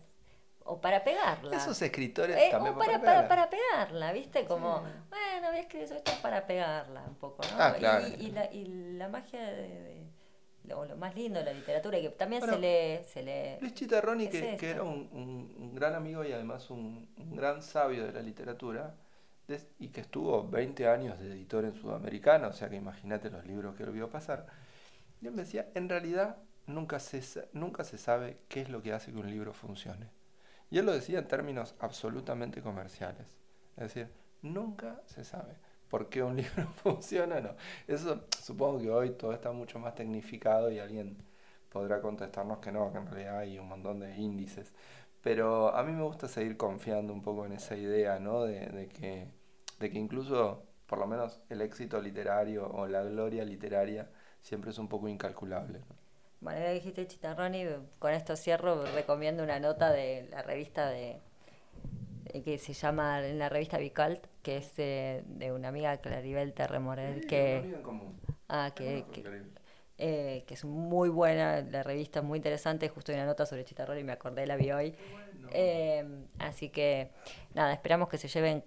O 0.66 0.80
para 0.80 1.04
pegarla. 1.04 1.56
Esos 1.56 1.80
escritores 1.82 2.36
eh, 2.36 2.48
también. 2.50 2.74
O 2.74 2.78
para, 2.78 3.00
para, 3.00 3.28
para, 3.28 3.50
pegarla, 3.50 4.12
¿viste? 4.12 4.46
Como, 4.46 4.80
bueno, 4.80 5.48
voy 5.48 5.58
a 5.58 5.60
escribir 5.60 5.92
esto 5.92 6.12
para 6.22 6.46
pegarla 6.46 7.02
un 7.06 7.16
poco, 7.16 7.42
¿no? 7.42 7.62
Ah, 7.62 7.74
claro. 7.74 8.06
y, 8.08 8.30
la, 8.30 8.50
y 8.50 8.64
la 8.96 9.08
magia 9.08 9.40
de 9.42 10.06
lo, 10.64 10.96
más 10.96 11.14
lindo 11.14 11.38
de 11.38 11.44
la 11.44 11.52
literatura, 11.52 11.98
y 11.98 12.02
que 12.02 12.10
también 12.10 12.42
se 12.42 12.58
lee... 12.58 13.04
Se 13.04 13.22
lee 13.22 13.60
Luis 13.60 13.74
Chitarroni, 13.74 14.28
que, 14.28 14.56
que, 14.56 14.70
era 14.70 14.82
un, 14.82 15.08
un, 15.12 15.74
gran 15.74 15.94
amigo 15.94 16.24
y 16.24 16.32
además 16.32 16.70
un, 16.70 17.08
un 17.16 17.36
gran 17.36 17.62
sabio 17.62 18.06
de 18.06 18.12
la 18.12 18.22
literatura, 18.22 18.94
y 19.78 19.88
que 19.88 20.00
estuvo 20.00 20.48
20 20.48 20.88
años 20.88 21.18
de 21.20 21.32
editor 21.32 21.64
en 21.64 21.74
Sudamericana, 21.74 22.48
o 22.48 22.52
sea 22.52 22.68
que 22.68 22.76
imagínate 22.76 23.30
los 23.30 23.44
libros 23.44 23.76
que 23.76 23.82
él 23.82 23.90
vio 23.90 24.08
pasar, 24.08 24.46
y 25.20 25.26
él 25.26 25.32
me 25.32 25.42
decía, 25.42 25.68
en 25.74 25.88
realidad 25.88 26.36
nunca 26.66 26.98
se, 26.98 27.48
nunca 27.52 27.84
se 27.84 27.98
sabe 27.98 28.38
qué 28.48 28.62
es 28.62 28.68
lo 28.68 28.82
que 28.82 28.92
hace 28.92 29.12
que 29.12 29.18
un 29.18 29.30
libro 29.30 29.52
funcione. 29.52 30.10
Y 30.70 30.78
él 30.78 30.86
lo 30.86 30.92
decía 30.92 31.18
en 31.18 31.28
términos 31.28 31.74
absolutamente 31.78 32.62
comerciales. 32.62 33.26
Es 33.76 33.94
decir, 33.94 34.08
nunca 34.42 35.00
se 35.06 35.24
sabe. 35.24 35.54
Por 35.88 36.08
qué 36.08 36.22
un 36.22 36.36
libro 36.38 36.66
funciona 36.82 37.40
no. 37.40 37.54
Eso 37.86 38.24
supongo 38.40 38.80
que 38.80 38.90
hoy 38.90 39.10
todo 39.10 39.32
está 39.32 39.52
mucho 39.52 39.78
más 39.78 39.94
tecnificado 39.94 40.70
y 40.70 40.78
alguien 40.78 41.16
podrá 41.70 42.00
contestarnos 42.00 42.58
que 42.58 42.72
no, 42.72 42.92
que 42.92 42.98
en 42.98 43.06
realidad 43.06 43.38
hay 43.38 43.58
un 43.58 43.68
montón 43.68 44.00
de 44.00 44.16
índices. 44.16 44.72
Pero 45.22 45.74
a 45.74 45.82
mí 45.82 45.92
me 45.92 46.02
gusta 46.02 46.28
seguir 46.28 46.56
confiando 46.56 47.12
un 47.12 47.22
poco 47.22 47.46
en 47.46 47.52
esa 47.52 47.76
idea, 47.76 48.18
¿no? 48.20 48.44
De, 48.44 48.88
que, 48.88 49.26
de 49.80 49.90
que 49.90 49.98
incluso, 49.98 50.62
por 50.86 50.98
lo 50.98 51.06
menos, 51.06 51.40
el 51.48 51.62
éxito 51.62 52.00
literario 52.00 52.68
o 52.70 52.86
la 52.86 53.02
gloria 53.02 53.44
literaria 53.44 54.10
siempre 54.40 54.70
es 54.70 54.78
un 54.78 54.88
poco 54.88 55.08
incalculable. 55.08 55.80
Bueno, 56.40 56.60
ya 56.60 56.70
dijiste 56.72 57.06
Chitarrón 57.06 57.54
y 57.54 57.64
con 57.98 58.12
esto 58.12 58.36
cierro, 58.36 58.84
recomiendo 58.94 59.42
una 59.42 59.58
nota 59.58 59.90
de 59.90 60.28
la 60.30 60.42
revista 60.42 60.90
de 60.90 61.22
que 62.44 62.58
se 62.58 62.72
llama 62.72 63.26
en 63.26 63.38
la 63.38 63.48
revista 63.48 63.78
Bicalt, 63.78 64.26
que 64.42 64.58
es 64.58 64.76
de, 64.76 65.52
una 65.54 65.68
amiga 65.68 65.96
Claribel 65.98 66.52
Terremorel, 66.52 67.26
que, 67.26 67.76
ah, 68.48 68.72
que, 68.74 69.04
eh, 69.98 70.44
que, 70.46 70.54
es 70.54 70.64
muy 70.64 71.08
buena, 71.08 71.60
la 71.60 71.82
revista 71.82 72.20
es 72.20 72.24
muy 72.24 72.38
interesante, 72.38 72.88
justo 72.88 73.12
hay 73.12 73.18
una 73.18 73.26
nota 73.26 73.46
sobre 73.46 73.64
Chitarrón 73.64 73.98
y 73.98 74.04
me 74.04 74.12
acordé, 74.12 74.46
la 74.46 74.56
vi 74.56 74.70
hoy. 74.72 74.94
Eh, 75.52 76.04
así 76.38 76.70
que 76.70 77.10
nada, 77.54 77.72
esperamos 77.72 78.08
que 78.08 78.18
se 78.18 78.28
lleven 78.28 78.64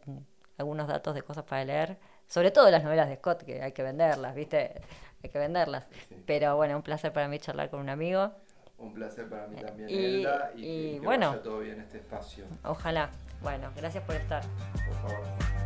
algunos 0.57 0.87
datos 0.87 1.15
de 1.15 1.21
cosas 1.21 1.43
para 1.43 1.63
leer, 1.65 1.97
sobre 2.27 2.51
todo 2.51 2.69
las 2.71 2.83
novelas 2.83 3.09
de 3.09 3.17
Scott, 3.17 3.43
que 3.43 3.61
hay 3.61 3.71
que 3.71 3.83
venderlas, 3.83 4.35
¿viste? 4.35 4.81
hay 5.23 5.29
que 5.29 5.39
venderlas. 5.39 5.87
Pero 6.25 6.55
bueno, 6.55 6.75
un 6.75 6.83
placer 6.83 7.11
para 7.11 7.27
mí 7.27 7.39
charlar 7.39 7.69
con 7.69 7.79
un 7.79 7.89
amigo. 7.89 8.31
Un 8.77 8.93
placer 8.93 9.27
para 9.27 9.47
mí 9.47 9.55
también, 9.55 9.89
y, 9.89 10.25
y, 10.55 10.93
que, 10.93 10.99
bueno, 11.03 11.31
vaya 11.31 11.41
todo 11.41 11.59
bien 11.59 11.81
este 11.81 11.97
espacio. 11.97 12.45
Ojalá. 12.63 13.09
Bueno, 13.41 13.69
gracias 13.75 14.03
por 14.03 14.15
estar. 14.15 14.43
Por 14.85 14.95
favor. 15.01 15.56